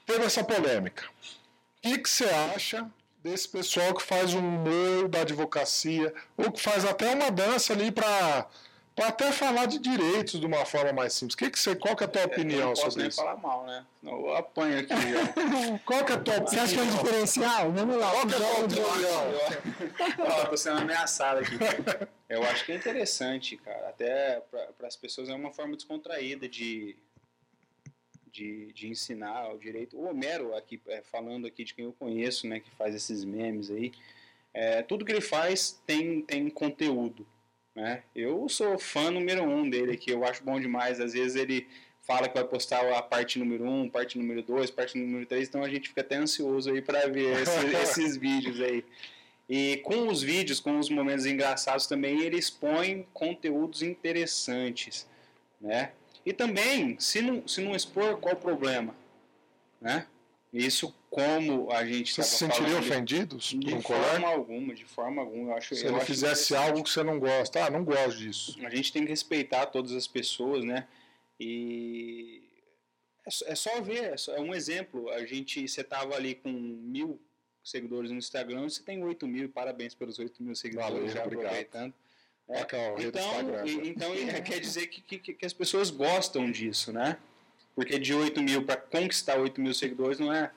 Teve 0.06 0.24
essa 0.24 0.44
polêmica. 0.44 1.10
O 1.84 1.98
que 1.98 2.08
você 2.08 2.26
acha 2.26 2.88
desse 3.26 3.50
pessoal 3.50 3.92
que 3.96 4.04
faz 4.04 4.36
um 4.36 4.40
humor 4.40 5.08
da 5.08 5.22
advocacia, 5.22 6.14
ou 6.38 6.52
que 6.52 6.62
faz 6.62 6.86
até 6.86 7.12
uma 7.12 7.32
dança 7.32 7.74
ali 7.74 7.92
para 7.92 8.48
até 8.98 9.32
falar 9.32 9.66
de 9.66 9.80
direitos 9.80 10.40
de 10.40 10.46
uma 10.46 10.64
forma 10.64 10.94
mais 10.94 11.14
simples? 11.14 11.34
Que 11.36 11.50
que 11.50 11.58
você, 11.60 11.76
qual 11.76 11.96
que 11.96 12.04
é 12.04 12.06
a 12.06 12.08
tua 12.08 12.22
Eu 12.22 12.28
não 12.28 12.34
opinião 12.34 12.70
posso 12.70 12.82
sobre 12.84 13.00
nem 13.00 13.08
isso? 13.10 13.18
falar 13.18 13.38
mal, 13.38 13.66
né? 13.66 13.84
Senão 14.00 14.20
eu 14.20 14.36
apanho 14.36 14.80
aqui. 14.80 14.94
Qual 15.84 16.06
que 16.06 16.12
é 16.12 16.16
a 16.16 16.20
tua 16.20 16.40
Você 16.42 16.60
acha 16.60 16.74
que 16.76 16.80
é 16.80 16.84
um 16.84 16.86
opinião? 16.86 17.04
diferencial? 17.04 17.72
Vamos 17.72 17.98
lá. 17.98 18.12
Qual 18.12 18.28
que 18.28 18.34
é 18.34 18.38
a 18.38 18.40
tua 18.40 18.60
opinião? 18.60 20.46
Tô 20.52 20.58
sendo 20.58 20.80
ameaçado 20.82 21.40
aqui. 21.40 21.58
Eu 22.30 22.44
acho 22.44 22.64
que 22.64 22.74
é 22.74 22.76
interessante, 22.76 23.58
cara. 23.58 23.90
Até 23.90 24.40
para 24.78 24.88
as 24.88 24.96
pessoas 24.96 25.30
é 25.30 25.34
uma 25.34 25.52
forma 25.52 25.76
descontraída 25.76 26.48
de, 26.48 26.96
de, 28.36 28.72
de 28.74 28.88
ensinar 28.90 29.54
o 29.54 29.58
direito. 29.58 29.98
O 29.98 30.10
Homero, 30.10 30.54
aqui, 30.56 30.80
é, 30.88 31.02
falando 31.02 31.48
aqui 31.48 31.64
de 31.64 31.74
quem 31.74 31.86
eu 31.86 31.94
conheço, 31.94 32.48
né, 32.48 32.60
que 32.60 32.70
faz 32.72 32.94
esses 32.94 33.24
memes 33.24 33.72
aí, 33.72 33.94
é, 34.54 34.82
tudo 34.82 35.06
que 35.06 35.12
ele 35.12 35.22
faz 35.22 35.82
tem, 35.86 36.22
tem 36.22 36.50
conteúdo. 36.50 37.26
Né? 37.74 38.04
Eu 38.16 38.48
sou 38.50 38.78
fã 38.78 39.10
número 39.10 39.44
um 39.44 39.70
dele 39.70 39.94
aqui, 39.94 40.12
eu 40.12 40.26
acho 40.26 40.44
bom 40.44 40.60
demais. 40.60 41.00
Às 41.00 41.14
vezes 41.14 41.36
ele 41.36 41.68
fala 42.02 42.28
que 42.28 42.36
vai 42.36 42.44
postar 42.48 42.82
a 42.94 43.02
parte 43.02 43.40
número 43.40 43.66
um, 43.66 43.90
parte 43.90 44.18
número 44.18 44.42
dois, 44.44 44.70
parte 44.70 44.98
número 44.98 45.26
três, 45.26 45.48
então 45.48 45.64
a 45.64 45.70
gente 45.70 45.90
fica 45.90 46.02
até 46.02 46.16
ansioso 46.18 46.72
aí 46.72 46.82
para 46.82 47.08
ver 47.08 47.42
esse- 47.42 47.66
esses 47.84 48.18
vídeos 48.18 48.60
aí. 48.62 48.84
E 49.50 49.78
com 49.78 50.08
os 50.08 50.22
vídeos, 50.22 50.60
com 50.60 50.78
os 50.80 50.90
momentos 50.90 51.26
engraçados 51.26 51.86
também, 51.88 52.22
ele 52.22 52.38
expõe 52.38 53.06
conteúdos 53.14 53.82
interessantes, 53.82 55.08
né? 55.62 55.92
E 56.26 56.34
também, 56.34 57.00
se 57.00 57.22
não, 57.22 57.48
se 57.48 57.62
não 57.62 57.76
expor, 57.76 58.18
qual 58.18 58.34
o 58.34 58.40
problema? 58.40 58.96
Né? 59.80 60.08
Isso 60.52 60.94
como 61.10 61.72
a 61.72 61.86
gente 61.86 62.14
Você 62.14 62.24
se 62.24 62.38
sentiria 62.38 62.76
por 62.78 62.84
de 63.60 63.74
um 63.76 63.82
colega? 63.82 64.06
forma 64.06 64.28
alguma, 64.30 64.74
de 64.74 64.86
forma 64.86 65.22
alguma. 65.22 65.52
Eu 65.52 65.58
acho, 65.58 65.76
Se 65.76 65.84
eu 65.84 65.90
ele 65.90 65.98
acho 65.98 66.06
fizesse 66.06 66.56
algo 66.56 66.84
que 66.84 66.90
você 66.90 67.04
não 67.04 67.20
gosta, 67.20 67.66
ah, 67.66 67.70
não 67.70 67.84
gosto 67.84 68.18
disso. 68.18 68.58
A 68.66 68.70
gente 68.70 68.92
tem 68.92 69.04
que 69.04 69.10
respeitar 69.10 69.66
todas 69.68 69.92
as 69.92 70.08
pessoas, 70.08 70.64
né? 70.64 70.88
E 71.40 72.42
é 73.26 73.30
só, 73.32 73.46
é 73.48 73.56
só 73.56 73.82
ver, 73.82 74.14
é, 74.14 74.18
só- 74.18 74.34
é 74.36 74.40
um 74.40 74.54
exemplo. 74.54 75.10
A 75.10 75.26
gente, 75.26 75.68
você 75.68 75.84
tava 75.84 76.16
ali 76.16 76.36
com 76.36 76.52
mil 76.52 77.20
seguidores 77.64 78.12
no 78.12 78.18
Instagram, 78.18 78.70
você 78.70 78.82
tem 78.82 79.04
8 79.04 79.28
mil, 79.28 79.50
parabéns 79.50 79.94
pelos 79.94 80.20
8 80.20 80.42
mil 80.42 80.56
seguidores, 80.56 80.94
Valeu, 80.94 81.10
já 81.10 81.24
obrigado. 81.24 81.46
aproveitando. 81.48 81.94
É, 82.48 82.60
é 82.60 82.62
Então, 82.64 82.98
Instagram. 82.98 83.66
e- 83.66 83.90
então 83.90 84.14
é, 84.14 84.42
quer 84.42 84.60
dizer 84.60 84.88
que, 84.88 85.02
que, 85.02 85.34
que 85.34 85.46
as 85.46 85.54
pessoas 85.54 85.90
gostam 85.90 86.50
disso, 86.52 86.92
né? 86.94 87.18
Porque 87.74 87.98
de 88.00 88.14
8 88.14 88.42
mil 88.42 88.64
para 88.64 88.78
conquistar 88.78 89.38
8 89.40 89.60
mil 89.60 89.74
seguidores 89.74 90.20
não 90.20 90.32
é, 90.32 90.52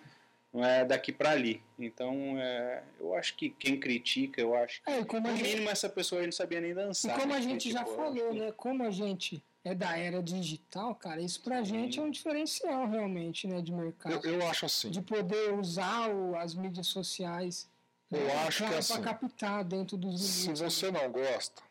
não 0.53 0.65
é 0.65 0.85
daqui 0.85 1.11
para 1.13 1.31
ali. 1.31 1.63
Então, 1.79 2.13
é, 2.39 2.83
eu 3.01 3.15
acho 3.17 3.35
que 3.37 3.51
quem 3.51 3.81
critica, 3.81 4.41
eu 4.41 4.55
acho 4.55 4.83
que 4.83 4.91
É, 4.91 5.01
e 5.01 5.05
como 5.05 5.27
a 5.27 5.31
no 5.31 5.37
gente, 5.37 5.49
mínimo 5.49 5.71
essa 5.71 5.89
pessoa 5.89 6.21
aí 6.21 6.27
não 6.27 6.33
sabia 6.33 6.61
nem 6.61 6.71
e 6.71 6.75
dançar. 6.75 7.15
como 7.19 7.29
né? 7.33 7.37
a 7.37 7.41
gente 7.41 7.71
já 7.73 7.83
Tipo, 7.85 7.97
falou, 7.97 8.35
né? 8.35 8.53
Como 8.53 8.85
a 8.85 8.91
gente 8.91 9.43
é 9.65 9.75
da 9.75 9.97
era 9.97 10.23
digital, 10.23 10.95
cara, 10.95 11.21
isso 11.21 11.41
pra 11.43 11.63
gente 11.63 11.99
é 11.99 12.03
um 12.03 12.11
diferencial 12.11 12.87
realmente, 12.89 13.47
né, 13.49 13.61
de 13.61 13.73
mercado. 13.73 14.25
Eu, 14.27 14.35
eu 14.41 14.47
acho 14.49 14.67
assim. 14.67 14.91
de 14.91 15.01
poder 15.03 15.53
usar 15.55 16.09
o- 16.11 16.37
as 16.37 16.55
mídias 16.55 16.87
sociais 16.87 17.69
Eu 18.11 18.21
né, 18.21 18.35
acho 18.47 18.59
pra, 18.63 18.69
que 18.69 18.75
assim, 18.77 18.93
pra 18.95 19.03
captar 19.15 19.65
dentro 19.65 19.97
dos 19.97 20.21
Se 20.23 20.43
limites. 20.43 20.61
você 20.61 20.91
não 20.91 21.11
gosta 21.11 21.63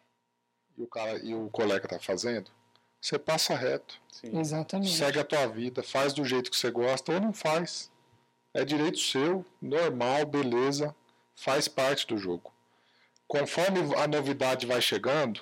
e 0.77 0.83
o 0.83 0.87
cara 0.87 1.17
e 1.17 1.33
o 1.33 1.49
colega 1.49 1.87
tá 1.87 1.99
fazendo, 1.99 2.51
você 3.01 3.17
passa 3.17 3.55
reto, 3.55 3.99
Sim. 4.11 4.37
Exatamente. 4.39 4.93
segue 4.95 5.19
a 5.19 5.23
tua 5.23 5.47
vida, 5.47 5.81
faz 5.83 6.13
do 6.13 6.23
jeito 6.25 6.49
que 6.51 6.57
você 6.57 6.69
gosta 6.71 7.13
ou 7.13 7.19
não 7.21 7.33
faz. 7.33 7.91
É 8.53 8.65
direito 8.65 8.97
seu, 8.99 9.45
normal, 9.61 10.25
beleza, 10.25 10.95
faz 11.35 11.67
parte 11.67 12.07
do 12.07 12.17
jogo. 12.17 12.51
Conforme 13.27 13.79
a 13.95 14.07
novidade 14.07 14.65
vai 14.65 14.81
chegando, 14.81 15.41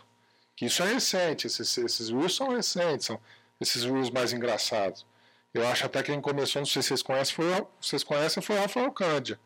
que 0.56 0.66
isso 0.66 0.82
é 0.84 0.94
recente, 0.94 1.48
esses, 1.48 1.78
esses 1.78 2.10
reels 2.10 2.36
são 2.36 2.50
recentes, 2.50 3.06
são 3.08 3.20
esses 3.60 3.84
reels 3.84 4.10
mais 4.10 4.34
engraçados. 4.34 5.06
Eu 5.54 5.66
acho 5.68 5.86
até 5.86 6.04
que 6.04 6.12
quem 6.12 6.20
começou, 6.20 6.62
não 6.62 6.66
sei 6.66 6.82
se 6.82 6.90
vocês 6.90 7.02
conhecem, 7.04 7.36
foi, 7.36 7.46
o- 7.62 7.68
vocês 7.80 8.04
conhecem, 8.04 8.44
foi 8.44 8.58
o 8.58 8.60
Rafael 8.62 8.92
Cândia. 8.92 9.40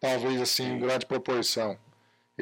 Talvez 0.00 0.40
assim, 0.40 0.64
em 0.64 0.78
grande 0.80 1.06
proporção. 1.06 1.78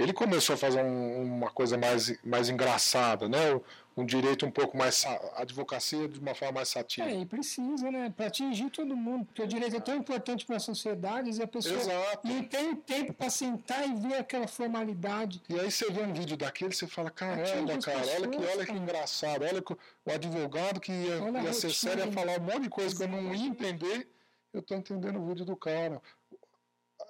Ele 0.00 0.12
começou 0.12 0.54
a 0.54 0.56
fazer 0.56 0.82
um- 0.82 1.22
uma 1.22 1.50
coisa 1.50 1.76
mais, 1.76 2.16
mais 2.24 2.48
engraçada, 2.48 3.28
né? 3.28 3.60
Um, 3.96 4.04
direito 4.06 4.46
um 4.46 4.50
pouco 4.50 4.76
mais. 4.78 5.04
advocacia 5.36 6.08
de 6.08 6.18
uma 6.20 6.34
forma 6.34 6.54
mais 6.54 6.68
satírica. 6.70 7.14
É, 7.14 7.20
e 7.20 7.26
precisa, 7.26 7.90
né? 7.90 8.08
Para 8.16 8.26
atingir 8.28 8.70
todo 8.70 8.96
mundo, 8.96 9.26
porque 9.26 9.42
o 9.42 9.46
direito 9.46 9.76
é 9.76 9.80
tão 9.80 9.94
importante 9.94 10.46
para 10.46 10.56
a 10.56 10.60
sociedade 10.60 11.30
e 11.30 11.42
a 11.42 11.46
pessoa 11.46 11.78
Exato. 11.78 12.26
não 12.26 12.42
tem 12.44 12.74
tempo 12.76 13.12
para 13.12 13.28
sentar 13.28 13.86
e 13.86 13.94
ver 13.94 14.14
aquela 14.14 14.46
formalidade. 14.48 15.42
E 15.48 15.58
aí 15.58 15.70
você 15.70 15.90
vê 15.90 16.02
um 16.02 16.12
vídeo 16.14 16.36
daquele, 16.36 16.72
você 16.74 16.86
fala, 16.86 17.10
caramba, 17.10 17.76
cara, 17.78 17.98
olha 17.98 18.28
que, 18.28 18.38
pessoas, 18.38 18.54
olha 18.56 18.66
que 18.66 18.72
engraçado, 18.72 19.42
olha 19.44 19.60
que 19.60 19.72
o 19.72 19.78
advogado 20.12 20.80
que 20.80 20.92
ia, 20.92 21.42
ia 21.42 21.52
ser 21.52 21.72
sério 21.74 22.06
ia 22.06 22.12
falar 22.12 22.38
um 22.38 22.44
monte 22.44 22.60
de 22.62 22.70
coisa 22.70 22.96
que 22.96 23.02
eu 23.02 23.08
não 23.08 23.34
ia 23.34 23.46
entender, 23.46 24.08
eu 24.52 24.62
tô 24.62 24.74
entendendo 24.74 25.20
o 25.20 25.26
vídeo 25.26 25.44
do 25.44 25.56
cara. 25.56 26.00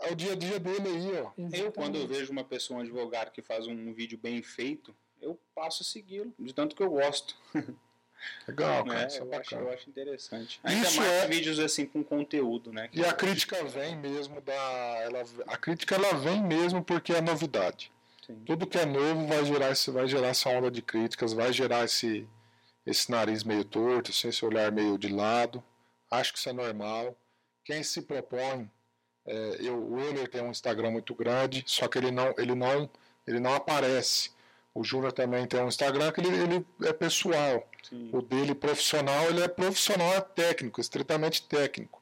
É 0.01 0.13
o 0.13 0.15
dia 0.15 0.33
a 0.33 0.37
dia 0.37 0.59
dele 0.59 0.89
aí, 0.89 1.21
ó. 1.21 1.31
Eu, 1.53 1.73
quando 1.73 1.97
eu 1.97 2.07
vejo 2.07 2.33
uma 2.33 2.45
pessoa, 2.45 2.79
um 2.79 2.83
advogado 2.83 3.31
que 3.31 3.43
faz 3.43 3.67
um 3.67 3.93
vídeo 3.93 4.19
bem 4.19 4.43
feito, 4.43 4.95
eu 5.21 5.39
passo 5.55 5.83
a 5.83 5.87
segui-lo, 5.87 6.33
de 6.39 6.55
tanto 6.55 6.75
que 6.77 6.83
eu 6.83 6.91
gosto. 6.91 7.37
Legal, 8.47 8.85
cara, 8.85 9.07
isso 9.07 9.19
é 9.19 9.21
eu, 9.23 9.41
acho, 9.41 9.55
eu 9.55 9.73
acho 9.73 9.89
interessante. 9.89 10.61
Ainda 10.63 10.87
Isso 10.87 10.99
mais 10.99 11.11
é- 11.11 11.27
vídeos 11.27 11.59
assim 11.59 11.87
com 11.87 12.05
conteúdo, 12.05 12.73
né? 12.73 12.89
E 12.93 13.05
a 13.05 13.13
crítica 13.13 13.65
vem 13.65 13.97
mesmo 13.97 14.41
da. 14.43 14.53
Ela, 14.53 15.25
a 15.47 15.57
crítica 15.57 15.95
ela 15.95 16.13
vem 16.15 16.43
mesmo 16.43 16.85
porque 16.85 17.13
é 17.15 17.21
novidade. 17.21 17.91
Sim. 18.27 18.43
Tudo 18.45 18.67
que 18.67 18.79
é 18.79 18.85
novo 18.85 19.27
vai 19.27 19.45
gerar, 19.45 19.71
esse, 19.71 19.91
vai 19.91 20.07
gerar 20.07 20.29
essa 20.29 20.51
onda 20.51 20.71
de 20.71 20.83
críticas, 20.83 21.33
vai 21.33 21.53
gerar 21.53 21.85
esse, 21.85 22.29
esse 22.85 23.11
nariz 23.11 23.43
meio 23.43 23.65
torto, 23.65 24.11
assim, 24.11 24.29
esse 24.29 24.45
olhar 24.45 24.71
meio 24.71 24.99
de 24.99 25.09
lado. 25.09 25.63
Acho 26.11 26.33
que 26.33 26.39
isso 26.39 26.49
é 26.49 26.53
normal. 26.53 27.17
Quem 27.65 27.83
se 27.83 28.03
propõe, 28.03 28.71
é, 29.27 29.57
eu, 29.61 29.77
o 29.77 30.01
Euler 30.01 30.29
tem 30.29 30.43
um 30.43 30.51
Instagram 30.51 30.91
muito 30.91 31.15
grande, 31.15 31.63
só 31.67 31.89
que 31.89 31.99
ele 31.99 32.11
não, 32.11 32.35
ele 32.39 32.55
não, 32.55 32.89
ele 33.27 33.41
não 33.41 33.55
aparece. 33.55 34.31
O 34.75 34.85
Júnior 34.85 35.13
também 35.13 35.47
tem 35.47 35.61
um 35.61 35.69
Instagram 35.69 36.13
que 36.13 36.21
ele, 36.21 36.29
ele 36.29 36.67
é 36.83 36.93
pessoal. 36.93 37.67
Sim. 37.83 38.11
O 38.13 38.23
dele 38.23 38.55
profissional, 38.55 39.25
ele 39.29 39.43
é 39.43 39.49
profissional, 39.49 40.15
é 40.15 40.21
técnico, 40.21 40.81
estritamente 40.81 41.43
técnico. 41.43 42.01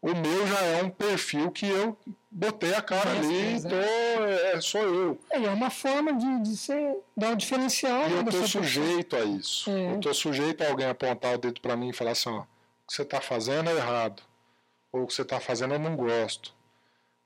O 0.00 0.14
meu 0.14 0.46
já 0.46 0.60
é 0.60 0.82
um 0.82 0.90
perfil 0.90 1.50
que 1.50 1.66
eu 1.66 1.96
botei 2.30 2.72
a 2.72 2.80
cara 2.80 3.10
ali, 3.10 3.54
então 3.54 3.78
é, 3.78 4.60
sou 4.60 4.82
eu. 4.82 5.18
É, 5.30 5.42
é 5.42 5.50
uma 5.50 5.70
forma 5.70 6.12
de, 6.12 6.42
de 6.42 6.56
ser, 6.56 6.96
dar 7.16 7.30
um 7.30 7.36
diferencial. 7.36 8.08
E 8.08 8.12
eu 8.12 8.22
estou 8.22 8.46
sujeito 8.46 9.16
a 9.16 9.24
isso. 9.24 9.68
É. 9.68 9.90
Eu 9.90 9.96
estou 9.96 10.14
sujeito 10.14 10.62
a 10.62 10.68
alguém 10.68 10.86
apontar 10.86 11.34
o 11.34 11.38
dedo 11.38 11.60
para 11.60 11.76
mim 11.76 11.88
e 11.88 11.92
falar 11.92 12.12
assim, 12.12 12.28
ó, 12.30 12.42
o 12.42 12.46
que 12.86 12.94
você 12.94 13.02
está 13.02 13.20
fazendo 13.20 13.70
é 13.70 13.74
errado. 13.74 14.22
Ou 14.92 15.02
o 15.02 15.06
que 15.06 15.14
você 15.14 15.22
está 15.22 15.40
fazendo 15.40 15.74
eu 15.74 15.80
não 15.80 15.96
gosto. 15.96 16.54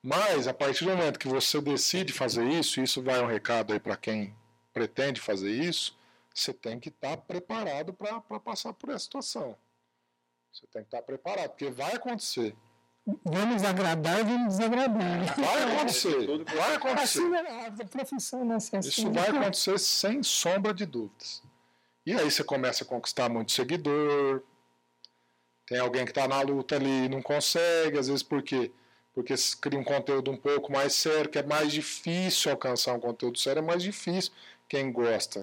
Mas, 0.03 0.49
a 0.49 0.55
partir 0.55 0.85
do 0.85 0.91
momento 0.91 1.19
que 1.19 1.29
você 1.29 1.61
decide 1.61 2.13
fazer 2.13 2.45
isso, 2.45 2.81
e 2.81 2.83
isso 2.83 3.01
vai 3.01 3.23
um 3.23 3.27
recado 3.27 3.73
aí 3.73 3.79
para 3.79 3.97
quem 3.97 4.35
pretende 4.73 5.21
fazer 5.21 5.53
isso, 5.53 5.97
você 6.35 6.53
tem 6.53 6.81
que 6.81 6.89
estar 6.89 7.17
tá 7.17 7.23
preparado 7.23 7.93
para 7.93 8.21
passar 8.41 8.73
por 8.73 8.91
essa 8.91 9.05
situação. 9.05 9.57
Você 10.53 10.67
tem 10.67 10.83
que 10.83 10.89
estar 10.89 10.99
tá 10.99 11.03
preparado, 11.05 11.51
porque 11.51 11.71
vai 11.71 11.95
acontecer. 11.95 12.57
Vamos 13.25 13.65
agradar 13.65 14.21
e 14.21 14.25
vamos 14.25 14.57
desagradar. 14.57 15.35
Vai 15.37 15.63
acontecer. 15.63 16.27
vai 16.55 16.75
acontecer. 16.75 17.21
Assim, 17.21 17.35
é 17.35 17.83
a 17.83 17.87
profissão, 17.87 18.45
né? 18.45 18.55
Assim, 18.57 18.79
Isso 18.79 19.11
vai 19.11 19.29
acontecer 19.29 19.79
sem 19.79 20.23
sombra 20.23 20.73
de 20.73 20.87
dúvidas. 20.87 21.43
E 22.07 22.13
aí 22.13 22.31
você 22.31 22.45
começa 22.45 22.85
a 22.85 22.87
conquistar 22.87 23.29
muito 23.29 23.53
seguidor. 23.53 24.43
Tem 25.67 25.79
alguém 25.79 26.05
que 26.05 26.11
está 26.11 26.29
na 26.29 26.41
luta 26.43 26.77
ali 26.77 27.07
e 27.07 27.09
não 27.09 27.23
consegue, 27.23 27.99
às 27.99 28.09
vezes 28.09 28.23
por 28.23 28.43
quê? 28.43 28.73
Porque 29.15 29.35
cria 29.61 29.79
um 29.79 29.85
conteúdo 29.85 30.31
um 30.31 30.37
pouco 30.37 30.73
mais 30.73 30.95
sério, 30.95 31.31
que 31.31 31.39
é 31.39 31.43
mais 31.43 31.73
difícil 31.73 32.51
alcançar 32.51 32.95
um 32.95 33.01
conteúdo 33.01 33.39
sério, 33.39 33.61
é 33.61 33.63
mais 33.63 33.83
difícil 33.83 34.33
quem 34.69 34.91
gosta. 34.91 35.43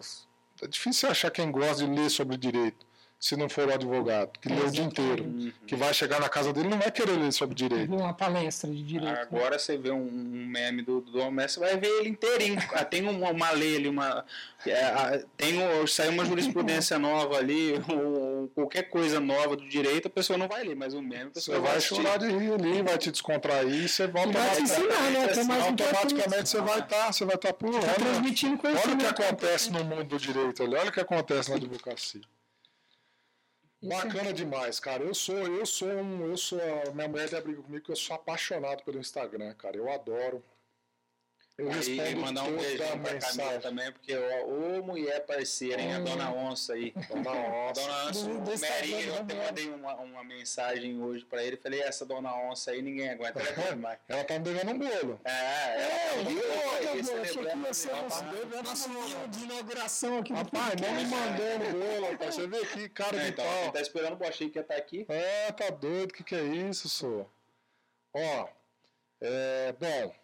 É 0.61 0.67
difícil 0.67 1.09
achar 1.09 1.29
quem 1.29 1.51
gosta 1.51 1.85
de 1.85 1.91
ler 1.91 2.09
sobre 2.09 2.35
direito 2.35 2.88
se 3.19 3.35
não 3.35 3.49
for 3.49 3.67
o 3.67 3.73
advogado, 3.73 4.31
que 4.39 4.47
lê 4.47 4.61
o 4.61 4.71
dia 4.71 4.85
inteiro, 4.85 5.25
uhum. 5.25 5.51
que 5.67 5.75
vai 5.75 5.93
chegar 5.93 6.21
na 6.21 6.29
casa 6.29 6.53
dele 6.53 6.69
não 6.69 6.79
vai 6.79 6.89
querer 6.89 7.17
ler 7.17 7.33
sobre 7.33 7.53
direito. 7.53 7.93
Uma 7.93 8.13
palestra 8.13 8.71
de 8.71 8.81
direito. 8.81 9.11
Né? 9.11 9.21
Agora 9.21 9.59
você 9.59 9.77
vê 9.77 9.91
um, 9.91 10.09
meme 10.09 10.81
do, 10.81 11.01
do 11.01 11.19
Homem, 11.19 11.45
você 11.45 11.59
vai 11.59 11.75
ver 11.77 11.89
ele 11.99 12.09
inteirinho. 12.09 12.57
Ah, 12.73 12.85
tem 12.85 13.05
uma, 13.05 13.29
uma 13.29 13.51
lei 13.51 13.75
ali, 13.75 13.89
uma, 13.89 14.23
é, 14.65 15.25
tem 15.35 15.59
saiu 15.85 16.13
uma 16.13 16.23
jurisprudência 16.23 16.97
nova 16.97 17.35
ali, 17.35 17.73
ou, 17.89 18.47
qualquer 18.55 18.83
coisa 18.83 19.19
nova 19.19 19.57
do 19.57 19.67
direito, 19.67 20.07
a 20.07 20.11
pessoa 20.11 20.37
não 20.37 20.47
vai 20.47 20.63
ler, 20.63 20.75
mas 20.75 20.93
o 20.93 21.01
meme 21.01 21.31
você 21.33 21.51
vai, 21.51 21.71
vai 21.71 21.81
chorar 21.81 22.17
de 22.19 22.27
rir 22.27 22.53
ali, 22.53 22.81
vai 22.81 22.97
te 22.97 23.11
descontrair, 23.11 23.89
você 23.89 24.07
vai 24.07 24.23
automaticamente, 24.23 25.43
né? 25.43 25.61
automaticamente 25.67 26.49
você 26.49 26.61
vai 26.61 26.79
estar, 26.79 27.05
tá, 27.05 27.11
você 27.11 27.25
vai 27.25 27.35
estar 27.35 27.49
tá 27.49 27.53
pulando. 27.53 27.85
Tá 27.85 27.95
transmitindo 27.95 28.59
Olha 28.63 28.93
o 28.93 28.97
que 28.97 29.05
acontece 29.05 29.71
no 29.71 29.83
mundo 29.83 30.05
do 30.05 30.17
direito 30.17 30.63
ali, 30.63 30.75
olha 30.75 30.89
o 30.89 30.93
que 30.93 31.01
acontece 31.01 31.49
na 31.49 31.57
advocacia. 31.57 32.21
Bacana 33.81 34.33
demais, 34.33 34.79
cara. 34.79 35.03
Eu 35.03 35.13
sou, 35.13 35.37
eu 35.37 35.65
sou 35.65 35.87
um, 35.87 36.25
eu 36.25 36.37
sou, 36.37 36.59
minha 36.93 37.07
mulher 37.07 37.27
até 37.27 37.39
briga 37.39 37.61
comigo 37.61 37.85
que 37.85 37.91
eu 37.91 37.95
sou 37.95 38.15
apaixonado 38.15 38.83
pelo 38.83 38.99
Instagram, 38.99 39.53
cara. 39.55 39.77
Eu 39.77 39.89
adoro. 39.89 40.43
Eu 41.59 41.69
respondo 41.69 42.09
e 42.09 42.15
mandar 42.15 42.43
um 42.43 42.55
beijão 42.55 42.99
pra 42.99 43.17
Camila 43.19 43.59
também, 43.59 43.91
porque 43.91 44.15
ô, 44.15 44.81
mulher 44.81 45.25
parceira, 45.25 45.81
hein? 45.81 45.93
A 45.93 45.99
dona 45.99 46.31
Onça 46.31 46.73
aí. 46.73 46.93
Dona 47.09 47.31
Onça. 47.31 47.81
Dona 47.81 48.07
Onça, 48.07 48.27
Merinho, 48.57 49.07
eu 49.07 49.15
até 49.15 49.35
mandei 49.35 49.69
uma, 49.69 49.95
uma 49.95 50.23
mensagem 50.23 51.01
hoje 51.01 51.25
pra 51.25 51.43
ele, 51.43 51.57
falei, 51.57 51.81
essa 51.81 52.05
Dona 52.05 52.33
Onça 52.33 52.71
aí 52.71 52.81
ninguém 52.81 53.09
aguenta 53.09 53.41
mais. 53.75 53.99
Ela 54.07 54.23
tá 54.23 54.35
me 54.35 54.39
devendo 54.39 54.71
um 54.71 54.79
bolo. 54.79 55.19
É, 55.25 55.31
é. 55.31 56.13
Eu 56.15 56.25
vi, 56.25 56.37
eu 56.37 57.01
de 59.27 59.43
inauguração 59.43 60.19
aqui. 60.19 60.31
Rapaz, 60.31 60.75
não 60.81 60.93
me 60.93 61.05
mandando 61.05 61.77
bolo, 61.77 62.11
rapaz. 62.11 62.35
Você 62.35 62.47
vê 62.47 62.57
aqui, 62.59 62.87
cara 62.87 63.19
de 63.19 63.29
então, 63.29 63.45
pau. 63.45 63.71
tá 63.71 63.81
esperando 63.81 64.19
o 64.19 64.25
achei 64.25 64.49
que 64.49 64.57
ia 64.57 64.61
estar 64.61 64.75
tá 64.75 64.79
aqui. 64.79 65.05
É, 65.09 65.51
tá 65.51 65.69
doido, 65.69 66.11
o 66.11 66.13
que 66.13 66.23
que 66.23 66.35
é 66.35 66.43
isso, 66.43 66.87
senhor? 66.87 67.29
Ó, 68.13 68.47
é, 69.21 69.73
bom... 69.73 70.15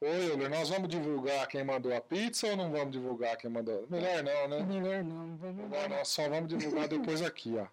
Oi, 0.00 0.30
Euler, 0.30 0.48
nós 0.48 0.68
vamos 0.68 0.88
divulgar 0.88 1.48
quem 1.48 1.64
mandou 1.64 1.92
a 1.92 2.00
pizza 2.00 2.46
ou 2.46 2.56
não 2.56 2.70
vamos 2.70 2.92
divulgar 2.92 3.36
quem 3.36 3.50
mandou? 3.50 3.84
Melhor 3.90 4.22
não, 4.22 4.46
né? 4.46 4.62
Melhor 4.62 5.02
não, 5.02 5.26
não 5.26 5.36
vamos 5.36 5.68
Melhor 5.68 5.88
não, 5.88 6.04
só 6.04 6.28
vamos 6.28 6.48
divulgar 6.48 6.86
depois 6.88 7.20
aqui, 7.20 7.56
ó. 7.58 7.66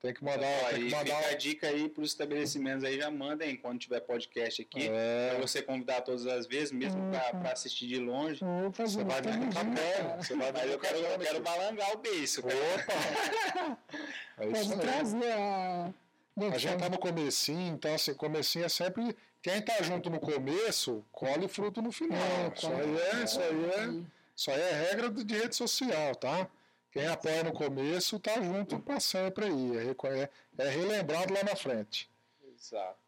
Tem 0.00 0.14
que 0.14 0.22
mandar. 0.22 0.46
Ó, 0.46 0.68
tem 0.68 0.86
que 0.86 0.94
mandar 0.94 1.16
fica 1.16 1.28
a 1.28 1.34
dica 1.34 1.66
aí 1.66 1.88
para 1.88 2.02
os 2.04 2.10
estabelecimentos 2.10 2.84
aí, 2.84 2.98
já 2.98 3.10
mandem 3.10 3.56
quando 3.56 3.80
tiver 3.80 3.98
podcast 3.98 4.62
aqui. 4.62 4.88
É. 4.88 5.30
Para 5.30 5.40
você 5.40 5.60
convidar 5.60 6.02
todas 6.02 6.24
as 6.28 6.46
vezes, 6.46 6.70
mesmo 6.70 7.00
para 7.10 7.50
assistir 7.50 7.88
de 7.88 7.98
longe. 7.98 8.44
Opa, 8.44 8.86
você 8.86 9.02
vai 9.02 9.20
com 9.20 9.50
capela. 9.50 10.22
Você 10.22 10.36
vai 10.36 10.52
Mas 10.52 10.70
eu 10.70 10.78
quero, 10.78 10.98
eu 10.98 11.18
quero 11.18 11.40
balangar 11.40 11.92
o 11.94 11.98
beijo. 11.98 12.42
Opa! 12.42 13.78
é 14.38 14.46
Pode 14.46 14.76
trazer 14.76 15.32
a. 15.32 15.92
A 16.38 16.58
gente 16.58 16.78
tá 16.78 16.88
no 16.90 16.98
comecinho, 16.98 17.74
então 17.74 17.94
assim, 17.94 18.12
comecinho 18.12 18.66
é 18.66 18.68
sempre 18.68 19.16
quem 19.40 19.58
está 19.58 19.80
junto 19.82 20.10
no 20.10 20.20
começo, 20.20 21.04
colhe 21.10 21.48
fruto 21.48 21.80
no 21.80 21.90
final. 21.90 22.18
É, 22.18 22.52
isso, 22.54 22.68
aí 22.68 22.96
é, 22.98 23.24
isso, 23.24 23.40
aí 23.40 23.64
é, 23.70 24.04
isso 24.36 24.50
aí 24.50 24.60
é 24.60 24.72
regra 24.90 25.10
de 25.10 25.34
rede 25.34 25.56
social, 25.56 26.14
tá? 26.16 26.46
Quem 26.90 27.06
apoia 27.06 27.44
no 27.44 27.52
começo 27.52 28.16
está 28.16 28.40
junto 28.42 28.78
para 28.80 28.98
sempre 29.00 29.44
aí. 29.46 29.76
É, 29.76 29.90
é, 29.90 30.30
é, 30.58 30.68
relembrado 30.70 31.32
lá 31.32 31.44
na 31.44 31.54
frente. 31.54 32.10
Exato. 32.54 32.98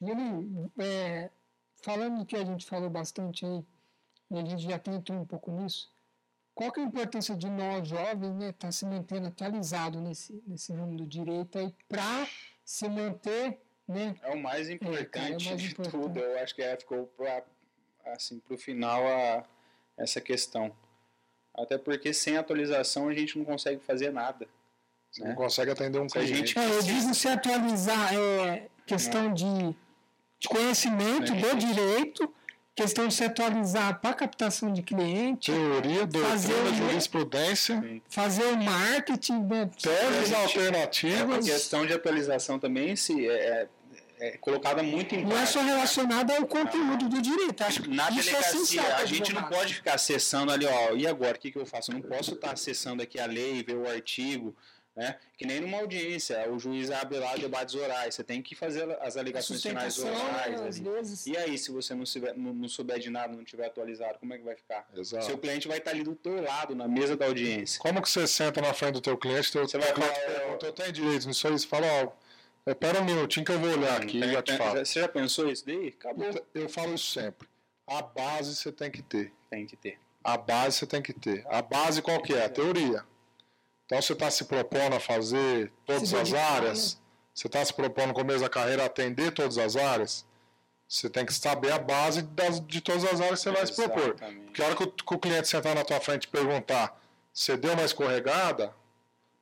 E 0.00 0.10
ele, 0.10 0.70
é, 0.78 1.30
falando 1.82 2.18
do 2.18 2.26
que 2.26 2.36
a 2.36 2.44
gente 2.44 2.66
falou 2.66 2.90
bastante 2.90 3.46
aí, 3.46 3.64
e 4.30 4.38
a 4.38 4.44
gente 4.44 4.64
já 4.64 4.78
tentou 4.78 5.14
um 5.14 5.24
pouco 5.24 5.52
nisso, 5.52 5.93
qual 6.54 6.72
que 6.72 6.80
é 6.80 6.82
a 6.82 6.86
importância 6.86 7.34
de 7.34 7.48
nós 7.48 7.88
jovens 7.88 8.34
né, 8.36 8.50
estar 8.50 8.68
tá 8.68 8.72
se 8.72 8.86
mantendo 8.86 9.26
atualizado 9.26 10.00
nesse, 10.00 10.42
nesse 10.46 10.72
ramo 10.72 10.96
do 10.96 11.06
direito 11.06 11.58
aí 11.58 11.74
para 11.88 12.26
se 12.64 12.88
manter 12.88 13.58
né? 13.86 14.16
É 14.22 14.30
o 14.30 14.38
mais 14.38 14.70
importante 14.70 15.18
é, 15.18 15.48
é 15.48 15.50
mais 15.50 15.62
de 15.62 15.72
importante. 15.72 15.90
tudo. 15.90 16.18
Eu 16.18 16.38
acho 16.38 16.54
que 16.54 16.62
é, 16.62 16.76
ficou 16.76 17.06
para 17.16 17.44
assim, 18.06 18.40
o 18.48 18.56
final 18.56 19.06
a, 19.06 19.44
essa 19.96 20.20
questão. 20.20 20.74
Até 21.54 21.78
porque 21.78 22.12
sem 22.12 22.36
atualização 22.36 23.08
a 23.08 23.14
gente 23.14 23.38
não 23.38 23.44
consegue 23.44 23.80
fazer 23.80 24.10
nada. 24.10 24.48
Você 25.10 25.22
né? 25.22 25.28
não 25.28 25.36
consegue 25.36 25.70
atender 25.70 26.00
um 26.00 26.08
cliente. 26.08 26.58
É, 26.58 26.70
eu 26.70 26.82
digo 26.82 27.14
se 27.14 27.28
atualizar 27.28 28.14
é 28.14 28.68
questão 28.86 29.32
de, 29.32 29.44
de 30.38 30.48
conhecimento 30.48 31.32
é. 31.32 31.36
do 31.36 31.56
direito, 31.56 32.34
questão 32.74 33.06
de 33.06 33.14
se 33.14 33.24
atualizar 33.24 34.00
para 34.00 34.14
captação 34.14 34.72
de 34.72 34.82
cliente, 34.82 35.52
teoria, 35.52 36.06
doutrina, 36.06 36.74
jurisprudência, 36.74 38.02
fazer 38.08 38.44
o 38.44 38.56
marketing, 38.56 39.40
né? 39.44 39.70
teses 39.80 40.32
alternativas. 40.32 41.48
É 41.48 41.52
a 41.52 41.54
questão 41.54 41.86
de 41.86 41.92
atualização 41.92 42.58
também 42.58 42.96
se 42.96 43.28
é, 43.28 43.32
é, 43.32 43.68
é 44.26 44.38
colocada 44.38 44.82
muito 44.82 45.14
em 45.14 45.24
Não 45.24 45.38
é 45.38 45.46
só 45.46 45.60
relacionada 45.60 46.36
ao 46.36 46.46
conteúdo 46.46 47.08
do 47.08 47.22
direito. 47.22 47.62
Acho 47.62 47.88
Na 47.88 48.08
é 48.08 48.10
delegacia, 48.10 48.80
é 48.80 48.92
a 48.94 49.06
gente 49.06 49.32
não 49.32 49.44
pode 49.44 49.74
ficar 49.74 49.94
acessando 49.94 50.50
ali, 50.50 50.66
ó, 50.66 50.96
e 50.96 51.06
agora, 51.06 51.36
o 51.36 51.40
que, 51.40 51.52
que 51.52 51.58
eu 51.58 51.66
faço? 51.66 51.92
Eu 51.92 51.98
não 51.98 52.02
posso 52.02 52.34
estar 52.34 52.52
acessando 52.52 53.02
aqui 53.02 53.20
a 53.20 53.26
lei, 53.26 53.62
ver 53.62 53.76
o 53.76 53.88
artigo, 53.88 54.54
né? 54.96 55.18
Que 55.36 55.44
nem 55.44 55.60
numa 55.60 55.78
audiência, 55.78 56.48
o 56.50 56.58
juiz 56.58 56.90
abre 56.90 57.18
lá 57.18 57.34
debates 57.36 57.74
orais, 57.74 58.14
você 58.14 58.22
tem 58.22 58.40
que 58.40 58.54
fazer 58.54 58.96
as 59.00 59.16
alegações 59.16 59.60
finais 59.60 59.98
orais. 59.98 61.26
E 61.26 61.36
aí, 61.36 61.58
se 61.58 61.72
você 61.72 61.94
não, 61.94 62.06
souber, 62.06 62.36
não, 62.36 62.54
não, 62.54 62.68
souber 62.68 62.98
de 63.00 63.10
nada, 63.10 63.34
não 63.34 63.44
tiver 63.44 63.66
atualizado, 63.66 64.18
como 64.20 64.32
é 64.34 64.38
que 64.38 64.44
vai 64.44 64.54
ficar? 64.54 64.86
Exato. 64.94 65.24
Seu 65.24 65.36
cliente 65.36 65.66
vai 65.66 65.78
estar 65.78 65.90
ali 65.90 66.04
do 66.04 66.14
teu 66.14 66.40
lado, 66.40 66.74
na 66.76 66.86
mesa 66.86 67.16
da 67.16 67.26
audiência. 67.26 67.80
Como 67.80 68.00
que 68.00 68.08
você 68.08 68.26
senta 68.26 68.60
na 68.60 68.72
frente 68.72 68.94
do 68.94 69.00
teu 69.00 69.18
cliente, 69.18 69.50
teu, 69.50 69.66
você 69.66 69.78
vai 69.78 69.88
falar, 69.88 70.58
eu 70.62 70.72
tenho 70.72 70.92
direito 70.92 71.26
nisso 71.26 71.46
aí, 71.48 71.58
você 71.58 71.66
fala, 71.66 71.86
ó, 72.04 72.70
espera 72.70 73.00
um 73.00 73.04
minutinho 73.04 73.44
que 73.44 73.52
eu 73.52 73.58
vou 73.58 73.70
olhar 73.70 74.00
aqui 74.00 74.18
e 74.18 74.32
já 74.32 74.42
te 74.42 74.56
falo. 74.56 74.78
Você 74.78 75.00
já 75.00 75.08
pensou 75.08 75.50
isso 75.50 75.66
daí? 75.66 75.88
Acabou. 75.88 76.24
Eu, 76.24 76.46
eu 76.54 76.68
falo 76.68 76.94
isso 76.94 77.10
sempre. 77.12 77.48
A 77.86 78.00
base 78.00 78.54
você 78.54 78.70
tem 78.70 78.90
que 78.90 79.02
ter. 79.02 79.32
Tem 79.50 79.66
que 79.66 79.76
ter. 79.76 79.98
A 80.22 80.38
base 80.38 80.78
você 80.78 80.86
tem 80.86 81.02
que 81.02 81.12
ter. 81.12 81.44
A 81.48 81.60
base 81.60 82.00
qual 82.00 82.22
que 82.22 82.32
é? 82.32 82.44
A 82.44 82.48
teoria. 82.48 83.04
Então 83.94 84.02
você 84.02 84.12
está 84.12 84.28
se 84.28 84.44
propondo 84.46 84.96
a 84.96 84.98
fazer 84.98 85.70
todas 85.86 86.08
se 86.08 86.16
as 86.16 86.34
áreas, 86.34 86.94
né? 86.94 87.00
você 87.32 87.46
está 87.46 87.64
se 87.64 87.72
propondo 87.72 88.08
no 88.08 88.14
começo 88.14 88.40
da 88.40 88.48
carreira 88.48 88.84
atender 88.84 89.30
todas 89.30 89.56
as 89.56 89.76
áreas, 89.76 90.26
você 90.88 91.08
tem 91.08 91.24
que 91.24 91.32
saber 91.32 91.70
a 91.70 91.78
base 91.78 92.22
das, 92.22 92.60
de 92.66 92.80
todas 92.80 93.04
as 93.04 93.20
áreas 93.20 93.38
que 93.38 93.44
você 93.44 93.52
vai 93.52 93.66
se 93.66 93.72
propor. 93.72 94.16
Porque 94.46 94.60
a 94.60 94.66
hora 94.66 94.74
que 94.74 94.82
o, 94.82 94.90
que 94.90 95.14
o, 95.14 95.18
cliente 95.18 95.46
sentar 95.46 95.76
na 95.76 95.84
tua 95.84 96.00
frente 96.00 96.24
e 96.24 96.28
perguntar, 96.28 97.00
você 97.32 97.56
deu 97.56 97.72
uma 97.72 97.84
escorregada, 97.84 98.74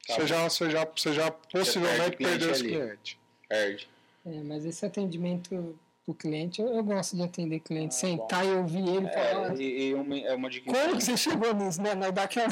tá 0.06 0.16
você, 0.16 0.26
já, 0.26 0.46
você, 0.46 0.70
já, 0.70 0.84
você 0.84 1.12
já 1.14 1.30
possivelmente 1.30 2.18
você 2.18 2.24
perdeu 2.24 2.50
esse 2.50 2.62
cliente. 2.62 3.18
Perde. 3.48 3.88
É, 4.26 4.42
mas 4.42 4.66
esse 4.66 4.84
atendimento 4.84 5.78
o 6.06 6.14
cliente, 6.14 6.60
eu, 6.60 6.68
eu, 6.68 6.82
gosto 6.82 7.16
de 7.16 7.22
atender 7.22 7.60
cliente, 7.60 7.94
ah, 7.94 7.98
sentar 7.98 8.44
bom. 8.44 8.50
e 8.50 8.54
ouvir 8.56 8.88
ele 8.88 9.06
é, 9.06 9.10
falar. 9.10 9.60
E, 9.60 9.88
e 9.88 9.94
uma, 9.94 10.18
é 10.18 10.34
uma 10.34 10.50
dica. 10.50 10.72
Como 10.72 10.96
que 10.96 11.04
você 11.04 11.16
chegou 11.16 11.54
nisso, 11.54 11.80
né? 11.80 11.94
Não 11.94 12.10
dá 12.10 12.24
aquela... 12.24 12.48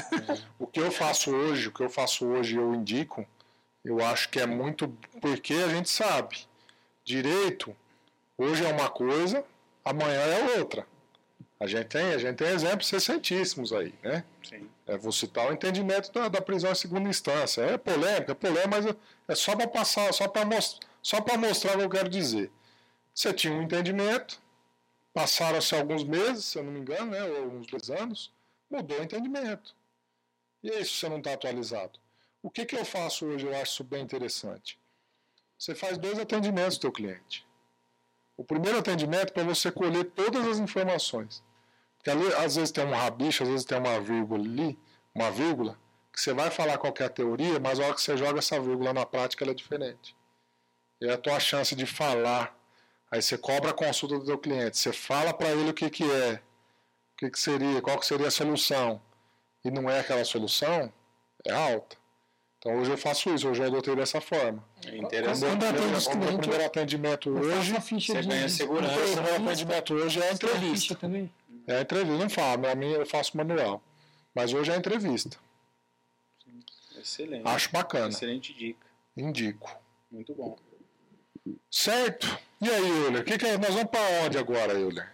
o 0.59 0.67
que 0.67 0.81
eu 0.81 0.91
faço 0.91 1.35
hoje, 1.35 1.69
o 1.69 1.73
que 1.73 1.83
eu 1.83 1.91
faço 1.91 2.27
hoje, 2.27 2.57
eu 2.57 2.75
indico, 2.75 3.27
eu 3.85 4.05
acho 4.05 4.29
que 4.29 4.39
é 4.39 4.47
muito 4.47 4.89
porque 5.21 5.55
a 5.55 5.69
gente 5.69 5.91
sabe. 5.91 6.39
Direito, 7.05 7.75
hoje 8.39 8.65
é 8.65 8.73
uma 8.73 8.89
coisa, 8.89 9.45
amanhã 9.85 10.21
é 10.21 10.59
outra. 10.59 10.87
A 11.59 11.67
gente 11.67 11.89
tem, 11.89 12.15
a 12.15 12.19
gente 12.19 12.37
tem 12.37 12.49
exemplos 12.49 12.89
receitíssimos 12.89 13.73
aí, 13.73 13.93
né? 14.03 14.25
Sim. 14.43 14.67
É, 14.87 14.97
vou 14.97 15.13
citar 15.13 15.51
o 15.51 15.53
entendimento 15.53 16.11
da, 16.13 16.29
da 16.29 16.41
prisão 16.41 16.71
em 16.71 16.75
segunda 16.75 17.09
instância. 17.09 17.63
É 17.63 17.77
polêmica, 17.77 18.33
é 18.33 18.35
polêmica, 18.35 18.69
mas 18.69 18.87
é 19.29 19.35
só 19.35 19.55
para 19.55 19.69
passar, 19.69 20.13
só 20.15 20.27
para 20.27 20.47
most, 20.47 20.81
só 21.03 21.19
mostrar 21.37 21.75
o 21.75 21.79
que 21.79 21.85
eu 21.85 21.91
quero 21.91 22.09
dizer. 22.09 22.51
Você 23.21 23.35
tinha 23.35 23.53
um 23.53 23.61
entendimento, 23.61 24.41
passaram-se 25.13 25.75
alguns 25.75 26.03
meses, 26.03 26.47
se 26.47 26.59
eu 26.59 26.65
não 26.65 26.73
me 26.73 26.81
engano, 26.81 27.11
né, 27.11 27.23
ou 27.23 27.49
uns 27.49 27.67
dois 27.67 27.91
anos, 27.91 28.33
mudou 28.71 28.99
o 28.99 29.03
entendimento. 29.03 29.77
E 30.63 30.71
é 30.71 30.81
isso 30.81 30.95
você 30.95 31.07
não 31.07 31.19
está 31.19 31.35
atualizado. 31.35 31.99
O 32.43 32.49
que, 32.49 32.65
que 32.65 32.75
eu 32.75 32.83
faço 32.83 33.27
hoje, 33.27 33.45
eu 33.45 33.55
acho 33.55 33.85
bem 33.85 34.03
interessante. 34.03 34.79
Você 35.59 35.75
faz 35.75 35.99
dois 35.99 36.19
atendimentos 36.19 36.79
do 36.79 36.81
teu 36.81 36.93
cliente. 36.93 37.47
O 38.39 38.43
primeiro 38.43 38.79
atendimento 38.79 39.29
é 39.29 39.33
para 39.35 39.45
você 39.45 39.71
colher 39.71 40.05
todas 40.13 40.47
as 40.47 40.59
informações. 40.59 41.45
Porque 41.99 42.09
ali, 42.09 42.27
às 42.37 42.57
vezes 42.57 42.71
tem 42.71 42.87
um 42.87 42.95
rabicho, 42.95 43.43
às 43.43 43.51
vezes 43.51 43.67
tem 43.67 43.77
uma 43.77 44.01
vírgula 44.01 44.43
ali, 44.43 44.79
uma 45.15 45.31
vírgula, 45.31 45.79
que 46.11 46.19
você 46.19 46.33
vai 46.33 46.51
falar 46.51 46.79
qualquer 46.79 47.11
teoria, 47.11 47.61
mas 47.61 47.79
a 47.79 47.85
hora 47.85 47.95
que 47.95 48.01
você 48.01 48.17
joga 48.17 48.39
essa 48.39 48.59
vírgula 48.59 48.95
na 48.95 49.05
prática, 49.05 49.45
ela 49.45 49.53
é 49.53 49.55
diferente. 49.55 50.17
E 51.03 51.07
é 51.07 51.13
a 51.13 51.19
tua 51.19 51.39
chance 51.39 51.75
de 51.75 51.85
falar 51.85 52.59
Aí 53.11 53.21
você 53.21 53.37
cobra 53.37 53.71
a 53.71 53.75
consulta 53.75 54.19
do 54.19 54.25
teu 54.25 54.39
cliente, 54.39 54.79
você 54.79 54.93
fala 54.93 55.35
para 55.35 55.51
ele 55.51 55.71
o 55.71 55.75
que, 55.75 55.91
que 55.91 56.05
é, 56.05 56.35
o 56.35 57.17
que, 57.17 57.31
que 57.31 57.41
seria, 57.41 57.83
qual 57.83 57.99
que 57.99 58.07
seria 58.07 58.29
a 58.29 58.31
solução, 58.31 59.01
e 59.65 59.71
não 59.71 59.91
é 59.91 60.01
aquela 60.01 60.25
solução, 60.25 60.93
é 61.45 61.53
alta. 61.53 61.97
Então 62.59 62.79
hoje 62.79 62.91
eu 62.91 62.99
faço 62.99 63.35
isso, 63.35 63.49
hoje 63.49 63.63
eu 63.63 63.67
adotei 63.67 63.97
dessa 63.97 64.21
forma. 64.21 64.63
É 64.87 64.97
interessante. 64.97 65.51
Quando 65.51 65.63
eu 65.65 65.97
atendo 65.97 66.13
o 66.13 66.19
meu 66.19 66.39
primeiro 66.39 66.65
atendimento 66.67 67.31
hoje, 67.31 67.73
você 67.73 68.23
ganha 68.23 68.49
segurança. 68.49 68.95
O 68.95 69.15
primeiro 69.15 69.45
atendimento 69.45 69.95
hoje 69.95 70.21
é 70.21 70.29
a 70.29 70.33
entrevista. 70.33 70.95
Também. 70.95 71.33
É 71.67 71.79
a 71.79 71.81
entrevista, 71.81 72.19
não 72.19 72.31
falo, 72.31 72.69
a 72.69 72.75
mim 72.75 72.91
eu 72.91 73.07
faço 73.07 73.37
manual. 73.37 73.83
Mas 74.35 74.53
hoje 74.53 74.71
é 74.71 74.75
a 74.75 74.77
entrevista. 74.77 75.39
Excelente. 76.99 77.49
Acho 77.49 77.73
bacana. 77.73 78.09
Excelente 78.09 78.53
dica. 78.53 78.87
Indico. 79.17 79.75
Muito 80.11 80.35
bom. 80.35 80.57
Certo? 81.71 82.39
E 82.61 82.69
aí, 82.69 82.89
Euler? 83.05 83.25
Que 83.25 83.39
que 83.39 83.47
é? 83.47 83.59
Nós 83.59 83.75
vamos 83.75 83.91
para 83.91 84.25
onde 84.25 84.39
agora, 84.39 84.73
Euler? 84.75 85.09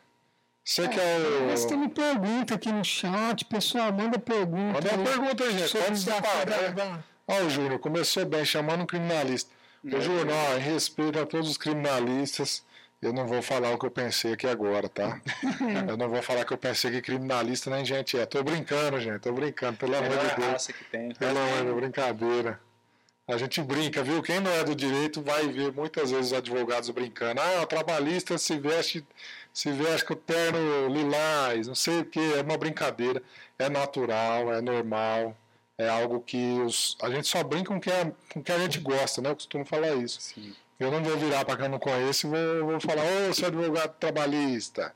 Você 0.65 0.83
é, 0.83 0.89
quer 0.89 1.21
o. 1.21 1.47
Mas 1.47 1.65
tem 1.65 1.77
uma 1.77 1.89
pergunta 1.89 2.57
aqui 2.57 2.73
no 2.73 2.85
chat, 2.85 3.45
pessoal, 3.45 3.93
manda 3.93 4.19
pergunta. 4.19 4.73
Manda 4.73 4.95
uma 4.97 5.05
pergunta 5.05 5.45
aí, 5.45 5.59
gente. 5.59 5.79
Pode 5.79 5.99
separar. 5.99 7.05
Ó, 7.29 7.41
o 7.41 7.51
Júnior, 7.51 7.79
começou 7.79 8.27
bem, 8.27 8.45
chamando 8.45 8.83
um 8.83 8.87
criminalista. 8.87 9.55
Ô, 9.85 10.01
Júnior, 10.01 10.29
ó, 10.31 10.57
em 10.57 10.61
respeito 10.61 11.21
a 11.21 11.25
todos 11.25 11.49
os 11.49 11.57
criminalistas, 11.57 12.65
eu 13.01 13.13
não 13.13 13.29
vou 13.29 13.41
falar 13.43 13.71
o 13.71 13.79
que 13.79 13.87
eu 13.87 13.91
pensei 13.93 14.33
aqui 14.33 14.49
agora, 14.49 14.89
tá? 14.89 15.21
eu 15.89 15.97
não 15.97 16.09
vou 16.09 16.21
falar 16.21 16.45
que 16.45 16.53
eu 16.53 16.59
pensei 16.59 16.91
que 16.91 17.01
criminalista 17.01 17.71
nem 17.71 17.85
gente 17.85 18.19
é. 18.19 18.27
Tô 18.27 18.43
brincando, 18.43 19.01
gente, 19.01 19.21
tô 19.21 19.33
brincando, 19.33 19.77
pelo 19.77 19.97
amor 19.97 20.19
de 20.19 20.35
Deus. 20.35 20.67
Que 20.67 20.85
tem, 20.85 21.15
pelo 21.15 21.39
amor 21.39 21.59
de 21.59 21.65
Deus, 21.65 21.77
brincadeira. 21.77 22.61
A 23.29 23.37
gente 23.37 23.61
brinca, 23.61 24.05
viu? 24.05 24.23
Quem 24.23 24.39
não 24.39 24.51
é 24.53 24.63
do 24.63 24.75
direito 24.75 25.21
vai 25.21 25.49
ver 25.49 25.73
muitas 25.73 26.13
vezes 26.13 26.27
os 26.27 26.33
advogados 26.33 26.89
brincando. 26.91 27.41
Ah, 27.41 27.63
o 27.63 27.67
trabalhista 27.67 28.39
se 28.39 28.57
veste, 28.57 29.05
se 29.53 29.73
veste 29.73 30.07
com 30.07 30.15
terno 30.15 30.89
lilás, 30.89 31.67
não 31.67 31.75
sei 31.75 32.01
o 32.01 32.05
que, 32.05 32.21
é 32.35 32.43
uma 32.43 32.57
brincadeira. 32.57 33.21
É 33.59 33.69
natural, 33.69 34.53
é 34.53 34.61
normal, 34.61 35.37
é 35.77 35.89
algo 35.89 36.21
que 36.21 36.61
os, 36.61 36.97
a 37.03 37.11
gente 37.11 37.27
só 37.27 37.43
brinca 37.43 37.73
com 37.73 37.81
quem, 37.81 37.93
é, 37.93 38.13
com 38.33 38.43
quem 38.43 38.55
a 38.55 38.59
gente 38.61 38.79
gosta, 38.79 39.21
né? 39.21 39.31
Eu 39.31 39.35
costumo 39.35 39.65
falar 39.65 39.95
isso. 39.95 40.21
Sim. 40.21 40.55
Eu 40.79 40.93
não 40.93 41.03
vou 41.03 41.17
virar 41.19 41.45
para 41.45 41.57
quem 41.57 41.69
não 41.69 41.79
conhece 41.79 42.27
e 42.27 42.31
vou, 42.31 42.67
vou 42.71 42.81
falar, 42.81 43.03
ô, 43.03 43.31
oh, 43.31 43.35
seu 43.35 43.49
advogado 43.49 43.95
trabalhista. 43.99 44.95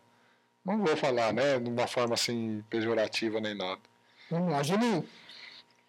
Não 0.65 0.79
vou 0.79 0.97
falar, 0.97 1.33
né? 1.33 1.59
De 1.59 1.69
uma 1.69 1.87
forma 1.87 2.15
assim 2.15 2.63
pejorativa 2.71 3.41
nem 3.41 3.55
nada. 3.57 3.81
Vamos 4.31 4.53
lá, 4.53 4.63
Juninho. 4.63 5.05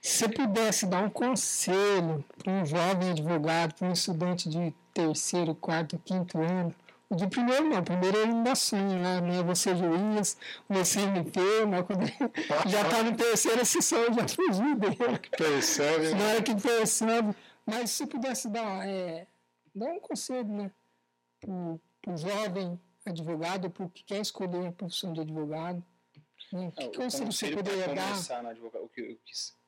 Se 0.02 0.28
pudesse 0.28 0.88
dar 0.88 1.04
um 1.04 1.10
conselho 1.12 2.26
para 2.39 2.52
um 2.52 2.66
jovem 2.66 3.12
advogado, 3.12 3.76
para 3.76 3.88
um 3.88 3.93
estudante 3.93 4.49
de 4.49 4.74
terceiro, 4.91 5.54
quarto, 5.54 5.99
quinto 5.99 6.39
ano, 6.39 6.74
de 7.12 7.28
primeiro 7.28 7.70
não, 7.70 7.84
primeiro 7.84 8.18
ele 8.18 8.32
ainda 8.32 8.56
sonha, 8.56 8.97
né? 8.97 9.22
Não 9.22 9.41
é 9.41 9.43
você 9.43 9.76
juiz, 9.76 10.38
você 10.68 11.02
MP, 11.02 11.39
mas 11.70 11.86
quando 11.86 12.06
já 12.68 12.82
está 12.82 13.04
no 13.04 13.16
terceiro, 13.16 13.62
esse 13.62 13.80
sonho 13.82 14.12
já 14.14 14.28
fugiu 14.28 14.76
dele. 14.76 14.97
Percebe? 15.38 16.16
Na 16.16 16.26
hora 16.30 16.41
que 16.41 16.56
percebe. 16.56 17.36
Mas 17.64 17.91
se 17.91 18.08
pudesse 18.08 18.49
dar, 18.49 18.88
é, 18.88 19.28
dar 19.76 19.91
um 19.91 19.99
conselho, 19.99 20.47
né? 20.47 20.72
Para 21.39 21.52
o 21.52 22.18
jovem 22.18 22.80
advogado, 23.06 23.70
para 23.70 23.86
o 23.86 23.89
que 23.89 24.04
quer 24.04 24.22
escolher 24.22 24.68
a 24.68 24.72
profissão 24.72 25.14
de 25.14 25.22
advogado, 25.22 25.84
né? 26.52 26.72
que 26.72 26.97
conselho 26.97 27.32
você 27.32 27.52
poderia 27.52 27.93
dar? 27.93 28.41
Na 28.41 28.52
o 28.52 28.89
que, 28.89 29.02
o 29.02 29.18
que 29.18 29.61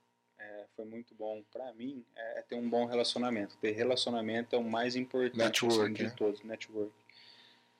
é, 0.64 0.66
foi 0.76 0.86
muito 0.86 1.14
bom 1.16 1.44
para 1.52 1.72
mim 1.74 2.04
é, 2.16 2.40
é, 2.40 2.42
ter 2.42 2.56
um 2.56 2.70
bom 2.70 2.86
relacionamento. 2.86 3.58
Ter 3.58 3.72
relacionamento 3.72 4.56
é 4.56 4.60
o 4.60 4.64
mais 4.64 4.96
importante 4.96 5.42
assim, 5.42 5.68
network, 5.68 5.94
de 5.94 6.04
né? 6.04 6.14
todos, 6.18 6.44
network. 6.44 6.94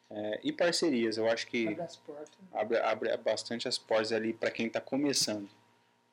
É, 0.10 0.40
e 0.44 0.52
parcerias, 0.52 1.18
eu 1.18 1.28
acho 1.30 1.48
que 1.48 1.68
abre, 1.68 1.88
portas, 2.06 2.38
né? 2.40 2.48
abre, 2.54 2.78
abre 2.78 3.18
bastante 3.18 3.68
as 3.68 3.78
portas 3.78 4.12
ali 4.12 4.34
para 4.34 4.52
quem 4.52 4.68
está 4.68 4.82
começando. 4.82 5.50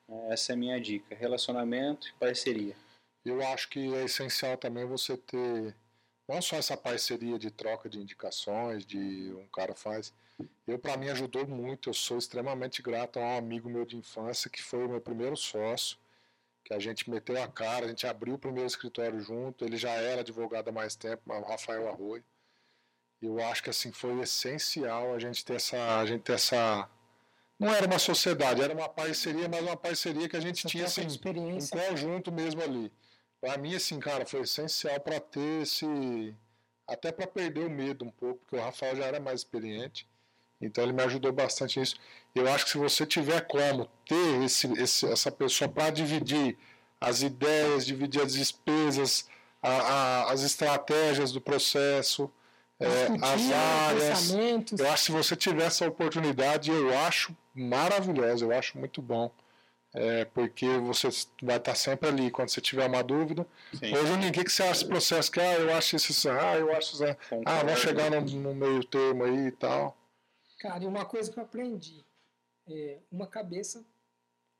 É, 0.09 0.33
essa 0.33 0.51
é 0.51 0.55
a 0.55 0.57
minha 0.57 0.79
dica: 0.79 1.13
relacionamento 1.13 2.07
e 2.07 2.13
parceria. 2.13 2.75
Eu 3.23 3.45
acho 3.47 3.69
que 3.69 3.93
é 3.93 4.05
essencial 4.05 4.57
também 4.57 4.85
você 4.85 5.15
ter 5.15 5.75
não 6.27 6.41
só 6.41 6.55
essa 6.55 6.77
parceria 6.77 7.37
de 7.37 7.51
troca 7.51 7.89
de 7.89 7.99
indicações, 7.99 8.85
de 8.85 9.33
um 9.37 9.47
cara 9.47 9.75
faz. 9.75 10.13
Eu, 10.65 10.79
para 10.79 10.97
mim, 10.97 11.09
ajudou 11.09 11.45
muito. 11.45 11.89
Eu 11.89 11.93
sou 11.93 12.17
extremamente 12.17 12.81
grato 12.81 13.19
a 13.19 13.21
um 13.21 13.37
amigo 13.37 13.69
meu 13.69 13.85
de 13.85 13.97
infância 13.97 14.49
que 14.49 14.63
foi 14.63 14.85
o 14.85 14.89
meu 14.89 15.01
primeiro 15.01 15.35
sócio 15.35 16.00
que 16.71 16.73
a 16.73 16.79
gente 16.79 17.09
meteu 17.09 17.41
a 17.41 17.47
cara, 17.49 17.85
a 17.85 17.89
gente 17.89 18.07
abriu 18.07 18.35
o 18.35 18.39
primeiro 18.39 18.65
escritório 18.65 19.19
junto, 19.19 19.65
ele 19.65 19.75
já 19.75 19.91
era 19.91 20.21
advogado 20.21 20.69
há 20.69 20.71
mais 20.71 20.95
tempo, 20.95 21.21
o 21.25 21.41
Rafael 21.41 21.89
Arroio. 21.89 22.23
Eu 23.21 23.43
acho 23.43 23.61
que 23.61 23.69
assim 23.69 23.91
foi 23.91 24.17
essencial 24.21 25.13
a 25.13 25.19
gente 25.19 25.43
ter 25.43 25.55
essa, 25.55 25.99
a 25.99 26.05
gente 26.05 26.23
ter 26.23 26.33
essa 26.33 26.89
não 27.59 27.71
era 27.71 27.85
uma 27.85 27.99
sociedade, 27.99 28.61
era 28.61 28.73
uma 28.73 28.89
parceria, 28.89 29.47
mas 29.47 29.61
uma 29.61 29.77
parceria 29.77 30.27
que 30.27 30.35
a 30.35 30.39
gente 30.39 30.65
tinha 30.65 30.85
assim, 30.85 31.05
um 31.05 31.67
conjunto 31.67 32.31
mesmo 32.31 32.61
ali. 32.63 32.91
Para 33.39 33.57
mim 33.57 33.75
assim, 33.75 33.99
cara, 33.99 34.25
foi 34.25 34.41
essencial 34.41 34.99
para 35.01 35.19
ter 35.19 35.63
esse 35.63 36.35
até 36.87 37.11
para 37.11 37.27
perder 37.27 37.65
o 37.65 37.69
medo 37.69 38.05
um 38.05 38.11
pouco, 38.11 38.39
porque 38.39 38.55
o 38.55 38.61
Rafael 38.61 38.95
já 38.95 39.05
era 39.05 39.19
mais 39.19 39.41
experiente. 39.41 40.07
Então 40.61 40.83
ele 40.83 40.93
me 40.93 41.03
ajudou 41.03 41.31
bastante 41.31 41.79
nisso. 41.79 41.95
Eu 42.33 42.47
acho 42.51 42.65
que 42.65 42.71
se 42.71 42.77
você 42.77 43.05
tiver 43.05 43.41
como 43.41 43.87
ter 44.07 44.43
esse, 44.43 44.71
esse, 44.79 45.05
essa 45.05 45.31
pessoa 45.31 45.69
para 45.69 45.89
dividir 45.89 46.57
as 46.99 47.21
ideias, 47.21 47.85
dividir 47.85 48.21
as 48.21 48.33
despesas, 48.33 49.27
a, 49.61 49.69
a, 49.69 50.31
as 50.31 50.43
estratégias 50.43 51.31
do 51.31 51.41
processo, 51.41 52.31
é, 52.79 53.07
as 53.21 53.51
áreas. 53.51 54.31
Eu 54.31 54.87
acho 54.87 54.95
que 54.95 54.99
se 55.05 55.11
você 55.11 55.35
tiver 55.35 55.65
essa 55.65 55.87
oportunidade, 55.87 56.71
eu 56.71 56.97
acho 56.99 57.35
maravilhosa, 57.53 58.45
eu 58.45 58.57
acho 58.57 58.77
muito 58.77 59.01
bom. 59.01 59.31
É, 59.93 60.23
porque 60.23 60.65
você 60.77 61.09
vai 61.43 61.57
estar 61.57 61.75
sempre 61.75 62.07
ali 62.07 62.31
quando 62.31 62.47
você 62.47 62.61
tiver 62.61 62.87
uma 62.87 63.03
dúvida. 63.03 63.45
Sim. 63.73 63.93
Hoje, 63.93 64.29
o 64.29 64.31
que, 64.31 64.49
você 64.49 64.63
acha 64.63 64.71
desse 64.71 64.85
processo? 64.85 65.29
Que, 65.29 65.41
ah, 65.41 65.53
eu 65.55 65.75
acho 65.75 65.95
isso, 65.97 66.29
ah, 66.29 66.57
eu 66.57 66.71
acho 66.73 66.93
isso. 66.93 67.03
Ah, 67.45 67.61
vamos 67.63 67.81
chegar 67.81 68.09
no, 68.09 68.21
no 68.21 68.55
meio 68.55 68.83
termo 68.85 69.25
aí 69.25 69.47
e 69.47 69.51
tal. 69.51 69.97
Cara, 70.61 70.83
e 70.83 70.87
uma 70.87 71.03
coisa 71.05 71.31
que 71.31 71.39
eu 71.39 71.43
aprendi, 71.43 72.05
é, 72.69 72.99
uma 73.11 73.25
cabeça, 73.25 73.83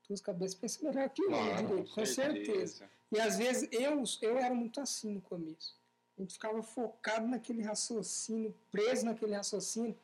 duas 0.08 0.20
cabeças 0.20 0.56
pensam 0.56 0.90
melhor 0.90 1.08
que 1.10 1.22
uma, 1.22 1.38
claro, 1.38 1.66
direito, 1.68 1.88
com, 1.90 1.94
com 1.94 2.06
certeza. 2.06 2.44
certeza. 2.44 2.90
E 3.12 3.20
às 3.20 3.38
vezes 3.38 3.68
eu, 3.70 4.02
eu 4.20 4.36
era 4.36 4.52
muito 4.52 4.80
assim 4.80 5.12
no 5.12 5.20
começo. 5.20 5.80
A 6.18 6.20
gente 6.20 6.34
ficava 6.34 6.60
focado 6.60 7.28
naquele 7.28 7.62
raciocínio, 7.62 8.52
preso 8.72 9.04
naquele 9.04 9.36
raciocínio. 9.36 9.96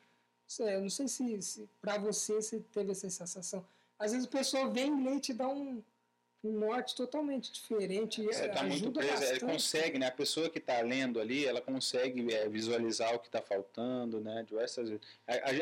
Eu 0.61 0.83
não 0.83 0.89
sei 0.89 1.09
se, 1.09 1.43
se 1.43 1.69
para 1.81 1.99
você 1.99 2.35
você 2.35 2.61
teve 2.61 2.93
essa 2.93 3.11
sensação. 3.11 3.67
Às 3.99 4.13
vezes 4.13 4.29
a 4.29 4.31
pessoa 4.31 4.71
vem 4.71 5.17
e 5.17 5.21
te 5.21 5.35
dá 5.35 5.49
um, 5.49 5.83
um 6.43 6.53
norte 6.53 6.95
totalmente 6.95 7.53
diferente. 7.53 8.23
Você 8.23 8.47
está 8.47 8.63
muito 8.63 8.93
preso, 8.93 9.25
ele 9.25 9.41
consegue, 9.41 9.99
né? 9.99 10.07
A 10.07 10.13
pessoa 10.13 10.49
que 10.49 10.59
está 10.59 10.81
lendo 10.81 11.21
ali, 11.21 11.45
ela 11.45 11.61
consegue 11.61 12.33
é, 12.33 12.49
visualizar 12.49 13.15
o 13.15 13.19
que 13.19 13.27
está 13.27 13.43
faltando, 13.43 14.21
né? 14.21 14.45
Diversas 14.47 14.89
vezes. 14.89 15.05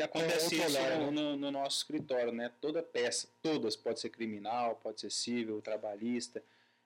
Acontece 0.03 0.55
é, 0.55 0.65
isso 0.65 0.77
olhar, 0.77 0.99
no, 0.99 1.11
no, 1.11 1.35
no, 1.37 1.51
nosso 1.51 1.77
escritório, 1.77 2.31
né? 2.31 2.51
Toda 2.61 2.83
peça, 2.83 3.27
todas, 3.41 3.75
pode 3.75 3.99
ser 3.99 4.09
criminal, 4.09 4.75
pode 4.75 5.01
ser 5.01 5.11
civil, 5.11 5.61
trabalhista, 5.61 6.43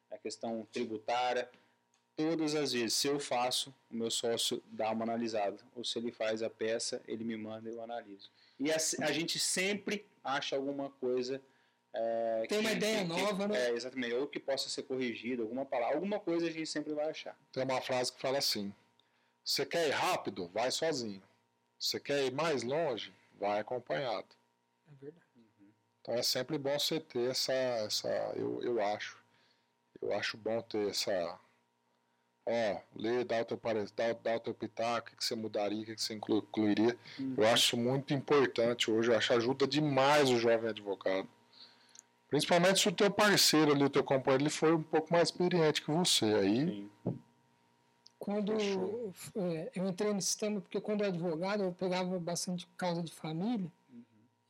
a 0.10 0.18
questão 0.18 0.66
tributária. 0.72 1.50
todas 2.16 2.56
as 2.56 2.72
vezes, 2.72 2.94
se 2.94 3.08
eu 3.08 3.20
faço, 3.20 3.74
o 3.90 3.96
meu 3.96 4.10
sócio 4.10 4.64
dá 4.68 4.90
uma 4.92 5.04
analisada. 5.04 5.58
Ou 5.76 5.84
se 5.84 6.00
ele 6.00 6.14
faz 6.14 6.42
a 6.42 6.50
peça, 6.50 7.02
ele 7.08 7.26
me 7.26 7.36
manda 7.36 7.70
e 7.70 7.74
eu 7.74 7.82
analiso. 7.82 8.30
E 8.58 8.72
a, 8.72 8.78
a 9.02 9.12
gente 9.12 9.38
sempre 9.38 10.06
acha 10.24 10.56
alguma 10.56 10.90
coisa. 10.90 11.42
É, 11.94 12.46
Tem 12.48 12.60
uma 12.60 12.72
ideia 12.72 13.02
que, 13.02 13.08
nova, 13.08 13.48
né? 13.48 13.68
É, 13.68 13.72
exatamente. 13.72 14.14
Ou 14.14 14.28
que 14.28 14.40
possa 14.40 14.70
ser 14.70 14.84
corrigido, 14.84 15.44
alguma 15.44 15.66
palavra, 15.66 15.96
alguma 15.96 16.20
coisa 16.20 16.48
a 16.48 16.52
gente 16.52 16.68
sempre 16.68 16.94
vai 16.94 17.10
achar. 17.10 17.38
Tem 17.52 17.64
uma 17.64 17.82
frase 17.82 18.14
que 18.14 18.22
fala 18.22 18.38
assim: 18.38 18.74
você 19.44 19.66
quer 19.66 19.88
ir 19.88 19.92
rápido? 19.92 20.48
Vai 20.50 20.72
sozinho. 20.72 21.22
Você 21.78 22.00
quer 22.00 22.26
ir 22.26 22.32
mais 22.32 22.64
longe? 22.64 23.14
Vai 23.40 23.60
acompanhado. 23.60 24.28
É 24.88 24.96
verdade. 25.06 25.26
Então 26.00 26.16
é 26.16 26.24
sempre 26.24 26.58
bom 26.58 26.78
você 26.78 27.00
ter 27.00 27.32
essa. 27.32 27.54
essa 27.54 28.08
eu, 28.36 28.62
eu 28.64 28.82
acho. 28.82 29.18
Eu 30.02 30.14
acho 30.14 30.38
bom 30.38 30.62
ter 30.62 30.90
essa. 30.90 31.40
Ó, 32.46 32.82
ler, 32.96 33.24
dar 33.24 33.44
o 33.44 33.46
teu 33.46 33.62
dar, 33.96 34.14
dar 34.16 34.38
o 34.38 34.40
teu 34.40 34.54
pitaco, 34.54 35.10
o 35.10 35.16
que 35.16 35.24
você 35.24 35.36
mudaria, 35.36 35.84
o 35.84 35.86
que 35.86 36.02
você 36.02 36.16
incluiria. 36.16 36.98
Uhum. 37.20 37.36
Eu 37.38 37.48
acho 37.48 37.78
muito 37.78 38.14
importante 38.14 38.90
hoje, 38.90 39.12
eu 39.12 39.18
acho 39.18 39.28
que 39.28 39.34
ajuda 39.34 39.68
demais 39.68 40.30
o 40.30 40.40
jovem 40.40 40.70
advogado. 40.70 41.30
Principalmente 42.32 42.80
se 42.80 42.88
o 42.88 42.94
teu 42.94 43.12
parceiro 43.12 43.74
ali, 43.74 43.84
o 43.84 43.90
teu 43.90 44.04
companheiro, 44.06 44.44
ele 44.44 44.50
foi 44.50 44.74
um 44.74 44.82
pouco 44.82 45.12
mais 45.12 45.28
experiente 45.28 45.82
que 45.82 45.92
você. 45.92 46.26
Aí, 46.26 46.66
Sim. 46.66 46.90
Quando 48.18 48.54
Fechou. 48.58 49.14
é, 49.36 49.72
eu 49.76 49.86
entrei 49.88 50.14
no 50.14 50.22
sistema, 50.22 50.62
porque 50.62 50.80
quando 50.80 51.02
eu 51.02 51.08
era 51.08 51.14
advogado, 51.16 51.64
eu 51.64 51.74
pegava 51.74 52.18
bastante 52.20 52.68
causa 52.78 53.04
de 53.04 53.12
família, 53.12 53.70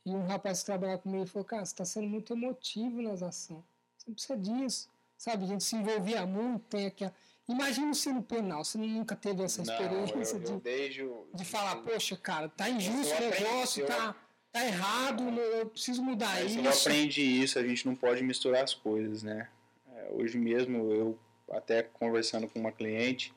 e 0.06 0.10
um 0.10 0.24
rapaz 0.26 0.60
que 0.60 0.66
trabalhava 0.66 1.00
comigo 1.00 1.26
falou, 1.26 1.44
cara, 1.44 1.64
você 1.64 1.72
está 1.72 1.84
sendo 1.84 2.06
muito 2.06 2.32
emotivo 2.34 3.02
nas 3.02 3.20
ações. 3.22 3.62
Você 3.96 4.04
não 4.08 4.14
precisa 4.14 4.36
disso. 4.38 4.88
Sabe, 5.18 5.44
a 5.44 5.46
gente 5.48 5.64
se 5.64 5.74
envolvia 5.76 6.24
muito, 6.26 6.64
tem 6.68 6.86
aqui. 6.86 7.04
a- 7.04 7.12
Imagina 7.48 7.92
você 7.94 8.12
no 8.12 8.22
penal, 8.22 8.64
você 8.64 8.78
nunca 8.78 9.16
teve 9.16 9.42
essa 9.42 9.62
Não, 9.64 9.72
experiência 9.72 10.36
eu, 10.36 10.40
de, 10.40 10.52
eu 10.52 10.60
desde 10.60 11.02
o- 11.02 11.26
de 11.34 11.44
falar, 11.44 11.76
poxa, 11.82 12.16
cara, 12.16 12.48
tá 12.48 12.68
injusto 12.68 13.12
Eu 13.12 13.24
o 13.24 13.28
aprendi- 13.28 13.44
negócio, 13.44 13.82
eu- 13.82 13.86
tá, 13.86 14.14
tá 14.52 14.64
errado, 14.66 15.22
eu 15.40 15.66
preciso 15.66 16.02
mudar 16.02 16.42
Mas 16.42 16.52
isso. 16.52 16.60
eu 16.60 16.70
aprendi 16.70 17.22
isso, 17.22 17.58
a 17.58 17.66
gente 17.66 17.86
não 17.86 17.96
pode 17.96 18.22
misturar 18.22 18.62
as 18.62 18.74
coisas, 18.74 19.22
né? 19.22 19.48
É, 19.96 20.08
hoje 20.12 20.38
mesmo, 20.38 20.92
eu 20.92 21.18
até 21.50 21.82
conversando 21.82 22.46
com 22.48 22.60
uma 22.60 22.70
cliente, 22.70 23.32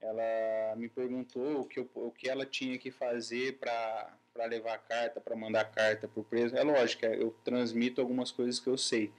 ela 0.00 0.74
me 0.76 0.88
perguntou 0.88 1.60
o 1.60 1.64
que, 1.64 1.78
eu- 1.78 1.90
o 1.94 2.10
que 2.10 2.28
ela 2.28 2.46
tinha 2.46 2.78
que 2.78 2.90
fazer 2.90 3.58
para 3.58 4.18
levar 4.48 4.74
a 4.74 4.78
carta, 4.78 5.20
para 5.20 5.36
mandar 5.36 5.60
a 5.62 5.64
carta 5.64 6.08
para 6.08 6.20
o 6.20 6.24
preso. 6.24 6.56
É 6.56 6.62
lógico, 6.62 7.04
eu 7.06 7.34
transmito 7.44 8.00
algumas 8.00 8.30
coisas 8.30 8.58
que 8.58 8.68
eu 8.68 8.78
sei, 8.78 9.12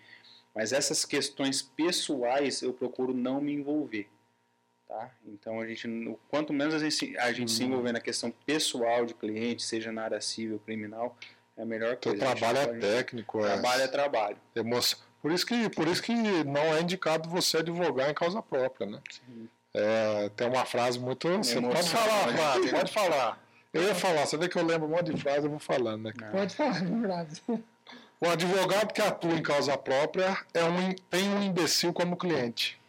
mas 0.55 0.71
essas 0.73 1.05
questões 1.05 1.61
pessoais 1.61 2.61
eu 2.61 2.73
procuro 2.73 3.13
não 3.13 3.39
me 3.41 3.53
envolver. 3.53 4.07
Tá? 4.87 5.11
Então, 5.25 5.59
a 5.59 5.67
gente, 5.67 5.85
o 6.07 6.17
quanto 6.29 6.53
menos 6.53 6.73
a 6.73 6.79
gente, 6.79 7.17
a 7.17 7.31
gente 7.33 7.51
se 7.51 7.63
envolver 7.63 7.91
na 7.91 7.99
questão 7.99 8.31
pessoal 8.45 9.05
de 9.05 9.13
cliente, 9.13 9.61
seja 9.63 9.91
na 9.91 10.03
área 10.03 10.21
civil, 10.21 10.59
criminal, 10.65 11.17
é 11.57 11.63
a 11.63 11.65
melhor 11.65 11.97
teu 11.97 12.13
coisa. 12.13 12.25
A 12.25 12.29
gente 12.29 12.39
trabalho 12.39 12.75
é 12.75 12.79
técnico, 12.79 13.39
é 13.39 13.53
Trabalho 13.53 13.81
é 13.81 13.87
trabalho. 13.87 14.37
emoção. 14.55 14.99
Por 15.21 15.31
isso, 15.31 15.45
que, 15.45 15.69
por 15.71 15.87
isso 15.87 16.01
que 16.01 16.13
não 16.45 16.61
é 16.73 16.81
indicado 16.81 17.27
você 17.27 17.57
advogar 17.57 18.09
em 18.09 18.13
causa 18.13 18.41
própria, 18.41 18.87
né? 18.87 19.01
É, 19.73 20.29
tem 20.29 20.47
uma 20.47 20.63
frase 20.63 20.97
muito. 20.99 21.27
Você 21.27 21.57
Emoção. 21.57 21.71
pode 21.73 21.89
falar, 21.89 22.33
Flávio, 22.33 22.69
pode 22.71 22.91
falar. 22.93 23.43
Eu 23.73 23.83
ia 23.83 23.95
falar, 23.95 24.25
você 24.25 24.37
vê 24.37 24.47
que 24.47 24.57
eu 24.57 24.65
lembro 24.65 24.87
um 24.87 24.91
monte 24.91 25.13
de 25.13 25.21
frase, 25.21 25.45
eu 25.45 25.49
vou 25.49 25.59
falando, 25.59 26.05
né? 26.05 26.13
Pode 26.31 26.55
falar, 26.55 26.77
é 26.77 26.85
verdade. 26.85 27.41
O 28.19 28.27
advogado 28.29 28.93
que 28.93 29.01
atua 29.01 29.33
em 29.33 29.43
causa 29.43 29.77
própria 29.77 30.37
é 30.53 30.63
um, 30.63 30.93
tem 31.09 31.27
um 31.29 31.43
imbecil 31.43 31.91
como 31.91 32.15
cliente. 32.15 32.79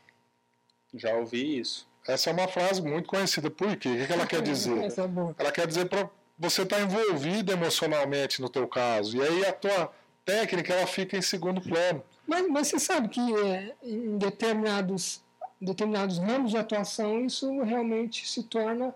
Já 0.95 1.15
ouvi 1.15 1.59
isso. 1.59 1.88
Essa 2.09 2.31
é 2.31 2.33
uma 2.33 2.49
frase 2.49 2.81
muito 2.81 3.07
conhecida. 3.07 3.51
Por 3.51 3.77
quê? 3.77 3.91
O 3.91 4.07
que 4.07 4.13
ela 4.13 4.27
quer 4.27 4.41
dizer? 4.41 4.79
É. 4.89 5.43
Ela 5.43 5.53
quer 5.53 5.67
dizer 5.67 5.89
para 5.89 6.09
você 6.39 6.63
estar 6.63 6.81
envolvido 6.81 7.53
emocionalmente 7.53 8.41
no 8.41 8.49
teu 8.49 8.67
caso. 8.67 9.17
E 9.17 9.23
aí 9.23 9.45
a 9.45 9.53
tua 9.53 9.93
técnica 10.25 10.73
ela 10.73 10.87
fica 10.87 11.17
em 11.17 11.23
segundo 11.23 11.61
plano. 11.61 12.03
Mas, 12.27 12.49
mas 12.49 12.69
você 12.69 12.79
sabe 12.79 13.09
que 13.09 13.21
é, 13.21 13.75
em 13.83 14.17
determinados, 14.17 15.23
determinados 15.61 16.19
ramos 16.19 16.53
de 16.53 16.57
atuação 16.57 17.25
isso 17.25 17.63
realmente 17.63 18.27
se 18.27 18.43
torna. 18.43 18.95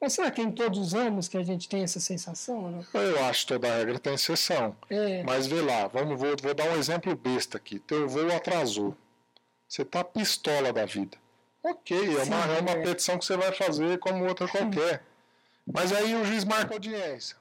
Mas 0.00 0.14
será 0.14 0.30
que 0.30 0.40
em 0.40 0.50
todos 0.50 0.78
os 0.78 0.92
ramos 0.92 1.28
que 1.28 1.36
a 1.36 1.42
gente 1.42 1.68
tem 1.68 1.82
essa 1.82 2.00
sensação? 2.00 2.70
Né? 2.70 2.84
Eu 2.94 3.24
acho 3.24 3.42
que 3.42 3.52
toda 3.54 3.74
regra 3.74 3.98
tem 3.98 4.14
exceção. 4.14 4.76
É, 4.88 5.22
Mas 5.22 5.46
vê 5.46 5.60
lá, 5.60 5.86
vamos, 5.88 6.18
vou, 6.18 6.34
vou 6.40 6.54
dar 6.54 6.68
um 6.70 6.76
exemplo 6.76 7.14
besta 7.14 7.58
aqui. 7.58 7.78
Teu 7.78 8.08
voo 8.08 8.34
atrasou. 8.34 8.96
Você 9.68 9.84
tá 9.84 10.04
pistola 10.04 10.72
da 10.72 10.84
vida. 10.84 11.23
Ok, 11.64 11.96
é 11.96 12.22
uma, 12.24 12.24
Sim, 12.24 12.32
é 12.56 12.60
uma 12.60 12.70
é. 12.72 12.82
petição 12.82 13.18
que 13.18 13.24
você 13.24 13.36
vai 13.38 13.50
fazer 13.52 13.98
como 13.98 14.24
outra 14.26 14.46
qualquer. 14.46 15.02
Mas 15.66 15.92
aí 15.92 16.14
o 16.14 16.24
juiz 16.24 16.44
marca 16.44 16.74
audiência. 16.74 17.36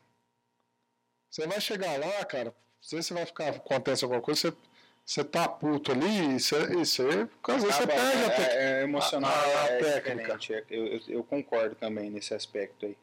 Você 1.30 1.46
vai 1.46 1.60
chegar 1.60 2.00
lá, 2.00 2.24
cara, 2.24 2.46
não 2.46 2.54
sei 2.82 3.02
se 3.04 3.14
vai 3.14 3.26
ficar, 3.26 3.50
acontece 3.50 4.06
alguma 4.06 4.22
coisa, 4.22 4.40
você, 4.52 4.58
você 5.06 5.24
tá 5.26 5.48
puto 5.50 5.92
ali 5.92 6.36
e 6.36 6.40
você, 6.40 6.56
e 6.72 6.76
você 6.86 7.28
às 7.48 7.64
vezes 7.64 7.76
você 7.76 7.88
perde 7.88 8.02
é, 8.24 8.26
até. 8.28 8.80
é 8.80 8.84
emocional, 8.84 9.32
a- 9.32 9.62
a 9.64 9.66
é 9.68 9.78
técnica. 9.80 10.40
É, 10.54 10.64
Eu, 10.70 10.86
eu, 10.88 11.02
eu 11.08 11.24
concordo 11.24 11.76
também 11.76 12.10
nesse 12.10 12.34
aspecto 12.34 12.86
aí. 12.86 12.96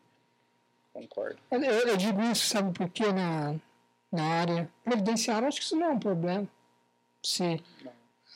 Concordo. 0.92 1.38
eu, 1.50 1.60
eu 1.60 1.96
digo 1.96 2.22
isso, 2.22 2.46
sabe 2.46 2.72
por 2.76 2.88
quê? 2.88 3.12
Na, 3.12 3.54
na 4.10 4.24
área 4.24 4.70
previdenciária, 4.84 5.46
acho 5.48 5.58
que 5.58 5.64
isso 5.64 5.76
não 5.76 5.86
é 5.86 5.90
um 5.90 5.98
problema. 6.00 6.48
Sim. 7.22 7.62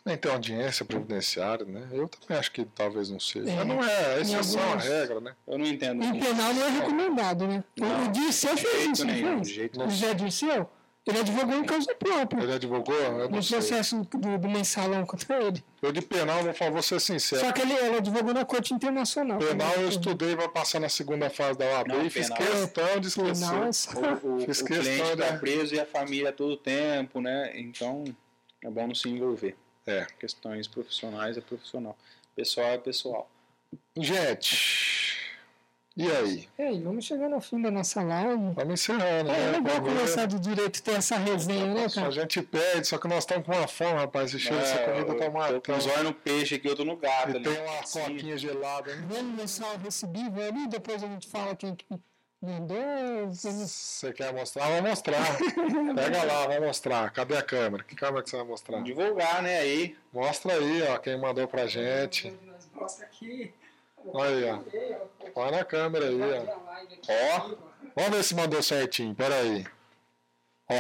Nem 0.05 0.17
tem 0.19 0.31
audiência 0.31 0.85
previdenciária, 0.85 1.65
né? 1.65 1.89
Eu 1.91 2.07
também 2.09 2.37
acho 2.39 2.53
que 2.53 2.65
talvez 2.67 3.09
não 3.09 3.19
seja. 3.19 3.51
É. 3.51 3.57
Mas 3.57 3.67
não 3.67 3.83
é, 3.83 4.19
Em 4.19 4.21
exceção 4.23 4.61
à 4.61 4.67
alguns- 4.67 4.85
regra, 4.85 5.21
né? 5.21 5.35
Eu 5.47 5.59
não 5.59 5.67
entendo. 5.67 6.05
Em 6.05 6.21
penal 6.21 6.53
não 6.53 6.63
é 6.67 6.69
recomendado, 6.71 7.49
né? 7.49 7.65
O 7.81 8.11
Dirceu 8.13 8.57
fez 8.57 8.87
isso, 8.93 9.05
não 9.07 9.15
nenhum, 9.15 9.37
fez? 9.37 9.49
de 9.49 9.55
jeito 9.55 9.81
O 9.83 9.89
José 9.89 10.13
Dirceu, 10.13 10.69
ele 11.07 11.21
advogou 11.21 11.55
em 11.57 11.65
causa 11.65 11.95
própria. 11.95 12.43
Ele 12.43 12.53
advogou? 12.53 12.95
Eu 12.95 13.13
não 13.13 13.29
No 13.31 13.43
sei. 13.43 13.57
processo 13.59 14.03
do, 14.03 14.39
do 14.39 14.47
mensalão 14.49 15.07
contra 15.07 15.43
ele. 15.43 15.65
Eu 15.81 15.91
de 15.91 16.03
penal, 16.03 16.43
vou, 16.43 16.53
falar- 16.53 16.71
vou 16.71 16.83
ser 16.83 17.01
sincero. 17.01 17.41
Só 17.41 17.51
que 17.53 17.63
ele, 17.63 17.73
ele 17.73 17.97
advogou 17.97 18.35
na 18.35 18.45
Corte 18.45 18.75
Internacional. 18.75 19.39
Penal 19.39 19.73
eu 19.77 19.89
estudei 19.89 20.37
para 20.37 20.51
passar 20.51 20.81
na 20.81 20.91
segunda 20.91 21.31
fase 21.31 21.59
da 21.59 21.65
OAB 21.65 21.89
Não, 21.89 22.05
e 22.05 22.11
fiz 22.11 22.29
penal- 22.29 22.39
questão 22.47 23.01
de 23.01 23.09
esquecer. 23.09 23.47
Penal 23.49 23.65
é 23.65 24.27
O, 24.27 24.37
o, 24.37 24.41
Fiz 24.45 24.61
o 24.61 24.65
questão 24.67 24.83
cliente 24.85 25.13
está 25.13 25.39
preso 25.39 25.75
e 25.75 25.81
a 25.81 25.87
família 25.87 26.31
todo 26.31 26.59
tempo, 26.59 27.23
né? 27.23 27.53
Então 27.59 28.05
é 28.63 28.69
bom 28.69 28.87
não 28.87 28.95
se 28.95 29.09
envolver. 29.09 29.57
É. 29.87 30.07
Questões 30.19 30.67
profissionais 30.67 31.37
é 31.37 31.41
profissional. 31.41 31.97
Pessoal 32.35 32.69
é 32.69 32.79
pessoal. 32.79 33.31
Gente, 33.97 35.19
e 35.97 36.11
aí? 36.11 36.49
Ei, 36.59 36.81
vamos 36.81 37.05
chegando 37.05 37.35
ao 37.35 37.41
fim 37.41 37.61
da 37.61 37.71
nossa 37.71 38.03
live. 38.03 38.53
Vamos 38.55 38.75
encerrando, 38.81 39.31
É 39.31 39.39
né? 39.53 39.59
legal 39.59 39.77
Porque 39.77 39.91
conversar 39.91 40.27
de 40.27 40.39
direito, 40.41 40.83
ter 40.83 40.93
essa 40.93 41.17
resenha, 41.17 41.73
né, 41.75 41.85
A 41.87 41.91
cara? 41.91 42.11
gente 42.11 42.43
pede, 42.43 42.87
só 42.87 42.99
que 42.99 43.07
nós 43.07 43.19
estamos 43.21 43.47
com 43.47 43.53
uma 43.53 43.69
fome, 43.69 43.93
rapaz. 44.01 44.31
Esse 44.35 44.41
cheiro 44.41 44.59
dessa 44.59 44.79
comida 44.79 45.05
tá 45.07 45.13
É, 45.13 45.15
eu 45.15 45.19
tô 45.19 45.33
com 45.33 45.39
matando. 45.39 45.79
os 45.79 45.87
olhos 45.87 46.03
no 46.05 46.15
peixe 46.15 46.55
aqui, 46.57 46.67
eu 46.69 46.77
tô 46.77 46.85
no 46.85 46.97
gato 46.97 47.31
E 47.31 47.37
ali. 47.37 47.45
tem 47.45 47.63
uma 47.63 47.83
coquinha 47.83 48.37
gelada, 48.39 48.95
né? 48.95 49.07
Vamos 49.09 49.39
lançar 49.39 49.75
o 49.75 49.79
recebível 49.79 50.43
ali, 50.49 50.67
depois 50.69 51.03
a 51.03 51.07
gente 51.07 51.29
fala 51.29 51.55
quem 51.55 51.77
Você 53.29 54.13
quer 54.13 54.33
mostrar? 54.33 54.69
Vou 54.69 54.83
mostrar. 54.83 55.39
Pega 55.95 56.25
lá, 56.25 56.47
vai 56.47 56.61
mostrar. 56.61 57.11
Cadê 57.11 57.37
a 57.37 57.43
câmera? 57.43 57.83
Que 57.85 57.95
câmera 57.95 58.23
que 58.23 58.31
você 58.31 58.37
vai 58.37 58.47
mostrar? 58.47 58.83
Divulgar, 58.83 59.43
né? 59.43 59.59
Aí. 59.61 59.97
Mostra 60.13 60.55
aí, 60.55 60.83
ó, 60.83 60.99
quem 60.99 61.19
mandou 61.19 61.49
pra 61.49 61.67
gente. 61.67 62.37
Mostra 62.75 63.07
aqui. 63.07 63.53
Olha 64.07 64.29
aí, 64.31 64.45
ó. 64.51 65.31
Põe 65.31 65.51
na 65.51 65.65
câmera 65.65 66.07
aí, 66.07 66.21
ó. 66.21 66.45
Ó. 67.09 67.55
Vamos 67.97 68.17
ver 68.17 68.25
se 68.25 68.35
mandou 68.35 68.63
certinho, 68.63 69.15
peraí. 69.15 69.65
Ó! 70.69 70.75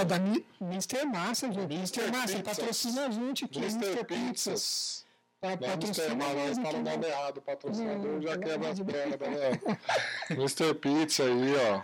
Ó, 0.00 0.04
da 0.04 0.16
Mr. 0.60 1.04
Massa, 1.06 1.48
viu? 1.48 1.64
Mr. 1.64 2.10
Massa, 2.12 2.42
patrocina 2.42 3.06
a 3.06 3.10
gente 3.10 3.44
aqui, 3.44 3.58
Mr. 3.58 3.86
Mr. 3.86 4.04
Pizzas. 4.04 5.04
Pizzas. 5.40 5.58
Pa- 5.58 5.66
Não, 5.66 5.72
Mr. 5.72 5.86
Patrocina 5.86 6.16
Mas 6.16 6.58
né? 6.58 6.72
nome 6.90 7.06
errado, 7.06 7.38
o 7.38 7.42
patrocinador 7.42 8.10
Hum, 8.10 8.22
já 8.22 8.38
quebra 8.38 8.68
as 8.70 8.76
de 8.76 8.84
pernas, 8.84 9.18
vendo? 9.20 9.78
Mr. 10.42 10.74
Pizza 10.74 11.24
aí, 11.24 11.54
ó. 11.56 11.82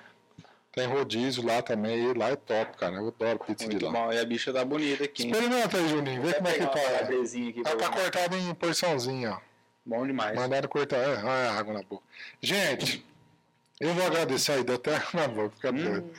Tem 0.73 0.87
rodízio 0.87 1.43
lá 1.47 1.63
também, 1.63 1.97
e 2.11 2.13
lá 2.13 2.29
é 2.31 2.37
top, 2.37 2.77
cara. 2.77 2.97
Eu 2.97 3.09
adoro 3.09 3.39
pizza 3.39 3.65
de 3.65 3.71
Muito 3.77 3.87
lá. 3.87 3.93
bom. 3.93 4.13
E 4.13 4.19
a 4.19 4.25
bicha 4.27 4.53
tá 4.53 4.63
bonita 4.63 5.05
aqui. 5.05 5.23
hein? 5.25 5.31
Experimenta 5.31 5.79
aí, 5.79 5.89
Juninho, 5.89 6.21
vê 6.23 6.35
como 6.35 6.49
é 6.49 6.53
que 6.53 6.67
tá. 6.67 7.71
Ela 7.71 7.77
tá 7.79 7.89
cortada 7.91 8.37
em 8.37 8.55
porçãozinha, 8.55 9.33
ó. 9.33 9.41
Bom 9.87 10.07
demais. 10.07 10.35
Mandaram 10.37 10.69
cortar. 10.69 10.97
É, 10.99 11.17
olha 11.17 11.51
a 11.51 11.59
água 11.59 11.73
na 11.73 11.83
boca. 11.83 12.05
Gente, 12.43 13.07
eu 13.81 13.95
vou 13.95 14.05
agradecer 14.05 14.53
aí, 14.53 14.65
deu 14.65 14.75
até 14.75 14.97
água 14.97 15.09
na 15.23 15.29
boca, 15.29 15.51
fica 15.57 15.73
doido. 15.73 16.11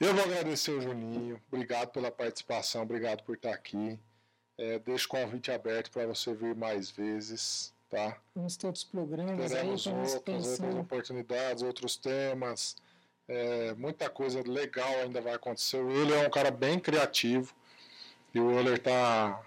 Eu 0.00 0.14
vou 0.14 0.24
agradecer 0.24 0.70
o 0.70 0.80
Juninho. 0.80 1.38
Obrigado 1.52 1.88
pela 1.90 2.10
participação, 2.10 2.82
obrigado 2.82 3.22
por 3.24 3.34
estar 3.34 3.50
aqui. 3.52 3.98
É, 4.58 4.78
deixo 4.80 5.06
o 5.06 5.10
convite 5.10 5.52
aberto 5.52 5.90
para 5.90 6.04
você 6.06 6.34
vir 6.34 6.54
mais 6.54 6.90
vezes, 6.90 7.72
tá? 7.88 8.18
Vamos 8.34 8.56
ter 8.56 8.66
outros 8.66 8.84
programas 8.84 9.52
aí, 9.52 9.60
Teremos 9.60 9.86
outras, 9.86 10.14
outras 10.14 10.46
pensando. 10.58 10.80
oportunidades, 10.80 11.62
outros 11.62 11.96
temas. 11.96 12.76
É, 13.28 13.72
muita 13.74 14.10
coisa 14.10 14.42
legal 14.44 14.90
ainda 15.02 15.20
vai 15.20 15.34
acontecer. 15.34 15.76
O 15.76 15.90
Euler 15.90 16.24
é 16.24 16.26
um 16.26 16.30
cara 16.30 16.50
bem 16.50 16.80
criativo. 16.80 17.54
E 18.34 18.40
o 18.40 18.50
Euler 18.50 18.78
tá, 18.78 19.40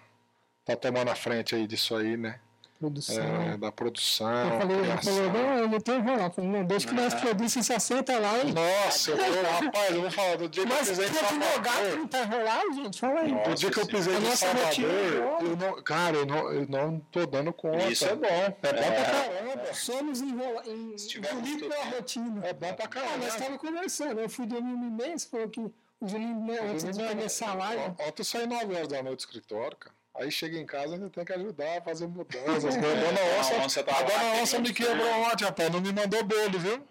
tá 0.63 0.75
tomando 0.75 1.09
a 1.09 1.15
frente 1.15 1.55
aí 1.55 1.67
disso 1.67 1.95
aí, 1.95 2.15
né? 2.15 2.39
Produção. 2.81 3.23
É, 3.23 3.57
da 3.57 3.71
produção. 3.71 4.27
Eu 4.31 4.59
falei, 4.59 4.77
eu 4.79 4.97
falei, 4.97 5.29
não, 5.29 5.57
eu 5.59 5.69
não 5.69 5.79
tenho 5.79 5.99
enrolar. 5.99 6.31
Falei, 6.31 6.49
não, 6.49 6.65
deixa 6.65 6.87
que 6.87 6.93
nós 6.95 7.13
produzimos, 7.13 7.67
você 7.67 7.79
senta 7.79 8.17
lá 8.17 8.39
e. 8.39 8.51
Nossa, 8.51 9.11
eu 9.11 9.17
tô, 9.17 9.63
rapaz, 9.65 9.95
eu 9.95 10.01
vou 10.01 10.09
falar, 10.11 10.37
do 10.37 10.49
dia 10.49 10.63
que 10.65 10.69
Mas 10.73 10.87
eu 10.89 10.95
pisei 10.95 11.05
em 11.05 11.13
Salvador. 11.13 11.97
não 11.97 12.07
tá 12.07 12.19
enrolado, 12.23 12.73
gente? 12.73 12.99
Fala 12.99 13.19
aí. 13.19 13.31
Do 13.43 13.53
dia 13.53 13.69
que 13.69 13.79
eu 13.79 13.85
pisei 13.85 14.15
em 14.17 14.35
Salvador, 14.35 14.89
é 14.89 15.43
eu 15.45 15.55
não, 15.57 15.83
cara, 15.83 16.17
eu 16.17 16.25
não, 16.25 16.51
eu 16.51 16.67
não 16.67 16.99
tô 17.11 17.25
dando 17.27 17.53
conta. 17.53 17.85
Isso 17.87 18.05
é 18.05 18.15
bom. 18.15 18.25
É 18.25 18.49
bom 18.49 18.57
pra 18.59 18.73
caramba. 18.73 19.73
Somos 19.75 20.19
enrola- 20.21 20.63
em- 20.65 20.95
pela 21.21 21.75
tempo. 21.75 21.95
rotina. 21.95 22.45
É 22.47 22.53
bom 22.53 22.73
pra 22.73 22.85
Ah, 22.85 22.87
caramba. 22.87 23.17
nós 23.17 23.27
estávamos 23.35 23.61
conversando. 23.61 24.19
Eu 24.21 24.29
fui 24.29 24.47
dormir 24.47 24.73
um 24.73 24.97
você 24.97 25.27
falou 25.29 25.49
que 25.49 25.59
o 25.59 25.71
Juninho, 26.03 26.39
né, 26.47 26.57
antes 26.63 26.83
de 26.97 27.07
começar 27.07 27.51
a 27.51 27.53
live. 27.53 27.83
Ó, 27.99 28.07
Ontem 28.07 28.21
eu 28.21 28.25
saí 28.25 28.47
9 28.47 28.73
horas 28.73 28.87
da 28.87 29.03
noite 29.03 29.17
do 29.17 29.19
escritório, 29.19 29.77
cara. 29.77 29.95
Aí 30.13 30.29
chega 30.29 30.57
em 30.57 30.65
casa 30.65 30.95
ainda 30.95 31.09
tem 31.09 31.23
que 31.23 31.33
ajudar 31.33 31.77
a 31.77 31.81
fazer 31.81 32.05
mudanças. 32.07 32.75
A 32.75 32.79
dona 32.79 33.39
Onça, 33.39 33.55
A 33.55 33.65
onça 33.65 33.83
tá 33.83 33.97
a 33.97 34.01
dona 34.03 34.41
Onça 34.41 34.59
me 34.59 34.73
quebrou 34.73 35.07
ontem, 35.23 35.45
rapaz. 35.45 35.69
Não 35.71 35.79
me 35.81 35.91
mandou 35.93 36.23
bolo, 36.23 36.59
viu? 36.59 36.85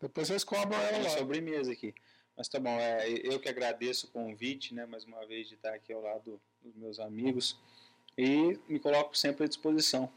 Depois 0.00 0.26
vocês 0.28 0.42
cobram 0.42 0.78
ela 0.80 0.98
lá. 1.04 1.10
sobremesa 1.10 1.70
aqui. 1.72 1.94
Mas 2.36 2.48
tá 2.48 2.58
bom, 2.58 2.76
é, 2.78 3.08
eu 3.08 3.38
que 3.40 3.48
agradeço 3.48 4.06
o 4.08 4.10
convite, 4.10 4.74
né, 4.74 4.84
mais 4.84 5.04
uma 5.04 5.24
vez, 5.26 5.48
de 5.48 5.54
estar 5.54 5.72
aqui 5.72 5.90
ao 5.92 6.02
lado 6.02 6.38
dos 6.60 6.74
meus 6.76 6.98
amigos. 7.00 7.58
E 8.18 8.58
me 8.68 8.78
coloco 8.78 9.16
sempre 9.16 9.44
à 9.44 9.48
disposição. 9.48 10.10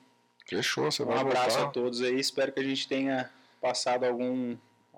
Fechou, 0.46 0.92
você 0.92 1.04
Um 1.04 1.06
vai 1.06 1.20
abraço 1.20 1.52
voltar. 1.58 1.70
a 1.70 1.72
todos 1.72 2.02
aí. 2.02 2.20
Espero 2.20 2.52
que 2.52 2.60
a 2.60 2.64
gente 2.64 2.88
tenha 2.88 3.32
passado 3.62 4.04
algum, 4.06 4.58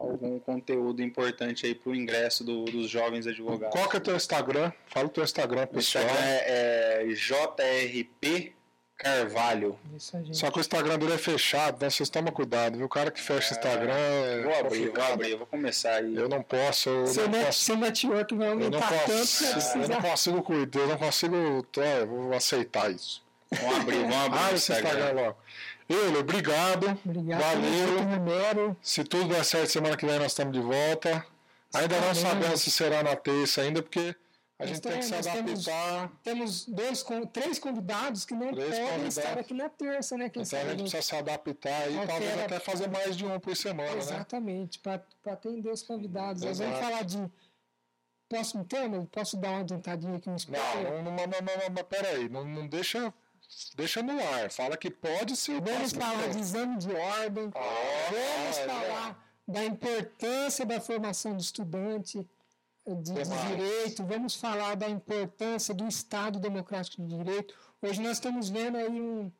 algum 0.10 0.40
conteúdo 0.40 1.02
importante 1.02 1.66
aí 1.66 1.76
para 1.76 1.92
o 1.92 1.96
ingresso 1.96 2.44
do- 2.44 2.66
dos 2.66 2.90
jovens 2.90 3.28
advogados. 3.28 3.76
Qual 3.78 3.90
que 3.90 3.98
é 3.98 4.00
teu 4.00 4.16
Instagram? 4.16 4.72
Fala 4.88 5.06
o 5.08 5.10
teu 5.10 5.24
Instagram, 5.24 5.64
O 5.64 5.68
pessoal. 5.68 6.04
Instagram 6.04 6.26
é, 6.26 7.04
é 7.04 7.14
JRP 7.14 8.54
Carvalho. 8.98 9.80
Isso 9.98 10.16
gente. 10.24 10.38
Só 10.38 10.52
que 10.52 10.60
o 10.60 10.62
Instagram 10.62 11.00
dele 11.00 11.14
é 11.14 11.18
fechado, 11.18 11.82
né? 11.82 11.90
Vocês 11.90 12.08
tomam 12.08 12.32
cuidado, 12.32 12.78
viu? 12.78 12.86
O 12.86 12.90
cara 12.90 13.10
que 13.10 13.20
fecha 13.20 13.52
o 13.54 13.58
Instagram 13.58 13.96
é 13.96 14.42
Vou 14.44 14.54
abrir, 14.54 14.90
vou 14.90 15.04
abrir, 15.04 15.36
vou 15.38 15.48
começar 15.48 15.96
aí. 15.96 16.16
Eu 16.16 16.30
não 16.30 16.44
posso, 16.44 16.88
eu 16.90 17.08
Seu, 17.08 17.24
não 17.24 17.32
net, 17.32 17.46
posso. 17.48 17.60
seu 17.62 17.76
network 17.78 18.36
vai 18.36 18.48
Eu 18.50 18.56
não 18.56 18.64
aumentar 18.66 18.90
tanto 18.90 19.12
posso, 19.18 19.44
você 19.56 19.78
eu 19.80 19.88
não 19.88 20.02
consigo 20.02 20.44
cuidar, 20.44 20.80
eu 20.82 20.88
não 20.88 20.98
consigo, 21.00 21.66
é, 21.78 22.02
eu 22.02 22.08
vou 22.08 22.34
aceitar 22.34 22.92
isso. 22.92 23.24
Vamos 23.60 23.80
abrir, 23.82 24.00
vamos 24.02 24.16
abrir 24.16 24.40
Ah, 24.40 24.50
o 24.52 24.56
esse 24.56 24.72
Instagram. 24.72 25.12
Logo. 25.14 25.38
Euler, 25.90 26.18
obrigado. 26.22 27.00
Obrigado. 27.06 27.42
Valeu. 27.42 28.78
Se 28.82 29.04
tudo 29.04 29.28
der 29.28 29.44
certo, 29.44 29.70
semana 29.72 29.98
que 29.98 30.06
vem 30.06 30.18
nós 30.20 30.28
estamos 30.32 30.54
de 30.54 30.62
volta. 30.62 31.26
Ainda 31.74 32.00
não 32.02 32.16
sabemos 32.16 32.62
se 32.62 32.72
será 32.72 33.04
na 33.04 33.16
terça 33.16 33.62
ainda, 33.62 33.82
porque 33.82 34.16
a 34.60 34.66
gente 34.66 34.80
tem 34.82 34.98
que 35.00 35.04
se 35.06 35.12
nós 35.12 35.26
temos- 35.26 35.68
adaptar. 35.68 36.12
Temos 36.24 36.66
dois, 36.66 37.04
três 37.34 37.60
convidados 37.60 38.26
que 38.26 38.34
não 38.34 38.52
Três 38.54 38.70
podem 38.70 38.86
convidados. 38.86 39.18
estar 39.18 39.38
aqui 39.40 39.54
na 39.54 39.70
terça, 39.70 40.18
né? 40.18 40.30
Quem 40.30 40.44
Então 40.44 40.60
a 40.60 40.62
gente 40.64 40.70
não- 40.72 40.78
precisa 40.84 41.02
se 41.02 41.16
adaptar 41.16 41.90
e 41.92 41.98
Altera- 41.98 42.08
talvez 42.08 42.40
até 42.40 42.60
fazer 42.60 42.90
mais 42.90 43.18
de 43.18 43.26
um 43.26 43.40
por 43.40 43.56
semana, 43.56 43.92
né? 43.92 43.98
Exatamente, 43.98 44.80
para 44.80 45.02
atender 45.28 45.70
os 45.72 45.82
convidados. 45.82 46.42
Nós 46.44 46.58
vamos 46.60 46.74
Exato. 46.78 46.90
falar 46.90 47.04
de. 47.04 47.32
Próximo 48.30 48.64
tema? 48.64 49.06
Posso 49.12 49.36
dar 49.36 49.50
uma 49.50 49.60
adiantadinha 49.60 50.16
aqui 50.16 50.28
no 50.28 50.32
Não, 50.32 50.38
spoiler? 50.38 50.84
não, 51.04 51.04
não, 51.04 51.12
não, 51.12 51.18
não, 51.28 51.28
não, 51.28 51.70
mas 51.76 51.84
peraí, 51.90 52.30
não, 52.30 52.46
não 52.46 52.66
deixa, 52.66 53.14
deixa 53.76 54.02
no 54.02 54.14
ar. 54.34 54.50
Fala 54.52 54.78
que 54.78 54.90
pode 54.90 55.36
ser 55.36 55.54
o 55.58 55.62
Vamos 55.62 55.92
falar 55.92 56.30
de 56.30 56.40
exame 56.40 56.78
de 56.78 56.92
ordem. 56.92 57.50
vamos 57.50 58.58
é, 58.58 58.66
falar 58.68 59.34
da 59.48 59.66
importância 59.66 60.66
da 60.66 60.80
formação 60.80 61.36
do 61.36 61.42
estudante 61.42 62.26
de, 62.86 63.14
de 63.14 63.56
direito. 63.56 64.04
Vamos 64.06 64.36
falar 64.36 64.76
da 64.76 64.90
importância 64.90 65.74
do 65.74 65.88
Estado 65.88 66.40
Democrático 66.40 67.02
de 67.06 67.18
Direito. 67.18 67.54
Hoje 67.82 68.02
nós 68.02 68.14
estamos 68.14 68.50
vendo 68.50 68.78
aí 68.78 68.88
um- 68.90 69.32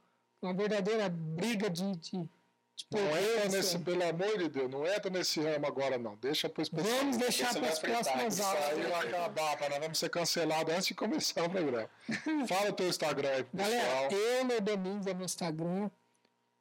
uma 0.42 0.54
verdadeira 0.54 1.08
briga 1.08 1.70
de, 1.70 1.92
de, 1.98 2.30
de 2.90 2.98
Não 2.98 3.08
entra 3.08 3.22
potência. 3.36 3.50
nesse, 3.58 3.80
pelo 3.80 4.04
amor 4.08 4.38
de 4.38 4.50
Deus, 4.50 4.70
não 4.72 4.86
entra 4.86 5.10
nesse 5.10 5.40
ramo 5.42 5.66
agora, 5.68 5.98
não. 5.98 6.16
Deixa 6.16 6.50
para 6.50 6.62
os 6.62 6.70
Vamos 6.70 7.18
deixar 7.18 7.54
para 7.54 7.70
as 7.70 7.80
próximas 7.80 8.34
isso 8.34 8.44
aulas. 8.44 8.64
Aí 8.70 8.82
vai 8.84 9.08
acabar, 9.08 9.58
para 9.58 9.70
nós 9.70 9.80
vamos 9.80 10.00
ser 10.00 10.10
cancelados 10.10 10.74
antes 10.74 10.88
de 10.88 10.94
começar 10.96 11.44
o 11.44 11.50
programa. 11.50 11.90
Fala 12.48 12.70
o 12.70 12.74
teu 12.74 12.88
Instagram 12.88 13.30
aí, 13.30 13.44
pro 13.44 13.58
Galera, 13.58 14.08
pessoal. 14.08 14.22
Euler 14.40 14.62
Domingos 14.62 15.08
é 15.08 15.14
meu 15.14 15.26
Instagram. 15.26 15.90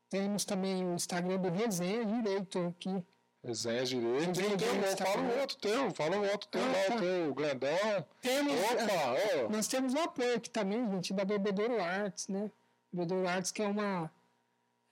Temos 0.08 0.44
também 0.44 0.84
o 0.84 0.94
Instagram 0.94 1.36
do 1.38 1.50
Resenha 1.50 2.04
Direito 2.04 2.58
aqui. 2.76 3.04
Resenha 3.44 3.84
Direito. 3.84 4.98
Fala 4.98 5.22
o 5.22 5.40
outro 5.40 5.56
teu, 5.56 5.90
fala 5.92 6.16
o 6.18 6.28
outro 6.30 6.48
teu 6.48 6.60
Ah, 6.60 6.66
lá, 6.66 6.84
tá. 6.88 6.94
o 6.96 6.98
teu 6.98 7.34
grandão. 7.34 8.06
Temos, 8.20 8.52
Opa, 8.52 9.44
ó. 9.44 9.48
Nós 9.48 9.68
temos 9.68 9.94
o 9.94 9.98
apoio 9.98 10.36
aqui 10.36 10.50
também, 10.50 10.84
gente, 10.90 11.12
da 11.14 11.24
Bebedouro 11.24 11.80
Arts, 11.80 12.28
né? 12.28 12.50
Bebedouro 12.92 13.26
Arts 13.28 13.50
que 13.52 13.62
é 13.62 13.66
uma. 13.66 14.10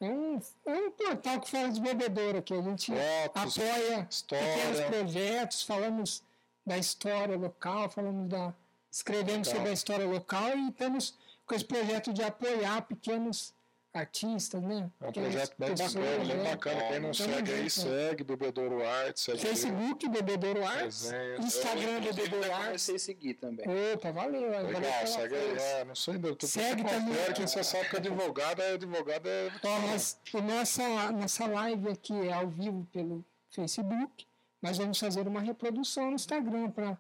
É 0.01 0.09
um, 0.09 0.40
um 0.66 0.90
portal 0.92 1.40
que 1.40 1.51
fala 1.51 1.70
de 1.70 1.80
bebedouro 1.80 2.38
aqui. 2.38 2.55
A 2.55 2.62
gente 2.62 2.92
Fotos, 2.92 3.59
apoia 3.59 4.07
história. 4.09 4.55
pequenos 4.55 4.80
projetos, 4.80 5.62
falamos 5.62 6.22
da 6.64 6.78
história 6.78 7.36
local, 7.36 7.90
falamos 7.90 8.28
da. 8.28 8.55
escrevemos 8.90 9.49
sobre 9.49 9.70
a 9.70 9.72
história 9.72 10.07
local 10.07 10.57
e 10.57 10.68
estamos 10.68 11.14
com 11.46 11.55
esse 11.55 11.64
projeto 11.64 12.12
de 12.12 12.22
apoiar 12.22 12.82
pequenos 12.82 13.53
artistas, 13.93 14.62
né? 14.62 14.91
É 15.01 15.09
um 15.09 15.12
projeto 15.12 15.55
bem 15.59 15.70
pessoas, 15.70 15.95
bacana, 15.95 16.24
bem 16.24 16.36
né? 16.36 16.51
bacana. 16.51 16.82
Quem 16.89 17.01
não 17.01 17.11
Tamo 17.12 17.14
segue 17.14 17.53
aí, 17.53 17.70
segue 17.70 18.24
Bebedouro 18.24 18.86
Arts. 18.86 19.22
segue 19.22 19.39
Facebook, 19.39 20.09
Bebedouro 20.09 20.64
Arts, 20.66 21.11
Resenha. 21.11 21.36
Instagram, 21.39 22.01
Bebedouro 22.01 22.53
Arts. 22.53 22.66
comecei 22.66 22.95
a 22.95 22.99
seguir 22.99 23.34
também. 23.34 23.66
Opa, 23.95 24.12
valeu. 24.12 24.51
Legal, 24.51 25.07
segue 25.07 25.34
aí. 25.34 25.59
É, 25.59 25.84
não 25.84 25.95
sei 25.95 26.14
ainda. 26.14 26.36
Tu 26.36 26.47
Segue 26.47 26.84
também. 26.84 27.09
confere 27.09 27.32
que 27.34 27.41
você 27.43 27.64
sabe 27.64 27.89
que 27.91 27.97
advogado 27.97 28.61
é 28.62 28.72
advogado 28.74 29.26
é. 29.26 29.49
Então, 29.57 29.82
nós, 29.82 30.20
a 30.34 30.41
nossa, 30.41 31.12
nossa 31.12 31.47
live 31.47 31.89
aqui 31.89 32.28
é 32.28 32.32
ao 32.32 32.49
vivo 32.49 32.86
pelo 32.93 33.24
Facebook, 33.51 34.26
mas 34.61 34.76
vamos 34.78 34.99
fazer 34.99 35.26
uma 35.26 35.41
reprodução 35.41 36.09
no 36.11 36.14
Instagram 36.14 36.70
pra, 36.70 36.99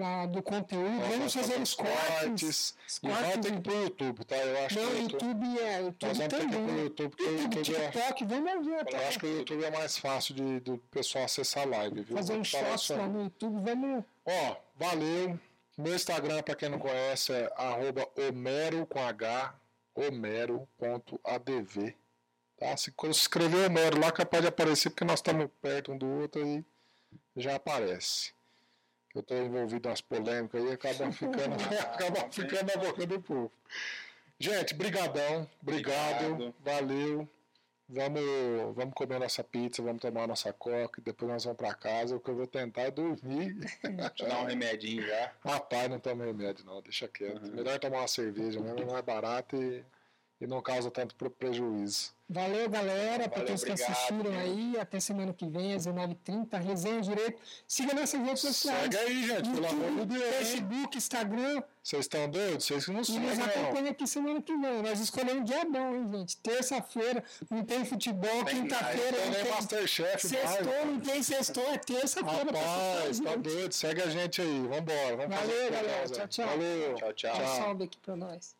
pra, 0.00 0.26
do 0.26 0.42
conteúdo. 0.42 1.00
Vamos 1.08 1.32
fazer 1.34 1.60
os 1.60 1.74
cortes. 1.74 2.74
E 3.02 3.08
cortes 3.08 3.50
que 3.50 3.56
ir 3.56 3.60
pro 3.60 3.82
YouTube, 3.82 4.24
tá? 4.24 4.36
Eu 4.36 4.66
acho 4.66 4.78
Não, 4.80 4.88
que 4.90 4.96
o 4.96 5.02
YouTube 5.02 5.58
é. 5.60 5.80
Nós 5.80 5.86
YouTube 5.86 6.00
vamos 6.00 6.28
ter 6.28 6.38
que 6.38 6.44
ir 6.44 6.48
pro 6.48 6.58
também. 6.60 6.82
YouTube, 6.84 7.10
porque 7.16 7.22
o 7.24 7.32
YouTube, 7.42 7.56
YouTube 7.58 7.76
é. 7.76 7.90
TikTok, 7.90 8.24
vamos 8.24 8.66
ver. 8.66 8.80
Eu 8.80 8.84
Tá? 8.86 8.98
acho 9.08 9.18
que 9.18 9.26
o 9.26 9.38
YouTube 9.38 9.64
é 9.64 9.70
mais 9.70 9.98
fácil 9.98 10.34
de, 10.34 10.60
do 10.60 10.78
pessoal 10.90 11.24
acessar 11.24 11.64
a 11.64 11.66
live, 11.66 12.02
viu? 12.02 12.16
Fazer 12.16 12.32
um 12.34 12.44
shorts 12.44 12.88
lá 12.90 13.06
no 13.06 13.24
YouTube, 13.24 13.60
vamos. 13.62 14.04
Ó, 14.24 14.56
valeu. 14.76 15.38
Meu 15.78 15.94
Instagram, 15.94 16.42
pra 16.42 16.54
quem 16.54 16.68
não 16.68 16.78
conhece, 16.78 17.32
é 17.32 17.52
arroba 17.56 18.06
homero 18.16 18.86
com 18.86 18.98
H, 19.00 19.54
homero.adv. 19.94 21.94
Tá? 22.58 22.76
Se 22.76 22.90
quando 22.92 23.14
se 23.14 23.22
escrever 23.22 23.66
Homero 23.66 23.98
lá, 23.98 24.12
capaz 24.12 24.42
de 24.42 24.48
aparecer, 24.48 24.90
porque 24.90 25.04
nós 25.04 25.20
estamos 25.20 25.48
perto 25.62 25.92
um 25.92 25.98
do 25.98 26.06
outro 26.06 26.42
aí 26.42 26.62
já 27.36 27.54
aparece. 27.56 28.32
Eu 29.14 29.20
estou 29.20 29.36
envolvido 29.36 29.88
nas 29.88 30.00
polêmicas 30.00 30.64
aí, 30.64 30.72
acaba 30.72 31.10
ficando, 31.12 31.54
acaba 31.80 32.32
ficando 32.32 32.66
na 32.66 32.76
boca 32.76 33.06
do 33.06 33.20
povo. 33.20 33.52
Gente, 34.38 34.74
brigadão, 34.74 35.48
obrigado, 35.60 36.32
Obrigado. 36.32 36.54
valeu. 36.60 37.28
Vamos, 37.92 38.22
vamos 38.76 38.94
comer 38.94 39.18
nossa 39.18 39.42
pizza, 39.42 39.82
vamos 39.82 40.00
tomar 40.00 40.28
nossa 40.28 40.52
coca, 40.52 41.00
e 41.00 41.02
depois 41.02 41.28
nós 41.28 41.44
vamos 41.44 41.58
para 41.58 41.74
casa. 41.74 42.14
O 42.14 42.20
que 42.20 42.30
eu 42.30 42.36
vou 42.36 42.46
tentar 42.46 42.82
é 42.82 42.90
dormir. 42.92 43.54
Deixa 43.82 44.28
dar 44.28 44.42
um 44.42 44.46
remedinho 44.46 45.04
já. 45.04 45.32
Rapaz, 45.44 45.90
não 45.90 45.98
tomei 45.98 46.28
remédio 46.28 46.64
não, 46.64 46.80
deixa 46.80 47.08
quieto. 47.08 47.42
Uhum. 47.42 47.56
Melhor 47.56 47.80
tomar 47.80 47.98
uma 47.98 48.08
cerveja 48.08 48.60
mesmo, 48.60 48.86
não 48.86 48.96
é 48.96 49.02
barato 49.02 49.56
e, 49.56 49.84
e 50.40 50.46
não 50.46 50.62
causa 50.62 50.90
tanto 50.90 51.14
pre- 51.14 51.28
prejuízo. 51.30 52.12
Valeu, 52.32 52.70
galera, 52.70 53.28
para 53.28 53.42
todos 53.44 53.64
que 53.64 53.72
assistiram 53.72 54.30
aí. 54.38 54.76
Até 54.80 55.00
semana 55.00 55.32
que 55.34 55.44
vem, 55.48 55.74
às 55.74 55.84
19h30. 55.84 56.62
Resenha 56.62 57.00
Direito. 57.00 57.42
Siga 57.66 57.92
nossas 57.92 58.20
redes 58.20 58.40
sociais. 58.40 58.82
Segue 58.82 58.96
aí, 58.98 59.26
gente, 59.26 59.50
pelo 59.50 59.66
amor 59.68 60.06
de 60.06 60.16
Deus. 60.16 60.34
Facebook, 60.36 60.96
Instagram. 60.96 61.60
Vocês 61.82 62.02
estão 62.04 62.30
doidos? 62.30 62.64
Vocês 62.66 62.84
que 62.84 62.92
não 62.92 63.00
E 63.00 63.04
sabem, 63.04 63.20
nos 63.22 63.36
não. 63.38 63.44
acompanha 63.46 63.90
aqui 63.90 64.06
semana 64.06 64.40
que 64.40 64.56
vem. 64.56 64.80
Nós 64.82 65.00
escolhemos 65.00 65.40
um 65.40 65.44
dia 65.44 65.64
bom, 65.64 65.96
hein, 65.96 66.08
gente? 66.12 66.36
Terça-feira 66.36 67.24
não 67.50 67.64
tem 67.64 67.84
futebol, 67.84 68.44
quinta-feira 68.44 69.16
Tem 69.16 69.26
não 69.26 69.34
tem. 69.42 69.50
Masterchef, 69.52 70.28
Sextou, 70.28 70.86
não 70.86 71.00
tem 71.00 71.22
sextou, 71.24 71.64
é 71.64 71.78
terça-feira. 71.78 72.44
Rapaz, 72.52 73.18
tá 73.18 73.30
gente. 73.32 73.38
doido. 73.40 73.72
Segue 73.72 74.02
a 74.02 74.08
gente 74.08 74.40
aí. 74.40 74.60
Vambora. 74.68 75.16
Vamos 75.16 75.36
Valeu, 75.36 75.70
galera. 75.72 76.08
Tchau, 76.08 76.28
tchau. 76.28 76.46
Valeu. 76.46 76.94
Tchau, 76.94 77.12
tchau. 77.12 77.36
Dá 77.36 77.42
um 77.42 77.56
salve 77.56 77.84
aqui 77.84 77.98
pra 77.98 78.14
nós. 78.14 78.54